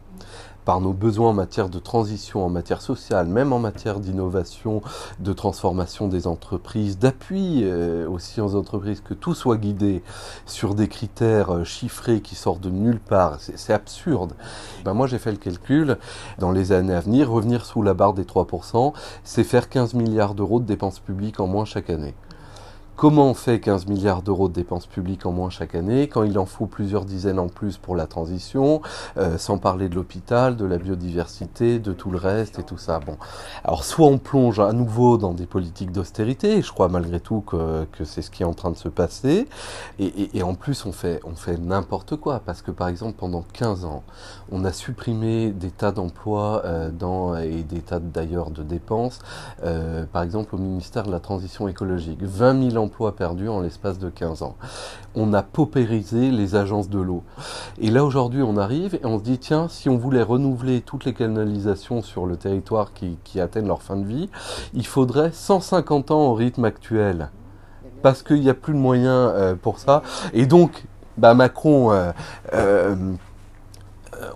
par 0.64 0.80
nos 0.80 0.92
besoins 0.92 1.30
en 1.30 1.34
matière 1.34 1.68
de 1.68 1.78
transition, 1.78 2.44
en 2.44 2.48
matière 2.48 2.82
sociale, 2.82 3.26
même 3.26 3.52
en 3.52 3.58
matière 3.58 4.00
d'innovation, 4.00 4.82
de 5.18 5.32
transformation 5.32 6.08
des 6.08 6.26
entreprises, 6.26 6.98
d'appui 6.98 7.60
euh, 7.62 8.08
aussi 8.08 8.40
aux 8.40 8.54
entreprises, 8.54 9.00
que 9.00 9.14
tout 9.14 9.34
soit 9.34 9.56
guidé 9.56 10.02
sur 10.46 10.74
des 10.74 10.88
critères 10.88 11.54
euh, 11.54 11.64
chiffrés 11.64 12.20
qui 12.20 12.34
sortent 12.34 12.60
de 12.60 12.70
nulle 12.70 13.00
part, 13.00 13.38
c'est 13.40 13.72
absurde. 13.72 14.34
Ben 14.84 14.94
moi 14.94 15.06
j'ai 15.06 15.18
fait 15.18 15.32
le 15.32 15.38
calcul, 15.38 15.98
dans 16.38 16.52
les 16.52 16.72
années 16.72 16.94
à 16.94 17.00
venir, 17.00 17.30
revenir 17.30 17.64
sous 17.64 17.82
la 17.82 17.94
barre 17.94 18.14
des 18.14 18.24
3%, 18.24 18.92
c'est 19.24 19.44
faire 19.44 19.68
15 19.68 19.94
milliards 19.94 20.34
d'euros 20.34 20.60
de 20.60 20.66
dépenses 20.66 21.00
publiques 21.00 21.40
en 21.40 21.46
moins 21.46 21.64
chaque 21.64 21.90
année 21.90 22.14
Comment 23.02 23.30
on 23.30 23.34
fait 23.34 23.58
15 23.58 23.88
milliards 23.88 24.22
d'euros 24.22 24.46
de 24.48 24.52
dépenses 24.52 24.86
publiques 24.86 25.26
en 25.26 25.32
moins 25.32 25.50
chaque 25.50 25.74
année 25.74 26.06
quand 26.06 26.22
il 26.22 26.38
en 26.38 26.46
faut 26.46 26.66
plusieurs 26.66 27.04
dizaines 27.04 27.40
en 27.40 27.48
plus 27.48 27.76
pour 27.76 27.96
la 27.96 28.06
transition, 28.06 28.80
euh, 29.16 29.38
sans 29.38 29.58
parler 29.58 29.88
de 29.88 29.96
l'hôpital, 29.96 30.56
de 30.56 30.64
la 30.64 30.78
biodiversité, 30.78 31.80
de 31.80 31.92
tout 31.92 32.12
le 32.12 32.18
reste 32.18 32.60
et 32.60 32.62
tout 32.62 32.78
ça? 32.78 33.00
Bon, 33.00 33.16
alors 33.64 33.82
soit 33.82 34.06
on 34.06 34.18
plonge 34.18 34.60
à 34.60 34.72
nouveau 34.72 35.18
dans 35.18 35.34
des 35.34 35.46
politiques 35.46 35.90
d'austérité, 35.90 36.58
et 36.58 36.62
je 36.62 36.70
crois 36.70 36.88
malgré 36.88 37.18
tout 37.18 37.40
que, 37.40 37.86
que 37.90 38.04
c'est 38.04 38.22
ce 38.22 38.30
qui 38.30 38.44
est 38.44 38.46
en 38.46 38.54
train 38.54 38.70
de 38.70 38.76
se 38.76 38.88
passer, 38.88 39.48
et, 39.98 40.40
en 40.44 40.54
plus 40.54 40.86
on 40.86 40.92
fait, 40.92 41.18
on 41.24 41.34
fait 41.34 41.58
n'importe 41.58 42.14
quoi, 42.14 42.38
parce 42.38 42.62
que 42.62 42.70
par 42.70 42.86
exemple 42.86 43.16
pendant 43.18 43.44
15 43.52 43.84
ans, 43.84 44.04
on 44.52 44.64
a 44.64 44.72
supprimé 44.72 45.50
des 45.50 45.72
tas 45.72 45.90
d'emplois 45.90 46.62
euh, 46.64 46.92
dans, 46.92 47.36
et 47.36 47.64
des 47.64 47.80
tas 47.80 47.98
d'ailleurs 47.98 48.52
de 48.52 48.62
dépenses, 48.62 49.18
euh, 49.64 50.04
par 50.06 50.22
exemple 50.22 50.54
au 50.54 50.58
ministère 50.58 51.02
de 51.02 51.10
la 51.10 51.18
Transition 51.18 51.66
écologique. 51.66 52.22
20 52.22 52.70
000 52.70 52.76
emplois 52.76 52.91
perdus 53.16 53.48
en 53.48 53.60
l'espace 53.60 53.98
de 53.98 54.08
15 54.08 54.42
ans. 54.42 54.56
On 55.14 55.32
a 55.32 55.42
paupérisé 55.42 56.30
les 56.30 56.54
agences 56.54 56.88
de 56.88 57.00
l'eau. 57.00 57.22
Et 57.80 57.90
là 57.90 58.04
aujourd'hui 58.04 58.42
on 58.42 58.56
arrive 58.56 58.94
et 58.94 59.04
on 59.04 59.18
se 59.18 59.24
dit 59.24 59.38
tiens, 59.38 59.68
si 59.68 59.88
on 59.88 59.96
voulait 59.96 60.22
renouveler 60.22 60.80
toutes 60.80 61.04
les 61.04 61.14
canalisations 61.14 62.02
sur 62.02 62.26
le 62.26 62.36
territoire 62.36 62.92
qui, 62.92 63.18
qui 63.24 63.40
atteignent 63.40 63.68
leur 63.68 63.82
fin 63.82 63.96
de 63.96 64.06
vie, 64.06 64.30
il 64.74 64.86
faudrait 64.86 65.32
150 65.32 66.10
ans 66.10 66.30
au 66.30 66.34
rythme 66.34 66.64
actuel 66.64 67.30
parce 68.02 68.22
qu'il 68.22 68.40
n'y 68.40 68.50
a 68.50 68.54
plus 68.54 68.74
de 68.74 68.78
moyens 68.78 69.32
euh, 69.34 69.54
pour 69.54 69.78
ça. 69.78 70.02
Et 70.34 70.46
donc, 70.46 70.84
bah, 71.16 71.34
Macron, 71.34 71.92
euh, 71.92 72.12
euh, 72.52 72.96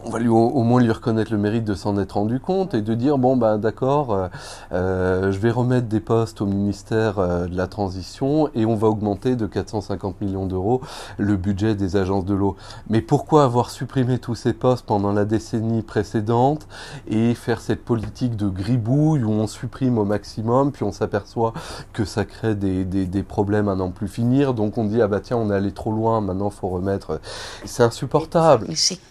on 0.05 0.11
va 0.11 0.19
lui, 0.19 0.29
au, 0.29 0.63
moins 0.63 0.81
lui 0.81 0.91
reconnaître 0.91 1.33
le 1.33 1.39
mérite 1.39 1.65
de 1.65 1.75
s'en 1.75 1.99
être 1.99 2.13
rendu 2.13 2.41
compte 2.41 2.75
et 2.75 2.83
de 2.83 2.95
dire 2.95 3.19
bon 3.19 3.37
bah 3.37 3.59
d'accord, 3.59 4.13
euh, 4.13 4.29
euh, 4.73 5.33
je 5.33 5.39
vais 5.39 5.51
remettre 5.51 5.87
des 5.87 6.01
postes 6.01 6.41
au 6.41 6.47
ministère 6.47 7.19
euh, 7.19 7.47
de 7.47 7.57
la 7.57 7.67
transition 7.67 8.51
et 8.55 8.67
on 8.67 8.75
va 8.75 8.89
augmenter 8.89 9.37
de 9.37 9.47
450 9.47 10.21
millions 10.21 10.47
d'euros 10.47 10.81
le 11.19 11.37
budget 11.37 11.75
des 11.75 11.97
agences 11.97 12.25
de 12.25 12.35
l'eau. 12.35 12.57
Mais 12.89 13.01
pourquoi 13.01 13.45
avoir 13.45 13.71
supprimé 13.71 14.19
tous 14.19 14.35
ces 14.35 14.53
postes 14.53 14.87
pendant 14.87 15.13
la 15.13 15.25
décennie 15.25 15.83
précédente 15.83 16.67
et 17.09 17.35
faire 17.35 17.61
cette 17.61 17.85
politique 17.85 18.37
de 18.37 18.49
gribouille 18.49 19.23
où 19.23 19.31
on 19.31 19.47
supprime 19.47 19.99
au 19.99 20.05
maximum 20.05 20.73
puis 20.73 20.85
on 20.85 20.93
s'aperçoit 20.93 21.53
que 21.93 22.05
ça 22.05 22.25
crée 22.25 22.55
des, 22.55 22.85
des, 22.85 23.23
problèmes 23.23 23.69
à 23.69 23.75
n'en 23.75 23.91
plus 23.91 24.09
finir 24.09 24.55
donc 24.55 24.79
on 24.79 24.85
dit 24.85 25.03
ah 25.03 25.09
bah 25.09 25.21
tiens 25.21 25.37
on 25.37 25.51
est 25.51 25.55
allé 25.55 25.73
trop 25.73 25.93
loin 25.93 26.21
maintenant 26.21 26.51
faut 26.51 26.69
remettre. 26.69 27.21
C'est 27.65 27.83
insupportable. 27.83 28.67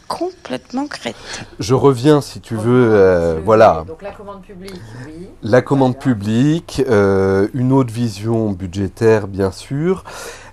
Complètement 0.08 0.88
crête. 0.88 1.16
Je 1.60 1.74
reviens, 1.74 2.22
si 2.22 2.42
tu 2.42 2.56
veux, 2.56 2.90
euh, 2.94 3.40
voilà. 3.44 3.84
Donc 3.88 4.02
la 4.02 4.12
commande 4.12 4.42
publique, 4.42 4.82
oui. 5.06 5.28
La 5.44 5.62
commande 5.62 5.98
publique, 5.98 6.84
euh, 6.88 7.48
une 7.54 7.72
autre 7.72 7.94
vision 7.94 8.52
budgétaire, 8.52 9.28
bien 9.28 9.52
sûr, 9.52 10.04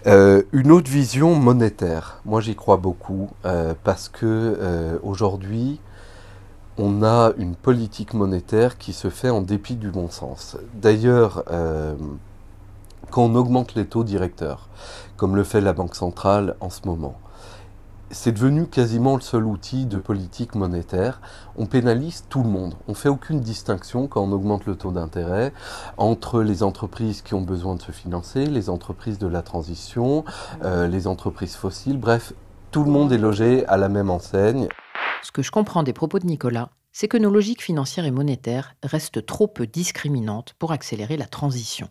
euh, 0.06 0.42
une 0.52 0.72
autre 0.72 0.90
vision 0.90 1.34
monétaire. 1.34 2.20
Moi, 2.24 2.40
j'y 2.40 2.54
crois 2.54 2.76
beaucoup 2.76 3.30
euh, 3.44 3.74
parce 3.84 4.08
que 4.08 4.24
euh, 4.24 4.98
aujourd'hui, 5.02 5.80
on 6.78 7.02
a 7.02 7.32
une 7.36 7.54
politique 7.54 8.14
monétaire 8.14 8.78
qui 8.78 8.92
se 8.92 9.10
fait 9.10 9.30
en 9.30 9.42
dépit 9.42 9.76
du 9.76 9.90
bon 9.90 10.08
sens. 10.08 10.56
D'ailleurs, 10.74 11.44
euh, 11.50 11.94
quand 13.10 13.24
on 13.24 13.34
augmente 13.34 13.74
les 13.74 13.84
taux 13.84 14.04
directeurs, 14.04 14.68
comme 15.16 15.36
le 15.36 15.44
fait 15.44 15.60
la 15.60 15.74
Banque 15.74 15.94
centrale 15.94 16.56
en 16.60 16.70
ce 16.70 16.80
moment, 16.86 17.14
c'est 18.12 18.32
devenu 18.32 18.66
quasiment 18.66 19.16
le 19.16 19.22
seul 19.22 19.46
outil 19.46 19.86
de 19.86 19.96
politique 19.96 20.54
monétaire. 20.54 21.20
On 21.56 21.66
pénalise 21.66 22.26
tout 22.28 22.42
le 22.42 22.48
monde. 22.48 22.74
On 22.86 22.94
fait 22.94 23.08
aucune 23.08 23.40
distinction 23.40 24.06
quand 24.06 24.22
on 24.22 24.32
augmente 24.32 24.66
le 24.66 24.76
taux 24.76 24.92
d'intérêt 24.92 25.52
entre 25.96 26.42
les 26.42 26.62
entreprises 26.62 27.22
qui 27.22 27.34
ont 27.34 27.40
besoin 27.40 27.74
de 27.74 27.82
se 27.82 27.90
financer, 27.90 28.46
les 28.46 28.68
entreprises 28.68 29.18
de 29.18 29.26
la 29.26 29.42
transition, 29.42 30.24
euh, 30.62 30.86
les 30.86 31.06
entreprises 31.06 31.56
fossiles. 31.56 31.98
Bref, 31.98 32.34
tout 32.70 32.84
le 32.84 32.90
monde 32.90 33.12
est 33.12 33.18
logé 33.18 33.66
à 33.66 33.78
la 33.78 33.88
même 33.88 34.10
enseigne. 34.10 34.68
Ce 35.22 35.32
que 35.32 35.42
je 35.42 35.50
comprends 35.50 35.82
des 35.82 35.94
propos 35.94 36.18
de 36.18 36.26
Nicolas, 36.26 36.68
c'est 36.92 37.08
que 37.08 37.16
nos 37.16 37.30
logiques 37.30 37.62
financières 37.62 38.04
et 38.04 38.10
monétaires 38.10 38.74
restent 38.82 39.24
trop 39.24 39.48
peu 39.48 39.66
discriminantes 39.66 40.54
pour 40.58 40.72
accélérer 40.72 41.16
la 41.16 41.26
transition. 41.26 41.88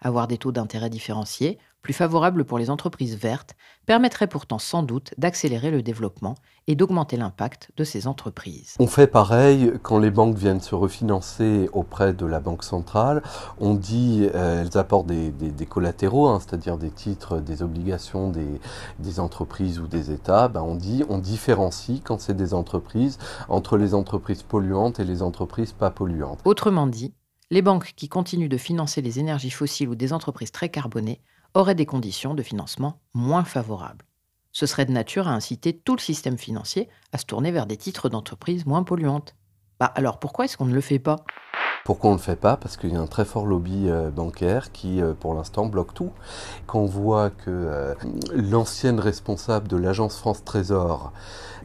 Avoir 0.00 0.28
des 0.28 0.38
taux 0.38 0.52
d'intérêt 0.52 0.90
différenciés, 0.90 1.58
plus 1.88 1.94
favorables 1.94 2.44
pour 2.44 2.58
les 2.58 2.68
entreprises 2.68 3.16
vertes, 3.16 3.56
permettrait 3.86 4.26
pourtant 4.26 4.58
sans 4.58 4.82
doute 4.82 5.14
d'accélérer 5.16 5.70
le 5.70 5.80
développement 5.80 6.34
et 6.66 6.74
d'augmenter 6.74 7.16
l'impact 7.16 7.70
de 7.78 7.82
ces 7.82 8.06
entreprises. 8.06 8.74
On 8.78 8.86
fait 8.86 9.06
pareil 9.06 9.72
quand 9.82 9.98
les 9.98 10.10
banques 10.10 10.36
viennent 10.36 10.60
se 10.60 10.74
refinancer 10.74 11.70
auprès 11.72 12.12
de 12.12 12.26
la 12.26 12.40
Banque 12.40 12.62
centrale. 12.62 13.22
On 13.58 13.72
dit, 13.72 14.28
euh, 14.34 14.60
elles 14.60 14.76
apportent 14.76 15.06
des, 15.06 15.30
des, 15.30 15.50
des 15.50 15.64
collatéraux, 15.64 16.28
hein, 16.28 16.40
c'est-à-dire 16.40 16.76
des 16.76 16.90
titres, 16.90 17.40
des 17.40 17.62
obligations 17.62 18.28
des, 18.28 18.60
des 18.98 19.18
entreprises 19.18 19.80
ou 19.80 19.86
des 19.86 20.10
États. 20.10 20.48
Ben 20.48 20.60
on 20.60 20.74
dit, 20.74 21.04
on 21.08 21.16
différencie 21.16 22.02
quand 22.04 22.20
c'est 22.20 22.36
des 22.36 22.52
entreprises 22.52 23.16
entre 23.48 23.78
les 23.78 23.94
entreprises 23.94 24.42
polluantes 24.42 25.00
et 25.00 25.04
les 25.04 25.22
entreprises 25.22 25.72
pas 25.72 25.88
polluantes. 25.88 26.40
Autrement 26.44 26.86
dit, 26.86 27.14
les 27.50 27.62
banques 27.62 27.94
qui 27.96 28.10
continuent 28.10 28.50
de 28.50 28.58
financer 28.58 29.00
les 29.00 29.20
énergies 29.20 29.48
fossiles 29.48 29.88
ou 29.88 29.94
des 29.94 30.12
entreprises 30.12 30.52
très 30.52 30.68
carbonées 30.68 31.22
auraient 31.58 31.74
des 31.74 31.86
conditions 31.86 32.34
de 32.34 32.42
financement 32.42 33.00
moins 33.14 33.44
favorables. 33.44 34.04
Ce 34.52 34.64
serait 34.64 34.86
de 34.86 34.92
nature 34.92 35.26
à 35.26 35.32
inciter 35.32 35.76
tout 35.76 35.96
le 35.96 36.00
système 36.00 36.38
financier 36.38 36.88
à 37.12 37.18
se 37.18 37.26
tourner 37.26 37.50
vers 37.50 37.66
des 37.66 37.76
titres 37.76 38.08
d'entreprises 38.08 38.64
moins 38.64 38.84
polluantes. 38.84 39.34
Bah 39.80 39.92
alors 39.96 40.18
pourquoi 40.20 40.44
est-ce 40.44 40.56
qu'on 40.56 40.66
ne 40.66 40.74
le 40.74 40.80
fait 40.80 41.00
pas? 41.00 41.16
Pourquoi 41.84 42.10
on 42.10 42.12
ne 42.14 42.18
le 42.18 42.22
fait 42.22 42.36
pas? 42.36 42.56
Parce 42.56 42.76
qu'il 42.76 42.92
y 42.92 42.96
a 42.96 43.00
un 43.00 43.06
très 43.06 43.24
fort 43.24 43.46
lobby 43.46 43.88
euh, 43.88 44.10
bancaire 44.10 44.72
qui, 44.72 45.00
euh, 45.00 45.14
pour 45.14 45.34
l'instant, 45.34 45.66
bloque 45.66 45.94
tout. 45.94 46.12
Quand 46.66 46.80
on 46.80 46.86
voit 46.86 47.30
que 47.30 47.44
euh, 47.48 47.94
l'ancienne 48.32 49.00
responsable 49.00 49.68
de 49.68 49.76
l'agence 49.76 50.16
France 50.16 50.44
Trésor, 50.44 51.12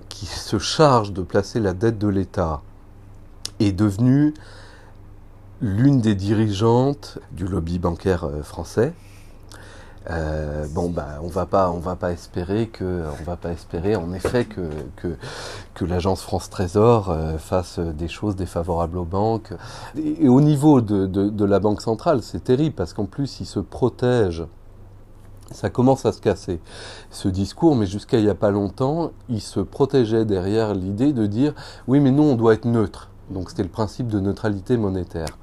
qui 0.09 0.25
se 0.25 0.59
charge 0.59 1.13
de 1.13 1.21
placer 1.21 1.59
la 1.59 1.73
dette 1.73 1.99
de 1.99 2.07
l'État, 2.07 2.61
est 3.59 3.73
devenue 3.73 4.33
l'une 5.61 6.01
des 6.01 6.15
dirigeantes 6.15 7.19
du 7.31 7.47
lobby 7.47 7.77
bancaire 7.77 8.29
français, 8.43 8.93
euh, 10.09 10.65
bon 10.69 10.89
bah 10.89 11.19
on 11.21 11.27
va 11.27 11.45
pas 11.45 11.69
on 11.71 11.79
va 11.79 11.95
pas 11.95 12.11
espérer 12.11 12.67
que 12.67 13.03
on 13.21 13.23
va 13.23 13.37
pas 13.37 13.51
espérer 13.51 13.95
en 13.95 14.11
effet 14.13 14.45
que 14.45 14.69
que, 14.97 15.15
que 15.73 15.85
l'agence 15.85 16.21
France 16.21 16.49
Trésor 16.49 17.09
euh, 17.09 17.37
fasse 17.37 17.79
des 17.79 18.09
choses 18.09 18.35
défavorables 18.35 18.97
aux 18.97 19.05
banques 19.05 19.53
et, 19.95 20.27
au 20.27 20.41
niveau 20.41 20.81
de, 20.81 21.05
de, 21.05 21.29
de 21.29 21.45
la 21.45 21.59
banque 21.59 21.81
centrale 21.81 22.21
c'est 22.21 22.43
terrible 22.43 22.75
parce 22.75 22.93
qu'en 22.93 23.05
plus 23.05 23.39
ils 23.39 23.45
se 23.45 23.59
protègent 23.59 24.45
ça 25.53 25.69
commence 25.69 26.05
à 26.05 26.11
se 26.11 26.19
casser 26.19 26.59
ce 27.11 27.27
discours, 27.27 27.75
mais 27.75 27.85
jusqu'à 27.85 28.17
il 28.17 28.23
n'y 28.23 28.29
a 28.29 28.35
pas 28.35 28.51
longtemps, 28.51 29.11
il 29.29 29.41
se 29.41 29.59
protégeait 29.59 30.25
derrière 30.25 30.73
l'idée 30.73 31.13
de 31.13 31.25
dire 31.25 31.53
oui, 31.87 31.99
mais 31.99 32.11
nous, 32.11 32.23
on 32.23 32.35
doit 32.35 32.53
être 32.53 32.65
neutre. 32.65 33.09
Donc 33.29 33.49
c'était 33.49 33.63
le 33.63 33.69
principe 33.69 34.07
de 34.07 34.19
neutralité 34.19 34.77
monétaire. 34.77 35.37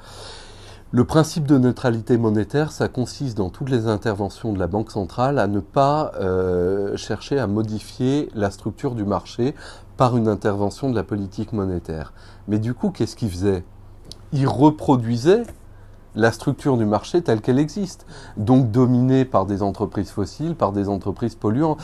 Le 0.93 1.05
principe 1.05 1.47
de 1.47 1.57
neutralité 1.57 2.19
monétaire, 2.19 2.73
ça 2.73 2.89
consiste 2.89 3.37
dans 3.37 3.49
toutes 3.49 3.71
les 3.71 3.87
interventions 3.87 4.53
de 4.53 4.59
la 4.59 4.67
Banque 4.67 4.91
centrale 4.91 5.39
à 5.39 5.47
ne 5.47 5.61
pas 5.61 6.11
euh, 6.17 6.97
chercher 6.97 7.39
à 7.39 7.47
modifier 7.47 8.29
la 8.35 8.51
structure 8.51 8.97
du 8.97 9.05
marché 9.05 9.55
par 9.97 10.17
une 10.17 10.27
intervention 10.27 10.91
de 10.91 10.97
la 10.97 11.05
politique 11.05 11.53
monétaire. 11.53 12.13
Mais 12.49 12.59
du 12.59 12.75
coup, 12.75 12.91
qu'est-ce 12.91 13.15
qu'il 13.15 13.31
faisait 13.31 13.63
Il 14.33 14.49
reproduisait 14.49 15.45
la 16.17 16.33
structure 16.33 16.77
du 16.77 16.87
marché 16.87 17.23
telle 17.23 17.41
qu'elle 17.41 17.61
existe, 17.61 18.05
donc 18.37 18.73
dominée 18.73 19.25
par 19.25 19.47
des 19.47 19.63
entreprises 19.63 20.11
fossiles, 20.11 20.57
par 20.57 20.73
des 20.73 20.89
entreprises 20.89 21.37
polluantes. 21.37 21.81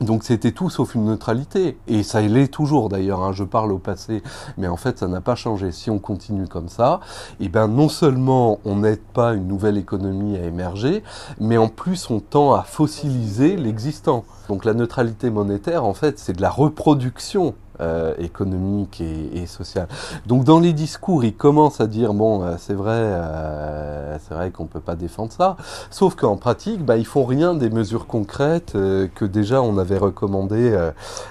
Donc 0.00 0.24
c'était 0.24 0.52
tout 0.52 0.68
sauf 0.68 0.94
une 0.94 1.04
neutralité. 1.06 1.78
Et 1.86 2.02
ça 2.02 2.20
l'est 2.20 2.48
toujours 2.52 2.88
d'ailleurs, 2.88 3.22
hein, 3.22 3.32
je 3.32 3.44
parle 3.44 3.72
au 3.72 3.78
passé, 3.78 4.22
mais 4.58 4.68
en 4.68 4.76
fait 4.76 4.98
ça 4.98 5.08
n'a 5.08 5.20
pas 5.20 5.34
changé. 5.34 5.72
Si 5.72 5.90
on 5.90 5.98
continue 5.98 6.46
comme 6.48 6.68
ça, 6.68 7.00
eh 7.40 7.48
ben 7.48 7.68
non 7.68 7.88
seulement 7.88 8.58
on 8.64 8.76
n'aide 8.76 9.00
pas 9.00 9.34
une 9.34 9.46
nouvelle 9.46 9.78
économie 9.78 10.36
à 10.36 10.44
émerger, 10.44 11.02
mais 11.40 11.56
en 11.56 11.68
plus 11.68 12.10
on 12.10 12.20
tend 12.20 12.52
à 12.54 12.62
fossiliser 12.62 13.56
l'existant. 13.56 14.24
Donc 14.48 14.64
la 14.64 14.74
neutralité 14.74 15.30
monétaire, 15.30 15.84
en 15.84 15.94
fait, 15.94 16.18
c'est 16.18 16.34
de 16.34 16.42
la 16.42 16.50
reproduction 16.50 17.54
euh, 17.80 18.14
économique 18.18 19.00
et, 19.00 19.42
et, 19.42 19.46
sociale. 19.46 19.88
Donc 20.26 20.44
dans 20.44 20.60
les 20.60 20.72
discours, 20.72 21.24
ils 21.24 21.34
commencent 21.34 21.80
à 21.80 21.86
dire 21.86 22.14
bon, 22.14 22.42
euh, 22.42 22.56
c'est 22.58 22.74
vrai, 22.74 22.92
euh, 22.94 24.18
c'est 24.18 24.34
vrai 24.34 24.50
qu'on 24.50 24.66
peut 24.66 24.80
pas 24.80 24.96
défendre 24.96 25.32
ça. 25.32 25.56
Sauf 25.90 26.14
qu'en 26.14 26.36
pratique, 26.36 26.84
bah, 26.84 26.96
ils 26.96 27.06
font 27.06 27.24
rien 27.24 27.54
des 27.54 27.70
mesures 27.70 28.06
concrètes 28.06 28.74
euh, 28.74 29.08
que 29.14 29.24
déjà 29.24 29.62
on 29.62 29.78
avait 29.78 29.98
recommandées 29.98 30.76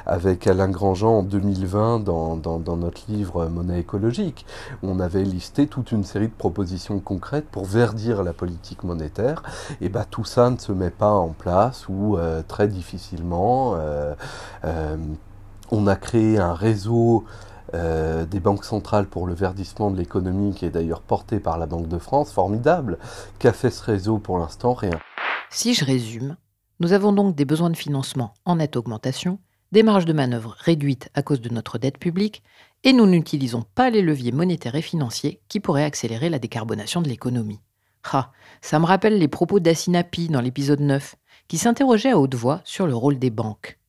avec 0.06 0.48
Alain 0.48 0.70
Grandjean 0.70 1.20
en 1.20 1.24
2020 1.24 2.00
dans, 2.00 2.60
notre 2.78 3.02
livre 3.10 3.48
Monnaie 3.48 3.80
écologique. 3.80 4.46
On 4.84 5.00
avait 5.00 5.24
listé 5.24 5.68
toute 5.68 5.91
une 5.91 6.04
série 6.04 6.28
de 6.28 6.34
propositions 6.34 7.00
concrètes 7.00 7.48
pour 7.52 7.66
verdir 7.66 8.24
la 8.24 8.34
politique 8.34 8.84
monétaire. 8.84 9.43
Et 9.82 9.89
bah 9.89 10.06
tout 10.10 10.26
ça 10.26 10.50
ne 10.50 10.58
se 10.58 10.72
met 10.72 10.89
pas 10.89 11.12
en 11.12 11.30
place 11.30 11.88
ou 11.89 12.18
très 12.48 12.68
difficilement. 12.68 13.76
On 15.72 15.88
a 15.88 15.95
créé 15.95 16.38
un 16.38 16.53
réseau 16.53 17.26
euh, 17.74 18.26
des 18.26 18.39
banques 18.39 18.63
centrales 18.63 19.07
pour 19.07 19.26
le 19.26 19.34
verdissement 19.34 19.89
de 19.89 19.97
l'économie 19.97 20.53
qui 20.53 20.66
est 20.66 20.70
d'ailleurs 20.70 21.01
porté 21.01 21.39
par 21.39 21.57
la 21.57 21.66
Banque 21.66 21.88
de 21.88 21.97
France, 21.97 22.32
formidable. 22.32 22.99
Qu'a 23.39 23.53
fait 23.53 23.72
ce 23.72 23.84
réseau 23.84 24.20
pour 24.20 24.38
l'instant? 24.38 24.74
Rien. 24.74 24.99
Si 25.49 25.74
je 25.74 25.84
résume, 25.84 26.38
nous 26.80 26.93
avons 26.93 27.11
donc 27.11 27.36
des 27.36 27.45
besoins 27.45 27.70
de 27.70 27.78
financement 27.78 28.34
en 28.45 28.57
nette 28.57 28.76
augmentation, 28.76 29.39
des 29.72 29.84
marges 29.84 30.05
de 30.05 30.13
manœuvre 30.13 30.55
réduites 30.59 31.09
à 31.16 31.24
cause 31.24 31.41
de 31.41 31.49
notre 31.49 31.78
dette 31.78 31.97
publique, 31.97 32.43
et 32.84 32.93
nous 32.93 33.07
n'utilisons 33.07 33.63
pas 33.74 33.89
les 33.89 34.01
leviers 34.01 34.32
monétaires 34.32 34.76
et 34.76 34.82
financiers 34.82 35.41
qui 35.47 35.59
pourraient 35.59 35.84
accélérer 35.84 36.30
la 36.30 36.39
décarbonation 36.39 37.01
de 37.01 37.09
l'économie. 37.09 37.61
Ah, 38.11 38.32
ça 38.61 38.78
me 38.80 38.86
rappelle 38.86 39.18
les 39.18 39.28
propos 39.28 39.59
d'Asinapi 39.59 40.28
dans 40.28 40.41
l'épisode 40.41 40.82
9, 40.82 41.16
qui 41.47 41.57
s'interrogeait 41.57 42.11
à 42.11 42.20
haute 42.20 42.36
voix 42.36 42.61
sur 42.63 42.86
le 42.86 42.95
rôle 42.95 43.18
des 43.18 43.32
banques. 43.32 43.80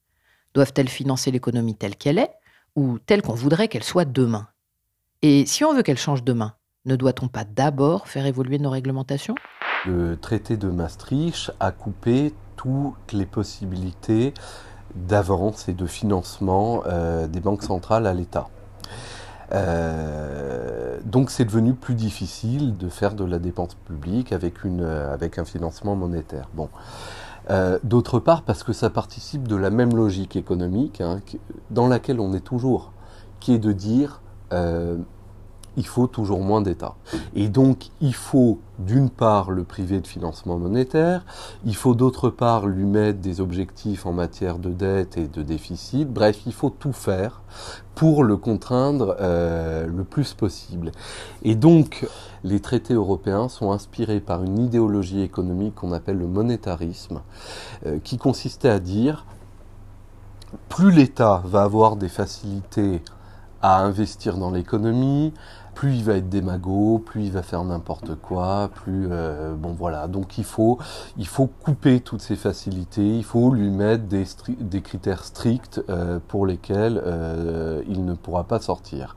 Doivent-elles 0.56 0.88
financer 0.88 1.30
l'économie 1.30 1.74
telle 1.74 1.96
qu'elle 1.96 2.18
est, 2.18 2.30
ou 2.76 2.98
telle 2.98 3.20
qu'on 3.20 3.34
voudrait 3.34 3.68
qu'elle 3.68 3.84
soit 3.84 4.06
demain? 4.06 4.48
Et 5.20 5.44
si 5.44 5.64
on 5.64 5.74
veut 5.74 5.82
qu'elle 5.82 5.98
change 5.98 6.24
demain, 6.24 6.54
ne 6.86 6.96
doit-on 6.96 7.28
pas 7.28 7.44
d'abord 7.44 8.08
faire 8.08 8.24
évoluer 8.24 8.58
nos 8.58 8.70
réglementations? 8.70 9.34
Le 9.84 10.16
traité 10.16 10.56
de 10.56 10.70
Maastricht 10.70 11.52
a 11.60 11.72
coupé 11.72 12.32
toutes 12.56 13.12
les 13.12 13.26
possibilités 13.26 14.32
d'avance 14.94 15.68
et 15.68 15.74
de 15.74 15.84
financement 15.84 16.84
euh, 16.86 17.26
des 17.26 17.40
banques 17.40 17.62
centrales 17.62 18.06
à 18.06 18.14
l'État. 18.14 18.48
Euh, 19.52 20.98
donc 21.04 21.30
c'est 21.30 21.44
devenu 21.44 21.74
plus 21.74 21.94
difficile 21.94 22.78
de 22.78 22.88
faire 22.88 23.14
de 23.14 23.26
la 23.26 23.38
dépense 23.38 23.74
publique 23.74 24.32
avec, 24.32 24.54
euh, 24.64 25.12
avec 25.12 25.36
un 25.36 25.44
financement 25.44 25.96
monétaire. 25.96 26.48
Bon. 26.54 26.70
Euh, 27.48 27.78
d'autre 27.84 28.18
part, 28.18 28.42
parce 28.42 28.64
que 28.64 28.72
ça 28.72 28.90
participe 28.90 29.46
de 29.46 29.56
la 29.56 29.70
même 29.70 29.94
logique 29.94 30.34
économique 30.34 31.00
hein, 31.00 31.20
dans 31.70 31.86
laquelle 31.86 32.18
on 32.18 32.32
est 32.34 32.40
toujours, 32.40 32.92
qui 33.38 33.54
est 33.54 33.58
de 33.58 33.72
dire 33.72 34.20
il 35.76 35.86
faut 35.86 36.06
toujours 36.06 36.40
moins 36.40 36.60
d'État. 36.60 36.94
Et 37.34 37.48
donc, 37.48 37.90
il 38.00 38.14
faut 38.14 38.58
d'une 38.78 39.08
part 39.08 39.50
le 39.50 39.64
priver 39.64 40.00
de 40.00 40.06
financement 40.06 40.58
monétaire, 40.58 41.24
il 41.64 41.74
faut 41.74 41.94
d'autre 41.94 42.28
part 42.28 42.66
lui 42.66 42.84
mettre 42.84 43.20
des 43.20 43.40
objectifs 43.40 44.04
en 44.06 44.12
matière 44.12 44.58
de 44.58 44.70
dette 44.70 45.16
et 45.16 45.28
de 45.28 45.42
déficit, 45.42 46.08
bref, 46.08 46.40
il 46.46 46.52
faut 46.52 46.70
tout 46.70 46.92
faire 46.92 47.40
pour 47.94 48.24
le 48.24 48.36
contraindre 48.36 49.16
euh, 49.20 49.86
le 49.86 50.04
plus 50.04 50.34
possible. 50.34 50.92
Et 51.42 51.54
donc, 51.54 52.06
les 52.44 52.60
traités 52.60 52.94
européens 52.94 53.48
sont 53.48 53.72
inspirés 53.72 54.20
par 54.20 54.42
une 54.42 54.58
idéologie 54.58 55.22
économique 55.22 55.74
qu'on 55.76 55.92
appelle 55.92 56.18
le 56.18 56.26
monétarisme, 56.26 57.22
euh, 57.86 57.98
qui 58.04 58.18
consistait 58.18 58.68
à 58.68 58.78
dire 58.78 59.24
plus 60.68 60.90
l'État 60.90 61.42
va 61.44 61.62
avoir 61.62 61.96
des 61.96 62.08
facilités 62.08 63.02
à 63.62 63.82
investir 63.82 64.36
dans 64.36 64.50
l'économie, 64.50 65.32
plus 65.76 65.94
il 65.94 66.04
va 66.04 66.14
être 66.14 66.30
démago, 66.30 66.98
plus 67.04 67.24
il 67.26 67.32
va 67.32 67.42
faire 67.42 67.62
n'importe 67.62 68.14
quoi, 68.16 68.70
plus 68.74 69.08
euh, 69.10 69.54
bon 69.54 69.74
voilà. 69.74 70.08
Donc 70.08 70.38
il 70.38 70.44
faut 70.44 70.78
il 71.18 71.26
faut 71.26 71.46
couper 71.46 72.00
toutes 72.00 72.22
ces 72.22 72.34
facilités, 72.34 73.06
il 73.06 73.22
faut 73.22 73.52
lui 73.52 73.68
mettre 73.68 74.04
des, 74.04 74.80
critères 74.80 75.22
stricts 75.22 75.82
euh, 75.90 76.18
pour 76.28 76.46
lesquels 76.46 77.00
euh, 77.04 77.82
il 77.88 78.06
ne 78.06 78.14
pourra 78.14 78.44
pas 78.44 78.58
sortir. 78.58 79.14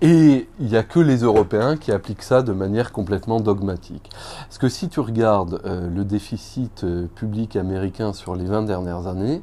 Et 0.00 0.48
il 0.58 0.66
n'y 0.66 0.76
a 0.76 0.82
que 0.82 0.98
les 0.98 1.18
Européens 1.18 1.76
qui 1.76 1.92
appliquent 1.92 2.24
ça 2.24 2.42
de 2.42 2.52
manière 2.52 2.90
complètement 2.90 3.38
dogmatique. 3.38 4.10
Parce 4.48 4.58
que 4.58 4.68
si 4.68 4.88
tu 4.88 4.98
regardes 4.98 5.62
le 5.64 6.04
déficit 6.04 6.84
public 7.14 7.54
américain 7.54 8.12
sur 8.12 8.34
les 8.34 8.46
20 8.46 8.62
dernières 8.62 9.06
années, 9.06 9.42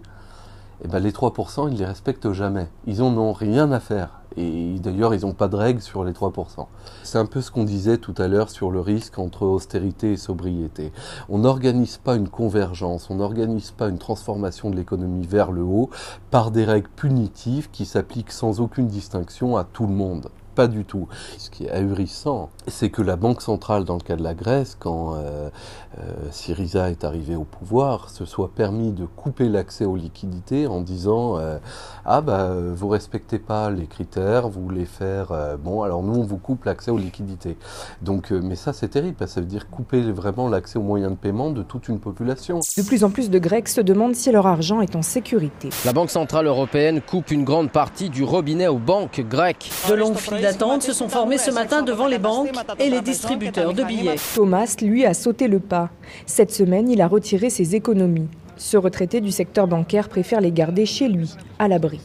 eh 0.84 0.88
ben 0.88 1.00
les 1.00 1.12
3%, 1.12 1.68
ils 1.68 1.74
ne 1.74 1.80
les 1.80 1.86
respectent 1.86 2.32
jamais. 2.32 2.68
Ils 2.88 3.00
n'en 3.00 3.18
ont 3.18 3.34
rien 3.34 3.72
à 3.72 3.80
faire. 3.80 4.22
Et 4.38 4.76
d'ailleurs, 4.80 5.14
ils 5.14 5.22
n'ont 5.22 5.34
pas 5.34 5.48
de 5.48 5.56
règles 5.56 5.82
sur 5.82 6.04
les 6.04 6.14
3%. 6.14 6.68
C'est 7.04 7.18
un 7.18 7.26
peu 7.26 7.42
ce 7.42 7.52
qu'on 7.52 7.64
disait 7.64 7.98
tout 7.98 8.14
à 8.18 8.28
l'heure 8.28 8.50
sur 8.50 8.72
le 8.72 8.80
risque 8.80 9.20
entre 9.20 9.44
austérité 9.44 10.14
et 10.14 10.18
sobriété. 10.18 10.94
On 11.28 11.40
n'organise 11.40 11.98
pas 11.98 12.16
une 12.16 12.30
convergence, 12.30 13.10
on 13.10 13.16
n'organise 13.16 13.72
pas 13.72 13.90
une 13.90 13.98
transformation 13.98 14.70
de 14.70 14.76
l'économie 14.76 15.26
vers 15.26 15.52
le 15.52 15.64
haut 15.64 15.90
par 16.32 16.52
des 16.52 16.64
règles 16.64 16.90
punitives 16.96 17.70
qui 17.72 17.86
s'appliquent 17.86 18.32
sans 18.32 18.62
aucune 18.62 18.88
distinction 18.88 19.58
à 19.58 19.64
tout 19.64 19.88
le 19.88 19.94
monde. 19.94 20.30
Pas 20.60 20.68
du 20.68 20.84
tout. 20.84 21.08
Ce 21.38 21.50
qui 21.50 21.68
est 21.68 21.70
ahurissant, 21.70 22.50
c'est 22.68 22.90
que 22.90 23.02
la 23.02 23.16
Banque 23.16 23.42
centrale, 23.42 23.86
dans 23.86 23.94
le 23.94 24.02
cas 24.02 24.18
de 24.18 24.24
la 24.24 24.34
Grèce, 24.34 24.76
quand 24.78 25.16
euh, 25.16 25.50
euh, 25.98 26.02
Syriza 26.32 26.90
est 26.90 27.06
arrivé 27.06 27.38
au 27.38 27.46
pouvoir, 27.46 28.10
se 28.10 28.26
soit 28.26 28.52
permis 28.54 28.92
de 28.92 29.06
couper 29.06 29.48
l'accès 29.48 29.86
aux 29.86 29.96
liquidités 29.96 30.68
en 30.68 30.82
disant 30.82 31.38
euh, 31.38 31.60
Ah, 32.04 32.20
bah, 32.20 32.50
vous 32.76 32.90
respectez 32.90 33.40
pas 33.40 33.70
les 33.70 33.88
critères, 33.88 34.50
vous 34.50 34.62
voulez 34.62 34.84
faire. 34.84 35.32
bon, 35.64 35.82
alors 35.84 36.04
nous, 36.04 36.20
on 36.20 36.26
vous 36.26 36.36
coupe 36.36 36.66
l'accès 36.66 36.92
aux 36.92 36.98
liquidités. 36.98 37.56
Donc, 38.02 38.32
mais 38.32 38.58
ça, 38.58 38.74
c'est 38.74 38.90
terrible, 38.90 39.16
parce 39.18 39.32
que 39.32 39.36
ça 39.36 39.40
veut 39.40 39.48
dire 39.48 39.70
couper 39.70 40.12
vraiment 40.12 40.50
l'accès 40.50 40.78
aux 40.78 40.84
moyens 40.84 41.14
de 41.14 41.18
paiement 41.18 41.52
de 41.52 41.64
toute 41.64 41.88
une 41.88 42.02
population. 42.02 42.60
De 42.78 42.84
plus 42.84 43.06
en 43.06 43.12
plus 43.12 43.30
de 43.30 43.40
Grecs 43.40 43.70
se 43.70 43.80
demandent 43.80 44.16
si 44.16 44.30
leur 44.30 44.46
argent 44.46 44.82
est 44.82 44.98
en 44.98 45.04
sécurité. 45.04 45.70
La 45.86 45.94
Banque 45.94 46.10
centrale 46.10 46.48
européenne 46.48 47.00
coupe 47.00 47.32
une 47.32 47.46
grande 47.46 47.72
partie 47.72 48.10
du 48.10 48.26
robinet 48.26 48.68
aux 48.68 48.78
banques 48.78 49.22
grecques. 49.22 49.72
De 49.88 49.94
longues 49.94 50.18
files 50.18 50.49
d'attente 50.52 50.84
se 50.84 50.94
sont 50.94 51.10
formées 51.10 51.38
ce 51.38 51.52
matin 51.52 51.82
devant 51.82 52.08
les 52.08 52.18
banques 52.18 52.50
et 52.80 52.90
les 52.90 53.02
distributeurs 53.02 53.74
de 53.74 53.84
billets. 53.84 54.16
Thomas, 54.36 54.76
lui, 54.82 55.06
a 55.06 55.14
sauté 55.14 55.48
le 55.48 55.60
pas. 55.60 55.90
Cette 56.26 56.52
semaine, 56.52 56.90
il 56.90 57.02
a 57.02 57.08
retiré 57.08 57.50
ses 57.50 57.76
économies. 57.76 58.28
Ce 58.58 58.78
retraité 58.78 59.22
du 59.22 59.32
secteur 59.32 59.68
bancaire 59.68 60.10
préfère 60.10 60.42
les 60.42 60.52
garder 60.52 60.86
chez 60.86 61.08
lui, 61.08 61.34
à 61.60 61.68
l'abri. 61.68 62.02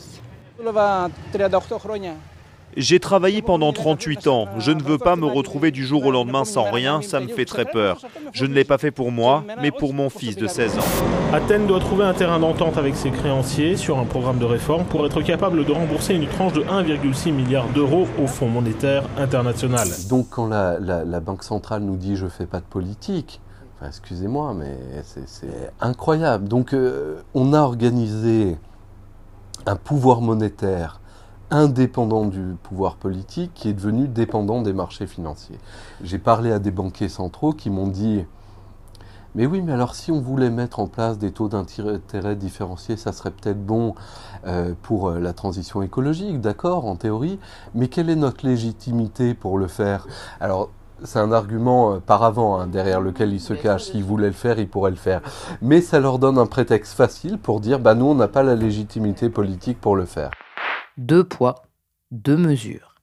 J'ai 2.76 2.98
travaillé 2.98 3.40
pendant 3.40 3.72
38 3.72 4.26
ans. 4.26 4.48
Je 4.58 4.72
ne 4.72 4.82
veux 4.82 4.98
pas 4.98 5.14
me 5.16 5.26
retrouver 5.26 5.70
du 5.70 5.86
jour 5.86 6.04
au 6.06 6.10
lendemain 6.10 6.44
sans 6.44 6.70
rien, 6.70 7.02
ça 7.02 7.20
me 7.20 7.28
fait 7.28 7.44
très 7.44 7.64
peur. 7.64 8.00
Je 8.32 8.46
ne 8.46 8.54
l'ai 8.54 8.64
pas 8.64 8.78
fait 8.78 8.90
pour 8.90 9.12
moi, 9.12 9.44
mais 9.62 9.70
pour 9.70 9.94
mon 9.94 10.10
fils 10.10 10.36
de 10.36 10.46
16 10.46 10.78
ans. 10.78 10.82
Athènes 11.32 11.66
doit 11.66 11.78
trouver 11.78 12.04
un 12.04 12.14
terrain 12.14 12.40
d'entente 12.40 12.76
avec 12.76 12.96
ses 12.96 13.10
créanciers 13.10 13.76
sur 13.76 13.98
un 13.98 14.04
programme 14.04 14.38
de 14.38 14.44
réforme 14.44 14.84
pour 14.84 15.06
être 15.06 15.22
capable 15.22 15.64
de 15.64 15.72
rembourser 15.72 16.14
une 16.14 16.26
tranche 16.26 16.52
de 16.52 16.62
1,6 16.62 17.32
milliard 17.32 17.68
d'euros 17.68 18.06
au 18.22 18.26
Fonds 18.26 18.48
monétaire 18.48 19.04
international. 19.18 19.88
Donc 20.08 20.30
quand 20.30 20.46
la, 20.46 21.20
Banque 21.20 21.44
centrale 21.44 21.82
nous 21.82 21.96
dit 21.96 22.16
je 22.16 22.26
fais 22.26 22.46
pas 22.46 22.58
de 22.58 22.64
politique, 22.64 23.40
excusez-moi, 23.86 24.54
mais 24.54 24.76
c'est 25.04 25.70
incroyable. 25.80 26.48
Donc 26.48 26.74
euh, 26.74 27.22
on 27.34 27.52
a 27.52 27.60
organisé 27.60 28.56
un 29.66 29.76
pouvoir 29.76 30.20
monétaire 30.20 31.00
indépendant 31.54 32.26
du 32.26 32.56
pouvoir 32.62 32.96
politique 32.96 33.52
qui 33.54 33.68
est 33.68 33.74
devenu 33.74 34.08
dépendant 34.08 34.62
des 34.62 34.72
marchés 34.72 35.06
financiers. 35.06 35.58
J'ai 36.02 36.18
parlé 36.18 36.52
à 36.52 36.58
des 36.58 36.70
banquiers 36.70 37.08
centraux 37.08 37.52
qui 37.52 37.70
m'ont 37.70 37.86
dit 37.86 38.24
mais 39.36 39.46
oui, 39.46 39.62
mais 39.62 39.72
alors 39.72 39.96
si 39.96 40.12
on 40.12 40.20
voulait 40.20 40.50
mettre 40.50 40.78
en 40.78 40.86
place 40.86 41.18
des 41.18 41.32
taux 41.32 41.48
d'intérêt 41.48 42.36
différenciés, 42.36 42.96
ça 42.96 43.10
serait 43.10 43.32
peut-être 43.32 43.64
bon 43.64 43.96
euh, 44.46 44.74
pour 44.82 45.08
euh, 45.08 45.18
la 45.18 45.32
transition 45.32 45.82
écologique, 45.82 46.40
d'accord, 46.40 46.86
en 46.86 46.94
théorie, 46.94 47.40
mais 47.74 47.88
quelle 47.88 48.10
est 48.10 48.16
notre 48.16 48.46
légitimité 48.46 49.34
pour 49.34 49.58
le 49.58 49.66
faire? 49.66 50.06
Alors, 50.38 50.70
c'est 51.02 51.18
un 51.18 51.32
argument 51.32 51.94
euh, 51.94 51.98
par 51.98 52.22
avant 52.22 52.60
hein, 52.60 52.68
derrière 52.68 53.00
lequel 53.00 53.32
ils 53.32 53.40
se 53.40 53.54
cachent. 53.54 53.86
S'ils 53.86 54.04
voulaient 54.04 54.28
le 54.28 54.32
faire, 54.34 54.60
ils 54.60 54.68
pourraient 54.68 54.90
le 54.90 54.96
faire. 54.96 55.20
Mais 55.60 55.80
ça 55.80 55.98
leur 55.98 56.20
donne 56.20 56.38
un 56.38 56.46
prétexte 56.46 56.94
facile 56.94 57.38
pour 57.38 57.58
dire, 57.58 57.80
bah 57.80 57.96
nous, 57.96 58.06
on 58.06 58.14
n'a 58.14 58.28
pas 58.28 58.44
la 58.44 58.54
légitimité 58.54 59.30
politique 59.30 59.80
pour 59.80 59.96
le 59.96 60.04
faire 60.04 60.30
deux 60.96 61.24
poids, 61.24 61.62
deux 62.10 62.36
mesures. 62.36 62.94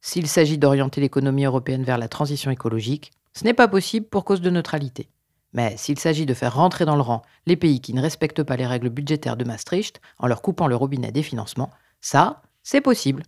S'il 0.00 0.26
s'agit 0.26 0.58
d'orienter 0.58 1.00
l'économie 1.00 1.44
européenne 1.44 1.84
vers 1.84 1.98
la 1.98 2.08
transition 2.08 2.50
écologique, 2.50 3.12
ce 3.32 3.44
n'est 3.44 3.54
pas 3.54 3.68
possible 3.68 4.06
pour 4.06 4.24
cause 4.24 4.40
de 4.40 4.50
neutralité. 4.50 5.08
Mais 5.52 5.76
s'il 5.76 5.98
s'agit 5.98 6.26
de 6.26 6.34
faire 6.34 6.54
rentrer 6.54 6.84
dans 6.84 6.96
le 6.96 7.02
rang 7.02 7.22
les 7.46 7.56
pays 7.56 7.80
qui 7.80 7.94
ne 7.94 8.02
respectent 8.02 8.42
pas 8.42 8.56
les 8.56 8.66
règles 8.66 8.90
budgétaires 8.90 9.36
de 9.36 9.44
Maastricht 9.44 10.00
en 10.18 10.26
leur 10.26 10.42
coupant 10.42 10.66
le 10.66 10.76
robinet 10.76 11.12
des 11.12 11.22
financements, 11.22 11.70
ça, 12.00 12.42
c'est 12.62 12.80
possible. 12.80 13.22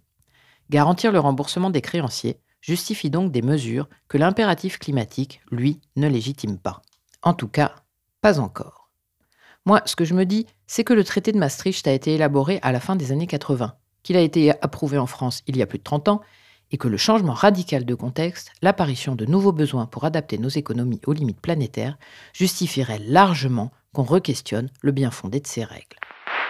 Garantir 0.69 1.13
le 1.13 1.21
remboursement 1.21 1.71
des 1.71 1.81
créanciers 1.81 2.41
justifie 2.61 3.11
donc 3.11 3.31
des 3.33 3.43
mesures 3.43 3.89
que 4.09 4.19
l'impératif 4.19 4.79
climatique, 4.79 5.41
lui, 5.51 5.81
ne 5.97 6.09
légitime 6.09 6.59
pas. 6.59 6.83
En 7.23 7.35
tout 7.35 7.49
cas, 7.49 7.77
pas 8.21 8.41
encore. 8.41 8.91
Moi, 9.65 9.81
ce 9.87 9.97
que 9.97 10.05
je 10.05 10.15
me 10.15 10.25
dis, 10.25 10.47
c'est 10.67 10.85
que 10.85 10.93
le 10.93 11.05
traité 11.05 11.31
de 11.31 11.39
Maastricht 11.39 11.87
a 11.87 11.93
été 11.93 12.15
élaboré 12.15 12.59
à 12.63 12.73
la 12.73 12.81
fin 12.81 12.97
des 12.97 13.13
années 13.13 13.27
80 13.27 13.75
qu'il 14.03 14.17
a 14.17 14.21
été 14.21 14.53
approuvé 14.63 14.99
en 14.99 15.07
France 15.07 15.43
il 15.47 15.57
y 15.57 15.63
a 15.63 15.67
plus 15.67 15.79
de 15.79 15.85
30 15.85 16.09
ans, 16.09 16.21
et 16.71 16.77
que 16.77 16.89
le 16.89 16.97
changement 16.97 17.33
radical 17.33 17.85
de 17.85 17.95
contexte, 17.95 18.51
l'apparition 18.63 19.15
de 19.15 19.25
nouveaux 19.25 19.53
besoins 19.53 19.87
pour 19.87 20.05
adapter 20.05 20.39
nos 20.39 20.49
économies 20.49 21.01
aux 21.07 21.13
limites 21.13 21.41
planétaires, 21.41 21.99
justifierait 22.33 22.99
largement 22.99 23.71
qu'on 23.93 24.03
re-questionne 24.03 24.69
le 24.83 24.93
bien 24.93 25.11
fondé 25.11 25.41
de 25.41 25.47
ces 25.47 25.65
règles. 25.65 25.97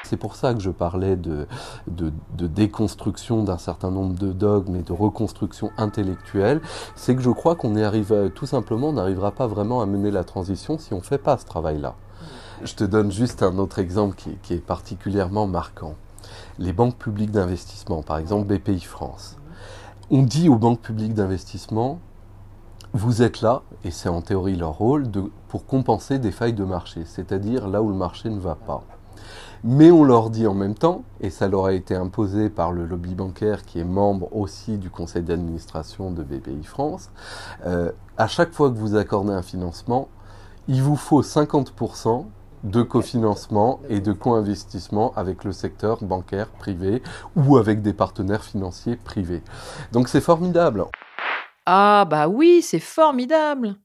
C'est 0.04 0.16
pour 0.16 0.36
ça 0.36 0.54
que 0.54 0.60
je 0.60 0.70
parlais 0.70 1.16
de, 1.16 1.46
déconstruction 2.36 3.42
d'un 3.42 3.58
certain 3.58 3.90
nombre 3.90 4.18
de 4.18 4.32
dogmes 4.32 4.76
et 4.76 4.82
de 4.82 4.92
reconstruction 4.92 5.70
intellectuelle. 5.76 6.60
C'est 6.94 7.14
que 7.14 7.22
je 7.22 7.30
crois 7.30 7.56
qu'on 7.56 7.74
tout 8.34 8.46
simplement, 8.46 8.92
n'arrivera 8.92 9.32
pas 9.32 9.46
vraiment 9.46 9.82
à 9.82 9.86
mener 9.86 10.10
la 10.10 10.24
transition 10.24 10.78
si 10.78 10.94
on 10.94 10.98
ne 10.98 11.02
fait 11.02 11.18
pas 11.18 11.36
ce 11.36 11.44
travail-là. 11.44 11.96
Je 12.64 12.74
te 12.74 12.84
donne 12.84 13.12
juste 13.12 13.42
un 13.42 13.58
autre 13.58 13.78
exemple 13.78 14.16
qui 14.42 14.52
est 14.52 14.64
particulièrement 14.64 15.46
marquant 15.46 15.94
les 16.58 16.72
banques 16.72 16.96
publiques 16.96 17.30
d'investissement, 17.30 18.02
par 18.02 18.18
exemple 18.18 18.46
BPI 18.46 18.80
France. 18.80 19.36
On 20.10 20.22
dit 20.22 20.48
aux 20.48 20.56
banques 20.56 20.80
publiques 20.80 21.14
d'investissement, 21.14 22.00
vous 22.92 23.22
êtes 23.22 23.42
là, 23.42 23.62
et 23.84 23.90
c'est 23.90 24.08
en 24.08 24.22
théorie 24.22 24.56
leur 24.56 24.78
rôle, 24.78 25.10
de, 25.10 25.24
pour 25.48 25.66
compenser 25.66 26.18
des 26.18 26.30
failles 26.30 26.54
de 26.54 26.64
marché, 26.64 27.02
c'est-à-dire 27.04 27.68
là 27.68 27.82
où 27.82 27.90
le 27.90 27.94
marché 27.94 28.30
ne 28.30 28.38
va 28.38 28.54
pas. 28.54 28.82
Mais 29.64 29.90
on 29.90 30.04
leur 30.04 30.30
dit 30.30 30.46
en 30.46 30.54
même 30.54 30.74
temps, 30.74 31.02
et 31.20 31.30
ça 31.30 31.48
leur 31.48 31.66
a 31.66 31.72
été 31.72 31.94
imposé 31.94 32.48
par 32.48 32.72
le 32.72 32.86
lobby 32.86 33.14
bancaire 33.14 33.64
qui 33.64 33.80
est 33.80 33.84
membre 33.84 34.34
aussi 34.34 34.78
du 34.78 34.88
conseil 34.88 35.22
d'administration 35.22 36.10
de 36.10 36.22
BPI 36.22 36.62
France, 36.64 37.10
euh, 37.66 37.90
à 38.16 38.28
chaque 38.28 38.52
fois 38.52 38.70
que 38.70 38.76
vous 38.76 38.96
accordez 38.96 39.32
un 39.32 39.42
financement, 39.42 40.08
il 40.68 40.82
vous 40.82 40.96
faut 40.96 41.22
50% 41.22 42.26
de 42.64 42.82
cofinancement 42.82 43.80
et 43.88 44.00
de 44.00 44.12
co-investissement 44.12 45.12
avec 45.16 45.44
le 45.44 45.52
secteur 45.52 46.02
bancaire 46.02 46.48
privé 46.48 47.02
ou 47.36 47.56
avec 47.56 47.82
des 47.82 47.92
partenaires 47.92 48.44
financiers 48.44 48.96
privés. 48.96 49.42
Donc 49.92 50.08
c'est 50.08 50.20
formidable. 50.20 50.84
Ah 51.66 52.06
bah 52.08 52.28
oui, 52.28 52.62
c'est 52.62 52.78
formidable. 52.78 53.76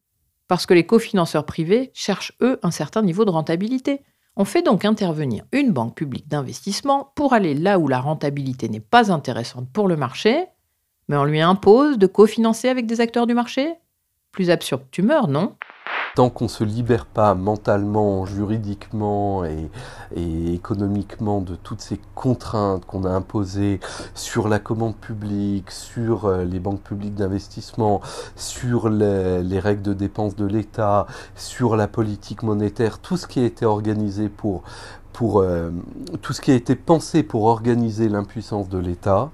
Parce 0.47 0.65
que 0.65 0.73
les 0.73 0.85
cofinanceurs 0.85 1.45
privés 1.45 1.91
cherchent, 1.93 2.33
eux, 2.41 2.59
un 2.63 2.71
certain 2.71 3.01
niveau 3.01 3.25
de 3.25 3.31
rentabilité. 3.31 4.03
On 4.35 4.45
fait 4.45 4.61
donc 4.61 4.83
intervenir 4.83 5.43
une 5.51 5.71
banque 5.71 5.95
publique 5.95 6.27
d'investissement 6.27 7.11
pour 7.15 7.33
aller 7.33 7.53
là 7.53 7.77
où 7.79 7.87
la 7.87 7.99
rentabilité 7.99 8.67
n'est 8.67 8.79
pas 8.79 9.11
intéressante 9.11 9.67
pour 9.71 9.87
le 9.87 9.95
marché, 9.95 10.45
mais 11.07 11.17
on 11.17 11.23
lui 11.23 11.39
impose 11.39 11.97
de 11.97 12.07
cofinancer 12.07 12.67
avec 12.67 12.87
des 12.87 13.01
acteurs 13.01 13.27
du 13.27 13.33
marché 13.33 13.75
Plus 14.31 14.49
absurde, 14.49 14.83
tu 14.89 15.03
meurs, 15.03 15.27
non? 15.27 15.55
Tant 16.15 16.29
qu'on 16.29 16.45
ne 16.45 16.49
se 16.49 16.63
libère 16.63 17.07
pas 17.07 17.33
mentalement, 17.33 18.27
juridiquement 18.27 19.43
et, 19.45 19.69
économiquement 20.15 21.41
de 21.41 21.55
toutes 21.55 21.81
ces 21.81 21.99
contraintes 22.13 22.85
qu'on 22.85 23.03
a 23.03 23.09
imposées 23.09 23.79
sur 24.13 24.47
la 24.47 24.59
commande 24.59 24.95
publique, 24.95 25.71
sur 25.71 26.25
euh, 26.25 26.43
les 26.43 26.59
banques 26.59 26.81
publiques 26.81 27.15
d'investissement, 27.15 27.99
sur 28.35 28.89
les, 28.89 29.59
règles 29.59 29.81
de 29.81 29.93
dépenses 29.93 30.35
de 30.35 30.45
l'État, 30.45 31.07
sur 31.35 31.75
la 31.75 31.87
politique 31.87 32.43
monétaire, 32.43 32.99
tout 32.99 33.17
ce 33.17 33.25
qui 33.25 33.39
a 33.39 33.45
été 33.45 33.65
organisé 33.65 34.29
pour, 34.29 34.61
pour 35.13 35.39
euh, 35.39 35.71
tout 36.21 36.33
ce 36.33 36.41
qui 36.41 36.51
a 36.51 36.55
été 36.55 36.75
pensé 36.75 37.23
pour 37.23 37.45
organiser 37.45 38.07
l'impuissance 38.07 38.69
de 38.69 38.77
l'État 38.77 39.31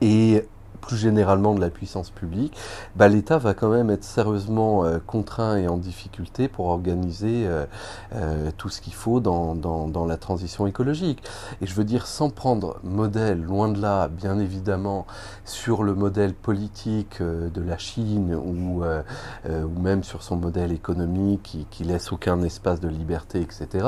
et 0.00 0.46
plus 0.86 0.96
généralement 0.96 1.54
de 1.54 1.60
la 1.60 1.68
puissance 1.68 2.10
publique, 2.10 2.56
bah, 2.94 3.08
l'État 3.08 3.38
va 3.38 3.54
quand 3.54 3.68
même 3.68 3.90
être 3.90 4.04
sérieusement 4.04 4.84
euh, 4.84 4.98
contraint 5.04 5.56
et 5.56 5.66
en 5.66 5.76
difficulté 5.76 6.46
pour 6.46 6.66
organiser 6.66 7.46
euh, 7.46 7.66
euh, 8.14 8.50
tout 8.56 8.68
ce 8.68 8.80
qu'il 8.80 8.94
faut 8.94 9.18
dans, 9.18 9.54
dans, 9.54 10.06
la 10.06 10.16
transition 10.16 10.66
écologique. 10.68 11.22
Et 11.60 11.66
je 11.66 11.74
veux 11.74 11.84
dire, 11.84 12.06
sans 12.06 12.30
prendre 12.30 12.78
modèle, 12.84 13.42
loin 13.42 13.68
de 13.68 13.80
là, 13.80 14.06
bien 14.06 14.38
évidemment, 14.38 15.06
sur 15.44 15.82
le 15.82 15.94
modèle 15.94 16.32
politique 16.32 17.20
de 17.20 17.60
la 17.60 17.76
Chine 17.76 18.34
ou, 18.34 18.84
ou 18.84 19.80
même 19.80 20.04
sur 20.04 20.22
son 20.22 20.36
modèle 20.36 20.70
économique 20.70 21.42
qui, 21.42 21.66
qui 21.70 21.82
laisse 21.82 22.12
aucun 22.12 22.40
espace 22.42 22.78
de 22.78 22.88
liberté, 22.88 23.40
etc., 23.40 23.86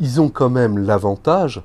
ils 0.00 0.20
ont 0.20 0.28
quand 0.28 0.50
même 0.50 0.78
l'avantage 0.78 1.62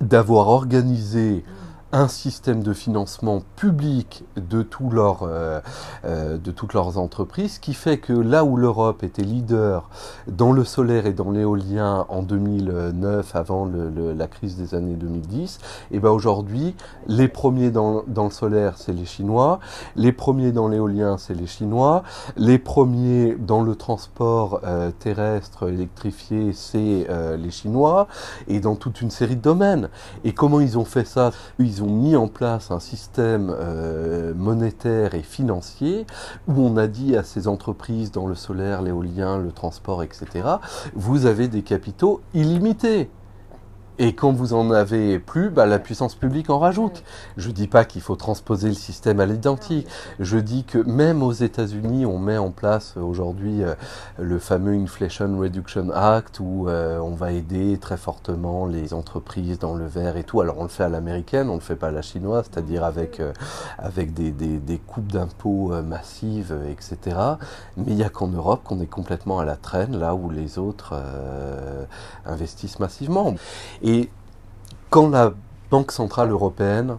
d'avoir 0.00 0.48
organisé 0.48 1.44
un 1.92 2.06
système 2.06 2.62
de 2.62 2.72
financement 2.72 3.42
public 3.56 4.24
de, 4.36 4.62
tout 4.62 4.90
leur, 4.90 5.22
euh, 5.22 5.60
euh, 6.04 6.38
de 6.38 6.50
toutes 6.52 6.72
leurs 6.72 6.98
entreprises, 6.98 7.58
qui 7.58 7.74
fait 7.74 7.98
que 7.98 8.12
là 8.12 8.44
où 8.44 8.56
l'Europe 8.56 9.02
était 9.02 9.22
leader 9.22 9.88
dans 10.28 10.52
le 10.52 10.64
solaire 10.64 11.06
et 11.06 11.12
dans 11.12 11.30
l'éolien 11.30 12.06
en 12.08 12.22
2009, 12.22 13.34
avant 13.34 13.64
le, 13.64 14.12
la 14.12 14.26
crise 14.28 14.56
des 14.56 14.74
années 14.74 14.94
2010, 14.94 15.58
et 15.90 15.98
ben 15.98 16.10
aujourd'hui, 16.10 16.76
les 17.06 17.28
premiers 17.28 17.70
dans, 17.70 18.04
dans 18.06 18.24
le 18.24 18.30
solaire, 18.30 18.74
c'est 18.76 18.92
les 18.92 19.06
Chinois, 19.06 19.58
les 19.96 20.12
premiers 20.12 20.52
dans 20.52 20.68
l'éolien, 20.68 21.18
c'est 21.18 21.34
les 21.34 21.46
Chinois, 21.46 22.04
les 22.36 22.58
premiers 22.58 23.34
dans 23.34 23.62
le 23.62 23.74
transport 23.74 24.60
euh, 24.64 24.90
terrestre 24.98 25.68
électrifié, 25.68 26.52
c'est 26.52 27.06
les 27.38 27.50
Chinois, 27.50 28.06
et 28.46 28.60
dans 28.60 28.76
toute 28.76 29.00
une 29.00 29.10
série 29.10 29.36
de 29.36 29.42
domaines. 29.42 29.88
Et 30.24 30.32
comment 30.32 30.60
ils 30.60 30.78
ont 30.78 30.84
fait 30.84 31.06
ça? 31.06 31.30
Ils 31.58 31.79
ont 31.82 31.90
mis 31.90 32.16
en 32.16 32.28
place 32.28 32.70
un 32.70 32.80
système 32.80 33.54
euh, 33.58 34.32
monétaire 34.34 35.14
et 35.14 35.22
financier 35.22 36.06
où 36.48 36.60
on 36.60 36.76
a 36.76 36.86
dit 36.86 37.16
à 37.16 37.22
ces 37.22 37.48
entreprises 37.48 38.12
dans 38.12 38.26
le 38.26 38.34
solaire, 38.34 38.82
l'éolien, 38.82 39.38
le 39.38 39.52
transport, 39.52 40.02
etc., 40.02 40.26
vous 40.94 41.26
avez 41.26 41.48
des 41.48 41.62
capitaux 41.62 42.20
illimités. 42.34 43.10
Et 44.02 44.14
quand 44.14 44.32
vous 44.32 44.54
en 44.54 44.70
avez 44.70 45.18
plus, 45.18 45.50
bah, 45.50 45.66
la 45.66 45.78
puissance 45.78 46.14
publique 46.14 46.48
en 46.48 46.58
rajoute. 46.58 47.04
Je 47.36 47.48
ne 47.48 47.52
dis 47.52 47.66
pas 47.66 47.84
qu'il 47.84 48.00
faut 48.00 48.16
transposer 48.16 48.68
le 48.68 48.74
système 48.74 49.20
à 49.20 49.26
l'identique. 49.26 49.86
Je 50.18 50.38
dis 50.38 50.64
que 50.64 50.78
même 50.78 51.22
aux 51.22 51.34
États-Unis, 51.34 52.06
on 52.06 52.18
met 52.18 52.38
en 52.38 52.50
place 52.50 52.96
aujourd'hui 52.96 53.62
euh, 53.62 53.74
le 54.18 54.38
fameux 54.38 54.72
Inflation 54.72 55.38
Reduction 55.38 55.90
Act 55.90 56.40
où 56.40 56.66
euh, 56.66 56.98
on 56.98 57.10
va 57.10 57.32
aider 57.32 57.76
très 57.76 57.98
fortement 57.98 58.64
les 58.64 58.94
entreprises 58.94 59.58
dans 59.58 59.74
le 59.74 59.84
vert 59.84 60.16
et 60.16 60.24
tout. 60.24 60.40
Alors 60.40 60.56
on 60.60 60.62
le 60.62 60.70
fait 60.70 60.84
à 60.84 60.88
l'américaine, 60.88 61.50
on 61.50 61.56
le 61.56 61.60
fait 61.60 61.76
pas 61.76 61.88
à 61.88 61.90
la 61.90 62.00
chinoise, 62.00 62.46
c'est-à-dire 62.50 62.84
avec, 62.84 63.20
euh, 63.20 63.34
avec 63.78 64.14
des, 64.14 64.30
des, 64.30 64.56
des 64.56 64.78
coupes 64.78 65.12
d'impôts 65.12 65.74
massives, 65.82 66.56
etc. 66.70 67.18
Mais 67.76 67.88
il 67.88 67.96
n'y 67.96 68.02
a 68.02 68.08
qu'en 68.08 68.28
Europe 68.28 68.62
qu'on 68.64 68.80
est 68.80 68.86
complètement 68.86 69.40
à 69.40 69.44
la 69.44 69.56
traîne, 69.56 69.98
là 69.98 70.14
où 70.14 70.30
les 70.30 70.58
autres 70.58 70.94
investissent 72.24 72.78
massivement. 72.78 73.34
Et 73.82 73.89
quand 74.90 75.08
la 75.08 75.32
Banque 75.70 75.92
Centrale 75.92 76.30
Européenne, 76.30 76.96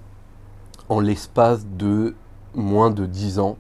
en 0.89 0.99
l'espace 0.99 1.65
de 1.65 2.15
moins 2.55 2.89
de 2.89 3.05
10 3.05 3.39
ans, 3.39 3.57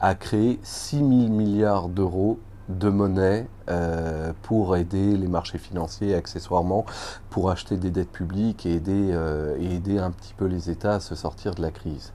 a 0.00 0.14
créé 0.14 0.58
6 0.62 0.96
000 0.96 1.08
milliards 1.08 1.88
d'euros 1.88 2.38
de 2.68 2.88
monnaie 2.88 3.46
euh, 3.68 4.32
pour 4.42 4.76
aider 4.76 5.16
les 5.16 5.28
marchés 5.28 5.58
financiers, 5.58 6.14
accessoirement 6.14 6.84
pour 7.30 7.50
acheter 7.50 7.76
des 7.76 7.90
dettes 7.90 8.10
publiques 8.10 8.66
et 8.66 8.74
aider, 8.74 9.10
euh, 9.12 9.56
et 9.58 9.74
aider 9.74 9.98
un 9.98 10.10
petit 10.10 10.34
peu 10.34 10.46
les 10.46 10.70
États 10.70 10.94
à 10.94 11.00
se 11.00 11.14
sortir 11.14 11.54
de 11.54 11.62
la 11.62 11.70
crise. 11.70 12.12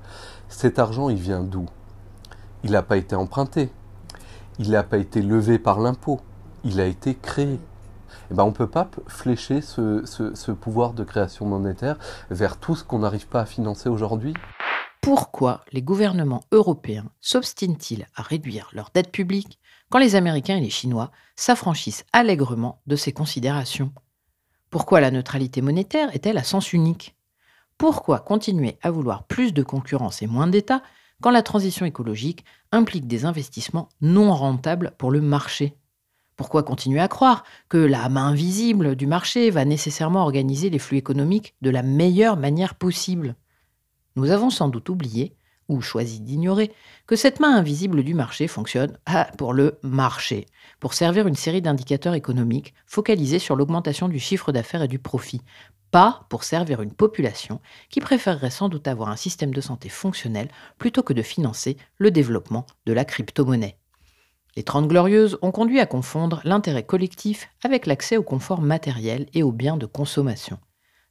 Cet 0.50 0.80
argent, 0.80 1.10
il 1.10 1.18
vient 1.18 1.44
d'où? 1.44 1.66
Il 2.64 2.72
n'a 2.72 2.82
pas 2.82 2.98
été 2.98 3.16
emprunté, 3.16 3.70
il 4.60 4.72
n'a 4.72 4.84
pas 4.84 4.98
été 4.98 5.22
levé 5.22 5.60
par 5.60 5.80
l'impôt, 5.80 6.20
il 6.64 6.82
a 6.82 6.86
été 6.86 7.16
créé. 7.16 7.60
Eh 8.30 8.34
ben, 8.34 8.44
on 8.44 8.48
ne 8.48 8.52
peut 8.52 8.68
pas 8.68 8.90
flécher 9.08 9.62
ce, 9.62 10.52
pouvoir 10.52 10.94
de 10.94 11.04
création 11.04 11.46
monétaire 11.46 11.98
vers 12.30 12.58
tout 12.58 12.76
ce 12.76 12.84
qu'on 12.84 13.00
n'arrive 13.00 13.28
pas 13.28 13.42
à 13.42 13.46
financer 13.46 13.90
aujourd'hui. 13.90 14.34
Pourquoi 15.02 15.62
les 15.72 15.82
gouvernements 15.82 16.44
européens 16.52 17.06
s'obstinent-ils 17.22 18.08
à 18.16 18.22
réduire 18.22 18.70
leur 18.74 18.90
dette 18.94 19.12
publique 19.12 19.60
quand 19.90 20.00
les 20.00 20.16
Américains 20.16 20.58
et 20.58 20.62
les 20.62 20.70
Chinois 20.70 21.12
s'affranchissent 21.38 22.06
allègrement 22.12 22.82
de 22.88 22.98
ces 22.98 23.14
considérations? 23.14 23.94
Pourquoi 24.70 25.00
la 25.00 25.12
neutralité 25.12 25.62
monétaire 25.62 26.14
est-elle 26.14 26.38
à 26.38 26.44
sens 26.44 26.74
unique? 26.74 27.16
Pourquoi 27.78 28.20
continuer 28.20 28.78
à 28.82 28.92
vouloir 28.92 29.24
plus 29.24 29.54
de 29.54 29.64
concurrence 29.64 30.22
et 30.22 30.28
moins 30.28 30.48
d'État 30.48 30.82
quand 31.22 31.32
la 31.32 31.44
transition 31.44 31.86
écologique 31.86 32.44
implique 32.74 33.08
des 33.08 33.24
investissements 33.24 33.88
non 34.02 34.34
rentables 34.34 34.94
pour 34.98 35.12
le 35.12 35.22
marché? 35.22 35.78
Pourquoi 36.38 36.64
continuer 36.64 37.02
à 37.02 37.08
croire 37.08 37.44
que 37.68 37.78
la 37.78 38.08
main 38.08 38.28
invisible 38.28 38.96
du 38.96 39.08
marché 39.08 39.50
va 39.50 39.66
nécessairement 39.66 40.22
organiser 40.22 40.70
les 40.70 40.80
flux 40.80 40.98
économiques 40.98 41.56
de 41.62 41.72
la 41.72 41.84
meilleure 41.84 42.38
manière 42.38 42.76
possible? 42.76 43.36
Nous 44.16 44.32
avons 44.32 44.50
sans 44.50 44.70
doute 44.70 44.88
oublié, 44.88 45.36
ou 45.68 45.82
choisi 45.82 46.22
d'ignorer, 46.22 46.72
que 47.08 47.16
cette 47.16 47.40
main 47.40 47.56
invisible 47.56 48.04
du 48.04 48.14
marché 48.14 48.48
fonctionne 48.48 48.98
ah, 49.08 49.30
pour 49.38 49.52
le 49.52 49.80
marché, 49.82 50.46
pour 50.80 50.94
servir 50.94 51.28
une 51.28 51.36
série 51.36 51.62
d'indicateurs 51.62 52.14
économiques 52.14 52.74
focalisés 52.86 53.40
sur 53.40 53.56
l'augmentation 53.56 54.08
du 54.08 54.20
chiffre 54.20 54.52
d'affaires 54.52 54.84
et 54.84 54.88
du 54.88 55.00
profit, 55.00 55.42
pas 55.92 56.26
pour 56.30 56.44
servir 56.44 56.82
une 56.82 56.94
population 56.94 57.62
qui 57.90 58.00
préférerait 58.00 58.52
sans 58.52 58.70
doute 58.70 58.88
avoir 58.88 59.10
un 59.10 59.16
système 59.16 59.54
de 59.54 59.62
santé 59.62 59.90
fonctionnel 59.90 60.50
plutôt 60.78 61.02
que 61.02 61.14
de 61.14 61.22
financer 61.22 61.78
le 61.98 62.12
développement 62.12 62.68
de 62.86 62.94
la 62.94 63.06
crypto-monnaie. 63.06 63.78
Les 64.58 64.64
Trente 64.64 64.88
Glorieuses 64.88 65.38
ont 65.44 65.52
conduit 65.52 65.80
à 65.80 65.86
confondre 65.86 66.42
l'intérêt 66.44 66.82
collectif 66.82 67.48
avec 67.64 67.86
l'accès 67.86 68.18
au 68.18 68.24
confort 68.24 68.60
matériel 68.60 69.28
et 69.36 69.44
aux 69.44 69.52
biens 69.52 69.78
de 69.78 69.86
consommation. 69.86 70.58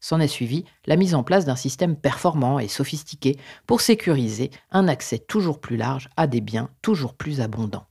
S'en 0.01 0.19
est 0.19 0.27
suivi 0.27 0.65
la 0.85 0.97
mise 0.97 1.15
en 1.15 1.23
place 1.23 1.45
d'un 1.45 1.55
système 1.55 1.95
performant 1.95 2.59
et 2.59 2.67
sophistiqué 2.67 3.39
pour 3.65 3.83
sécuriser 3.83 4.51
un 4.73 4.89
accès 4.89 5.21
toujours 5.21 5.61
plus 5.61 5.77
large 5.77 6.09
à 6.17 6.27
des 6.27 6.41
biens 6.41 6.71
toujours 6.83 7.15
plus 7.15 7.41
abondants. 7.41 7.87